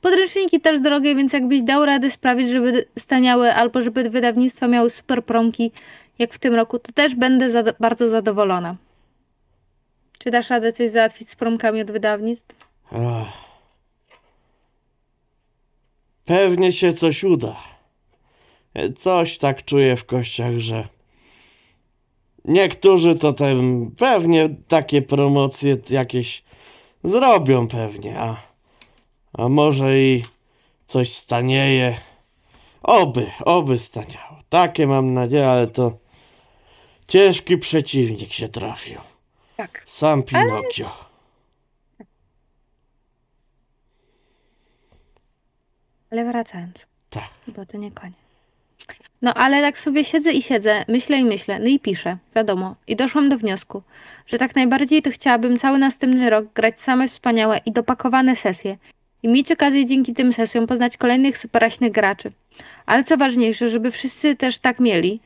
Podręczniki 0.00 0.60
też 0.60 0.80
drogie, 0.80 1.14
więc 1.14 1.32
jakbyś 1.32 1.62
dał 1.62 1.84
radę 1.86 2.10
sprawić, 2.10 2.50
żeby 2.50 2.84
staniały 2.98 3.54
albo 3.54 3.82
żeby 3.82 4.10
wydawnictwa 4.10 4.68
miały 4.68 4.90
super 4.90 5.24
promki, 5.24 5.72
jak 6.18 6.34
w 6.34 6.38
tym 6.38 6.54
roku, 6.54 6.78
to 6.78 6.92
też 6.92 7.14
będę 7.14 7.50
zado- 7.50 7.74
bardzo 7.80 8.08
zadowolona. 8.08 8.76
Czy 10.18 10.30
dasz 10.30 10.50
radę 10.50 10.72
coś 10.72 10.90
załatwić 10.90 11.28
z 11.30 11.34
promkami 11.36 11.80
od 11.82 11.90
wydawnictw? 11.90 12.56
ach. 12.92 13.42
Pewnie 16.24 16.72
się 16.72 16.94
coś 16.94 17.24
uda. 17.24 17.56
Coś 18.98 19.38
tak 19.38 19.64
czuję 19.64 19.96
w 19.96 20.04
kościach, 20.04 20.58
że 20.58 20.88
niektórzy 22.44 23.14
to 23.14 23.32
tam 23.32 23.90
pewnie 23.98 24.48
takie 24.68 25.02
promocje 25.02 25.76
jakieś 25.90 26.42
zrobią 27.04 27.68
pewnie, 27.68 28.18
a, 28.18 28.36
a 29.32 29.48
może 29.48 29.98
i 30.00 30.22
coś 30.86 31.14
stanieje. 31.14 31.96
Oby, 32.82 33.30
oby 33.44 33.78
staniało. 33.78 34.38
Takie 34.48 34.86
mam 34.86 35.14
nadzieję, 35.14 35.48
ale 35.48 35.66
to 35.66 35.98
ciężki 37.08 37.58
przeciwnik 37.58 38.32
się 38.32 38.48
trafił. 38.48 39.00
Tak. 39.56 39.82
Sam 39.86 40.22
Pinokio. 40.22 40.90
Ale 46.10 46.24
wracając, 46.24 46.86
Tak. 47.10 47.30
bo 47.48 47.66
to 47.66 47.78
nie 47.78 47.90
koniec. 47.90 48.21
No 49.22 49.34
ale 49.34 49.60
tak 49.60 49.78
sobie 49.78 50.04
siedzę 50.04 50.32
i 50.32 50.42
siedzę, 50.42 50.84
myślę 50.88 51.18
i 51.18 51.24
myślę, 51.24 51.58
no 51.58 51.66
i 51.66 51.78
piszę, 51.78 52.16
wiadomo. 52.36 52.76
I 52.86 52.96
doszłam 52.96 53.28
do 53.28 53.38
wniosku, 53.38 53.82
że 54.26 54.38
tak 54.38 54.56
najbardziej 54.56 55.02
to 55.02 55.10
chciałabym 55.10 55.58
cały 55.58 55.78
następny 55.78 56.30
rok 56.30 56.44
grać 56.54 56.80
same 56.80 57.08
wspaniałe 57.08 57.60
i 57.66 57.72
dopakowane 57.72 58.36
sesje 58.36 58.76
i 59.22 59.28
mieć 59.28 59.52
okazję 59.52 59.86
dzięki 59.86 60.14
tym 60.14 60.32
sesjom 60.32 60.66
poznać 60.66 60.96
kolejnych 60.96 61.38
superaśnych 61.38 61.92
graczy. 61.92 62.30
Ale 62.86 63.04
co 63.04 63.16
ważniejsze, 63.16 63.68
żeby 63.68 63.90
wszyscy 63.90 64.36
też 64.36 64.58
tak 64.58 64.80
mieli, 64.80 65.20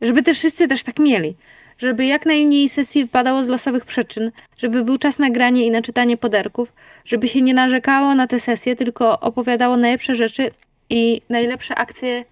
żeby 0.00 0.22
też 0.22 0.38
wszyscy 0.38 0.68
też 0.68 0.82
tak 0.82 0.98
mieli, 0.98 1.36
żeby 1.78 2.06
jak 2.06 2.26
najmniej 2.26 2.68
sesji 2.68 3.04
wypadało 3.04 3.44
z 3.44 3.48
losowych 3.48 3.84
przyczyn, 3.84 4.30
żeby 4.58 4.84
był 4.84 4.98
czas 4.98 5.18
na 5.18 5.30
granie 5.30 5.66
i 5.66 5.70
na 5.70 5.82
czytanie 5.82 6.16
poderków, 6.16 6.72
żeby 7.04 7.28
się 7.28 7.42
nie 7.42 7.54
narzekało 7.54 8.14
na 8.14 8.26
te 8.26 8.40
sesje, 8.40 8.76
tylko 8.76 9.20
opowiadało 9.20 9.76
najlepsze 9.76 10.14
rzeczy 10.14 10.50
i 10.90 11.20
najlepsze 11.28 11.74
akcje 11.74 12.24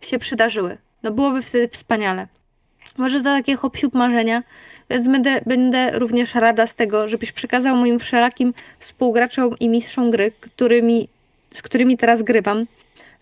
się 0.00 0.18
przydarzyły. 0.18 0.78
No 1.02 1.10
byłoby 1.10 1.42
wtedy 1.42 1.68
wspaniale. 1.68 2.26
Może 2.98 3.20
za 3.20 3.34
takie 3.34 3.56
hop 3.56 3.76
marzenia, 3.92 4.42
więc 4.90 5.08
będę, 5.08 5.40
będę 5.46 5.98
również 5.98 6.34
rada 6.34 6.66
z 6.66 6.74
tego, 6.74 7.08
żebyś 7.08 7.32
przekazał 7.32 7.76
moim 7.76 7.98
wszelakim 7.98 8.54
współgraczom 8.78 9.58
i 9.60 9.68
mistrzom 9.68 10.10
gry, 10.10 10.32
którymi, 10.40 11.08
z 11.54 11.62
którymi 11.62 11.96
teraz 11.96 12.22
grywam, 12.22 12.66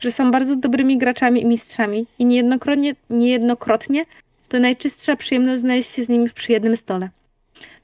że 0.00 0.12
są 0.12 0.30
bardzo 0.30 0.56
dobrymi 0.56 0.98
graczami 0.98 1.42
i 1.42 1.46
mistrzami 1.46 2.06
i 2.18 2.24
niejednokrotnie, 2.24 2.94
niejednokrotnie 3.10 4.04
to 4.48 4.58
najczystsza 4.58 5.16
przyjemność 5.16 5.60
znaleźć 5.60 5.90
się 5.90 6.04
z 6.04 6.08
nimi 6.08 6.30
przy 6.30 6.52
jednym 6.52 6.76
stole. 6.76 7.10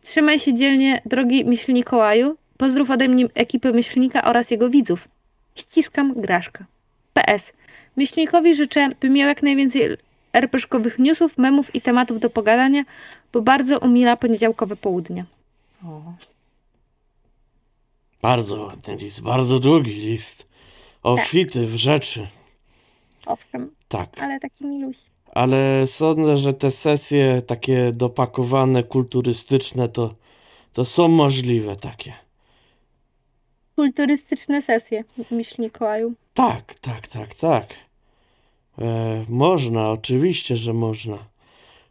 Trzymaj 0.02 0.38
się 0.38 0.54
dzielnie, 0.54 1.02
drogi 1.06 1.44
myśl 1.44 1.72
Mikołaju. 1.72 2.36
Pozdrów 2.56 2.90
ode 2.90 3.08
mnie 3.08 3.26
ekipy 3.34 3.72
myślnika 3.72 4.24
oraz 4.24 4.50
jego 4.50 4.70
widzów. 4.70 5.08
Ściskam 5.54 6.14
Graszka. 6.16 6.64
PS. 7.14 7.52
Myślnikowi 7.96 8.54
życzę, 8.54 8.90
by 9.00 9.10
miał 9.10 9.28
jak 9.28 9.42
najwięcej 9.42 9.96
RPG-owych 10.32 10.98
newsów, 10.98 11.38
memów 11.38 11.74
i 11.74 11.80
tematów 11.80 12.20
do 12.20 12.30
pogadania, 12.30 12.84
bo 13.32 13.42
bardzo 13.42 13.78
umila 13.78 14.16
poniedziałkowe 14.16 14.76
południe. 14.76 15.24
Bardzo 18.22 18.60
ładny 18.62 18.96
list, 18.96 19.20
bardzo 19.20 19.58
długi 19.58 19.92
list. 19.94 20.48
Obfity 21.02 21.66
w 21.66 21.76
rzeczy. 21.76 22.26
Owszem, 23.26 23.70
Tak. 23.88 24.18
ale 24.18 24.40
taki 24.40 24.66
miluś. 24.66 24.96
Ale 25.32 25.86
sądzę, 25.86 26.36
że 26.36 26.54
te 26.54 26.70
sesje 26.70 27.42
takie 27.46 27.92
dopakowane, 27.92 28.82
kulturystyczne 28.82 29.88
to, 29.88 30.14
to 30.72 30.84
są 30.84 31.08
możliwe 31.08 31.76
takie. 31.76 32.12
Kulturystyczne 33.76 34.62
sesje, 34.62 35.04
myśl 35.30 35.62
Mikołaju. 35.62 36.14
Tak, 36.34 36.74
tak, 36.80 37.08
tak, 37.08 37.34
tak. 37.34 37.74
E, 38.78 39.24
można, 39.28 39.90
oczywiście, 39.90 40.56
że 40.56 40.72
można. 40.72 41.18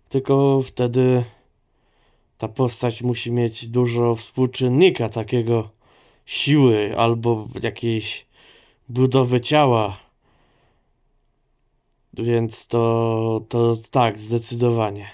Tylko 0.09 0.61
wtedy 0.61 1.23
ta 2.38 2.47
postać 2.47 3.01
musi 3.01 3.31
mieć 3.31 3.67
dużo 3.67 4.15
współczynnika 4.15 5.09
takiego 5.09 5.69
siły 6.25 6.97
albo 6.97 7.47
jakiejś 7.61 8.25
budowy 8.89 9.41
ciała. 9.41 9.97
Więc 12.13 12.67
to, 12.67 13.41
to 13.49 13.77
tak, 13.91 14.19
zdecydowanie. 14.19 15.07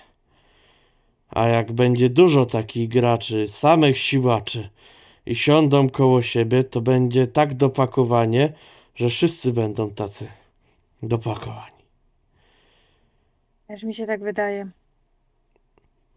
A 1.30 1.48
jak 1.48 1.72
będzie 1.72 2.10
dużo 2.10 2.46
takich 2.46 2.90
graczy, 2.90 3.48
samych 3.48 3.98
siłaczy 3.98 4.70
i 5.26 5.36
siądą 5.36 5.90
koło 5.90 6.22
siebie, 6.22 6.64
to 6.64 6.82
będzie 6.82 7.28
tak 7.28 7.54
dopakowanie, 7.54 8.54
że 8.96 9.10
wszyscy 9.10 9.54
będą 9.54 9.90
tacy 9.90 10.39
dopakowani. 11.04 11.84
Też 13.68 13.84
mi 13.84 13.94
się 13.94 14.08
tak 14.08 14.24
wydaje. 14.24 14.70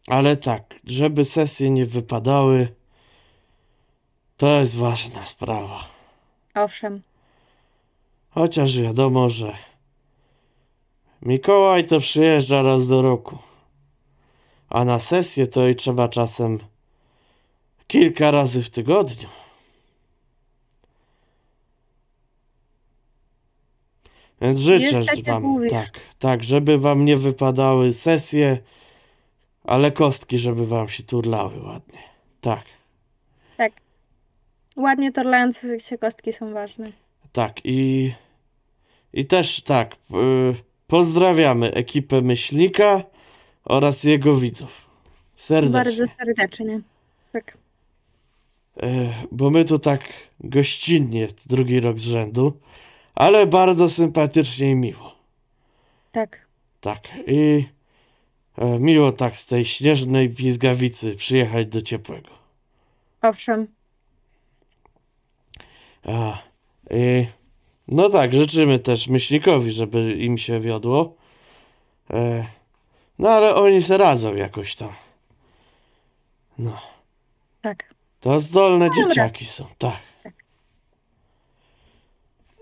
Ale 0.07 0.37
tak, 0.37 0.75
żeby 0.85 1.25
sesje 1.25 1.71
nie 1.71 1.87
wypadały, 1.87 2.75
to 4.37 4.61
jest 4.61 4.77
ważna 4.77 5.27
sprawa. 5.27 5.85
Owszem. 6.55 7.03
Chociaż 8.31 8.79
wiadomo, 8.79 9.31
że 9.31 9.57
Mikołaj 11.23 11.87
to 11.87 12.01
przyjeżdża 12.01 12.63
raz 12.63 12.89
do 12.89 13.03
roku, 13.03 13.39
a 14.69 14.85
na 14.85 14.99
sesję 14.99 15.47
to 15.47 15.69
i 15.69 15.77
trzeba 15.77 16.09
czasem 16.09 16.59
kilka 17.87 18.31
razy 18.31 18.63
w 18.63 18.71
tygodniu. 18.71 19.29
Więc 24.43 24.61
życzę 24.61 24.85
Jest 24.97 25.09
tak, 25.09 25.17
jak 25.17 25.27
wam, 25.27 25.43
mówisz. 25.43 25.71
tak, 25.73 25.91
tak, 26.19 26.43
żeby 26.43 26.79
wam 26.79 27.05
nie 27.05 27.17
wypadały 27.17 27.93
sesje, 27.93 28.59
ale 29.65 29.93
kostki, 29.93 30.39
żeby 30.39 30.67
wam 30.67 30.89
się 30.89 31.03
turlały 31.03 31.63
ładnie. 31.63 31.99
Tak, 32.41 32.63
Ładnie 34.77 35.13
torlające 35.13 35.81
się 35.81 35.99
kostki 35.99 36.33
są 36.33 36.53
ważne. 36.53 36.93
tak 37.33 37.61
i, 37.65 38.13
i 39.13 39.27
też 39.27 39.63
tak, 39.63 39.95
y, 39.95 40.55
pozdrawiamy 40.87 41.73
ekipę 41.75 42.23
Myślnika 42.23 43.03
oraz 43.65 44.05
jego 44.05 44.37
widzów. 44.37 44.87
Serdecznie. 45.37 45.73
Bardzo 45.85 46.05
serdecznie. 46.19 46.81
Tak. 47.33 47.59
E, 48.83 48.89
bo 49.33 49.51
my 49.51 49.65
tu 49.65 49.79
tak 49.79 50.01
gościnnie 50.41 51.29
drugi 51.47 51.81
rok 51.81 51.99
z 51.99 52.03
rzędu, 52.05 52.53
ale 53.15 53.47
bardzo 53.47 53.89
sympatycznie 53.91 54.71
i 54.71 54.75
miło. 54.75 55.15
Tak. 56.13 56.47
Tak, 56.81 57.09
i 57.27 57.67
e, 58.59 58.79
miło 58.79 59.13
tak 59.13 59.37
z 59.37 59.47
tej 59.47 59.65
śnieżnej 59.65 60.31
pizgawicy 60.31 61.17
przyjechać 61.17 61.67
do 61.67 61.83
ciepłego. 61.83 62.31
Owszem. 63.23 63.67
A, 66.05 66.39
i, 66.91 67.27
no 67.89 68.09
tak, 68.11 68.35
życzymy 68.35 68.79
też 68.79 69.09
myślnikowi, 69.09 69.73
żeby 69.73 70.13
im 70.13 70.39
się 70.39 70.61
wiodło. 70.61 71.15
E, 72.11 72.47
no 73.19 73.31
ale 73.31 73.55
oni 73.55 73.83
se 73.83 73.99
radzą 73.99 74.35
jakoś 74.35 74.77
tam. 74.77 74.93
No, 76.59 76.81
Tak. 77.63 77.95
to 78.21 78.41
zdolne 78.41 78.89
Dobra. 78.89 79.05
dzieciaki 79.05 79.47
są, 79.47 79.67
tak. 79.79 80.12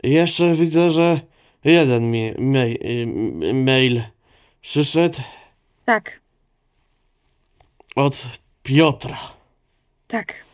Jeszcze 0.03 0.55
widzę, 0.55 0.91
że 0.91 1.21
jeden 1.65 2.11
mi 2.11 2.33
mail, 2.39 2.79
mail 3.55 4.03
przyszedł 4.63 5.19
Tak. 5.85 6.21
od 7.97 8.27
Piotra. 8.63 9.19
Tak. 10.09 10.45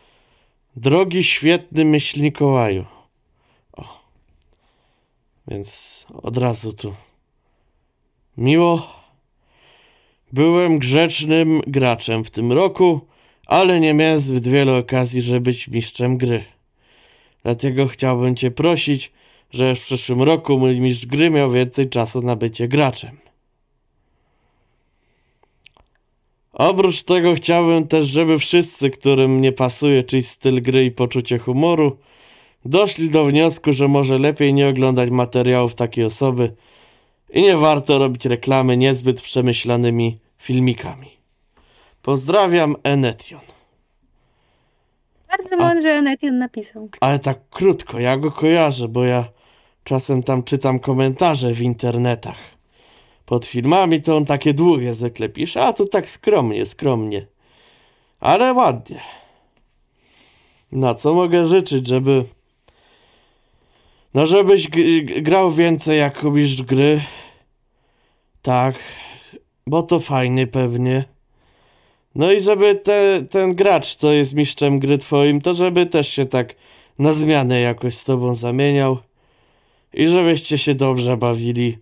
Drogi 0.75 1.23
świetny 1.23 1.85
myśl 1.85 2.21
Mikołaju. 2.21 2.85
O. 3.73 4.01
Więc 5.47 6.05
od 6.13 6.37
razu 6.37 6.73
tu. 6.73 6.95
Miło. 8.37 8.97
Byłem 10.33 10.79
grzecznym 10.79 11.61
graczem 11.67 12.23
w 12.23 12.29
tym 12.29 12.51
roku, 12.51 13.01
ale 13.45 13.79
nie 13.79 13.93
miałem 13.93 14.19
zbyt 14.19 14.47
wiele 14.47 14.75
okazji, 14.75 15.21
żeby 15.21 15.39
być 15.39 15.67
mistrzem 15.67 16.17
gry. 16.17 16.45
Dlatego 17.43 17.87
chciałbym 17.87 18.35
Cię 18.35 18.51
prosić, 18.51 19.11
że 19.51 19.75
w 19.75 19.79
przyszłym 19.79 20.23
roku 20.23 20.59
mój 20.59 20.81
mistrz 20.81 21.05
gry 21.05 21.29
miał 21.29 21.51
więcej 21.51 21.89
czasu 21.89 22.21
na 22.21 22.35
bycie 22.35 22.67
graczem. 22.67 23.17
Oprócz 26.53 27.03
tego 27.03 27.33
chciałbym 27.33 27.87
też, 27.87 28.05
żeby 28.05 28.39
wszyscy, 28.39 28.89
którym 28.89 29.41
nie 29.41 29.51
pasuje 29.51 30.03
czyjś 30.03 30.27
styl 30.27 30.61
gry 30.61 30.85
i 30.85 30.91
poczucie 30.91 31.39
humoru, 31.39 31.97
doszli 32.65 33.09
do 33.09 33.25
wniosku, 33.25 33.73
że 33.73 33.87
może 33.87 34.19
lepiej 34.19 34.53
nie 34.53 34.67
oglądać 34.67 35.09
materiałów 35.09 35.75
takiej 35.75 36.05
osoby 36.05 36.53
i 37.33 37.41
nie 37.41 37.57
warto 37.57 37.99
robić 37.99 38.25
reklamy 38.25 38.77
niezbyt 38.77 39.21
przemyślanymi 39.21 40.19
filmikami. 40.37 41.17
Pozdrawiam, 42.01 42.75
Enetion. 42.83 43.41
Bardzo 45.29 45.57
mądrze 45.57 45.89
Enetian 45.89 46.37
napisał. 46.37 46.89
Ale 46.99 47.19
tak 47.19 47.39
krótko, 47.49 47.99
ja 47.99 48.17
go 48.17 48.31
kojarzę, 48.31 48.87
bo 48.87 49.03
ja 49.03 49.25
czasem 49.87 50.23
tam 50.23 50.43
czytam 50.43 50.79
komentarze 50.79 51.53
w 51.53 51.61
internetach. 51.61 52.37
Pod 53.25 53.45
filmami 53.45 54.01
to 54.01 54.17
on 54.17 54.25
takie 54.25 54.53
długie 54.53 54.93
zwykle 54.93 55.29
pisze, 55.29 55.65
a 55.65 55.73
tu 55.73 55.85
tak 55.85 56.09
skromnie, 56.09 56.65
skromnie. 56.65 57.27
Ale 58.19 58.53
ładnie. 58.53 58.99
Na 60.71 60.93
co 60.93 61.13
mogę 61.13 61.47
życzyć, 61.47 61.87
żeby... 61.87 62.23
No 64.13 64.25
żebyś 64.25 64.67
grał 65.21 65.51
więcej 65.51 65.99
jak 65.99 66.23
mistrz 66.23 66.61
gry. 66.61 67.01
Tak, 68.41 68.75
bo 69.67 69.83
to 69.83 69.99
fajnie 69.99 70.47
pewnie. 70.47 71.03
No 72.15 72.31
i 72.31 72.41
żeby 72.41 72.75
te, 72.75 73.21
ten 73.29 73.55
gracz, 73.55 73.95
co 73.95 74.11
jest 74.11 74.33
mistrzem 74.33 74.79
gry 74.79 74.97
twoim, 74.97 75.41
to 75.41 75.53
żeby 75.53 75.85
też 75.85 76.07
się 76.07 76.25
tak 76.25 76.55
na 76.99 77.13
zmianę 77.13 77.61
jakoś 77.61 77.95
z 77.97 78.03
tobą 78.03 78.35
zamieniał 78.35 79.06
i 79.93 80.07
żebyście 80.07 80.57
się 80.57 80.75
dobrze 80.75 81.17
bawili, 81.17 81.77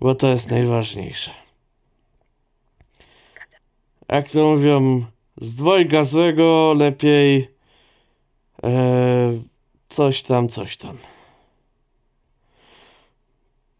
bo 0.00 0.14
to 0.14 0.28
jest 0.28 0.50
najważniejsze. 0.50 1.30
Jak 4.08 4.30
to 4.30 4.44
mówią, 4.44 5.04
z 5.40 5.54
dwojga 5.54 6.04
złego 6.04 6.74
lepiej 6.76 7.50
e, 8.64 9.42
coś 9.88 10.22
tam, 10.22 10.48
coś 10.48 10.76
tam. 10.76 10.98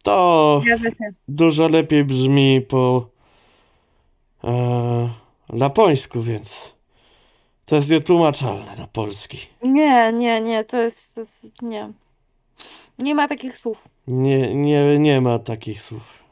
To 0.03 0.63
dużo 1.29 1.69
lepiej 1.69 2.05
brzmi 2.05 2.61
po 2.61 3.09
e, 4.45 5.09
lapońsku, 5.49 6.23
więc 6.23 6.75
to 7.67 7.77
jest 7.77 7.91
nietłumaczalne 7.91 8.77
na 8.77 8.87
polski. 8.87 9.39
Nie, 9.63 10.13
nie, 10.13 10.41
nie, 10.41 10.65
to 10.65 10.77
jest, 10.77 11.15
to 11.15 11.21
jest 11.21 11.63
nie. 11.63 11.93
Nie 12.99 13.15
ma 13.15 13.29
takich 13.29 13.59
słów. 13.59 13.89
Nie, 14.07 14.55
nie, 14.55 14.99
nie 14.99 15.21
ma 15.21 15.39
takich 15.39 15.83
słów. 15.83 16.25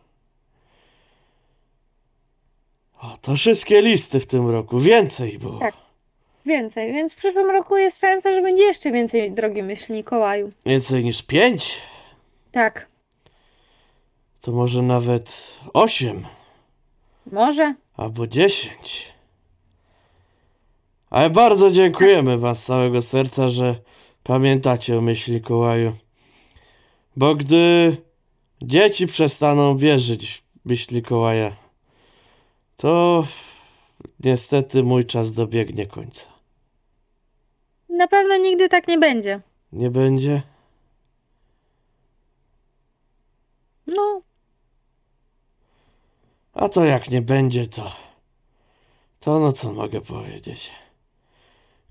O, 3.03 3.17
to 3.23 3.37
wszystkie 3.37 3.83
listy 3.83 4.21
w 4.21 4.27
tym 4.27 4.51
roku. 4.51 4.79
Więcej 4.79 5.39
było. 5.39 5.59
Tak. 5.59 5.75
Więcej, 6.47 6.93
więc 6.93 7.12
w 7.15 7.17
przyszłym 7.17 7.51
roku 7.51 7.77
jest 7.77 8.01
szansa, 8.01 8.33
że 8.33 8.43
będzie 8.43 8.62
jeszcze 8.62 8.93
więcej, 8.93 9.33
drogi 9.33 9.62
myśl 9.62 9.93
Mikołaju. 9.93 10.53
Więcej 10.67 11.05
niż 11.05 11.23
pięć? 11.23 11.79
Tak. 12.53 12.87
To 14.41 14.53
może 14.53 14.83
nawet 14.83 15.55
osiem 15.75 16.27
Może? 17.33 17.75
albo 17.97 18.27
dziesięć. 18.27 19.15
Ale 21.11 21.31
bardzo 21.31 21.71
dziękujemy 21.71 22.39
Was 22.39 22.62
z 22.62 22.67
całego 22.67 23.03
serca, 23.03 23.49
że 23.49 23.75
pamiętacie 24.23 24.99
o 24.99 25.01
myśli 25.01 25.41
Kołaju. 25.41 25.93
Bo 27.17 27.35
gdy 27.35 27.97
dzieci 28.62 29.07
przestaną 29.07 29.77
wierzyć 29.77 30.45
w 30.65 30.69
myśli 30.69 31.03
Kołaja, 31.03 31.57
to 32.77 33.27
niestety 34.21 34.83
mój 34.83 35.07
czas 35.07 35.33
dobiegnie 35.33 35.87
końca. 35.87 36.23
Na 37.89 38.09
pewno 38.09 38.37
nigdy 38.37 38.69
tak 38.69 38.89
nie 38.89 38.99
będzie. 38.99 39.41
Nie 39.73 39.91
będzie? 39.91 40.43
No, 43.87 44.23
A 46.53 46.69
to 46.69 46.85
jak 46.85 47.11
nie 47.11 47.23
będzie, 47.23 47.67
to. 47.67 47.93
To 49.21 49.39
no 49.39 49.53
co 49.53 49.73
mogę 49.73 50.01
powiedzieć? 50.01 50.71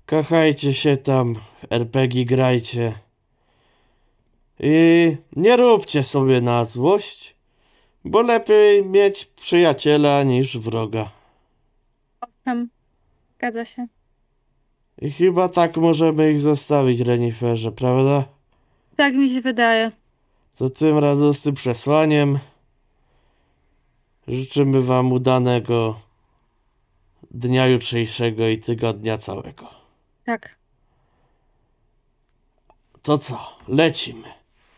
kochajcie 0.06 0.74
się 0.74 0.96
tam, 0.96 1.36
RPG 1.70 2.24
grajcie. 2.24 2.98
I 4.60 5.16
nie 5.36 5.56
róbcie 5.56 6.02
sobie 6.02 6.40
na 6.40 6.64
złość, 6.64 7.36
bo 8.04 8.22
lepiej 8.22 8.86
mieć 8.86 9.24
przyjaciela 9.24 10.22
niż 10.22 10.58
wroga. 10.58 11.10
Owszem, 12.20 12.70
zgadza 13.36 13.64
się. 13.64 13.86
I 14.98 15.10
chyba 15.10 15.48
tak 15.48 15.76
możemy 15.76 16.32
ich 16.32 16.40
zostawić, 16.40 17.00
Reniferze, 17.00 17.72
prawda? 17.72 18.24
Tak 18.96 19.14
mi 19.14 19.30
się 19.30 19.40
wydaje. 19.40 19.92
To 20.58 20.70
tym 20.70 20.98
radosnym 20.98 21.54
przesłaniem 21.54 22.38
życzymy 24.28 24.82
Wam 24.82 25.12
udanego 25.12 26.00
dnia 27.30 27.66
jutrzejszego 27.66 28.48
i 28.48 28.58
tygodnia 28.58 29.18
całego. 29.18 29.68
Tak, 30.24 30.56
To 33.02 33.18
co? 33.18 33.56
Lecimy. 33.68 34.28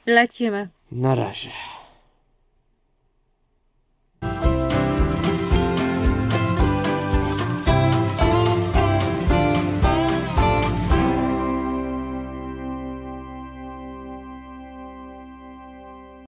Lecimy. 0.06 0.68
Na 0.92 1.14
razie. 1.14 1.50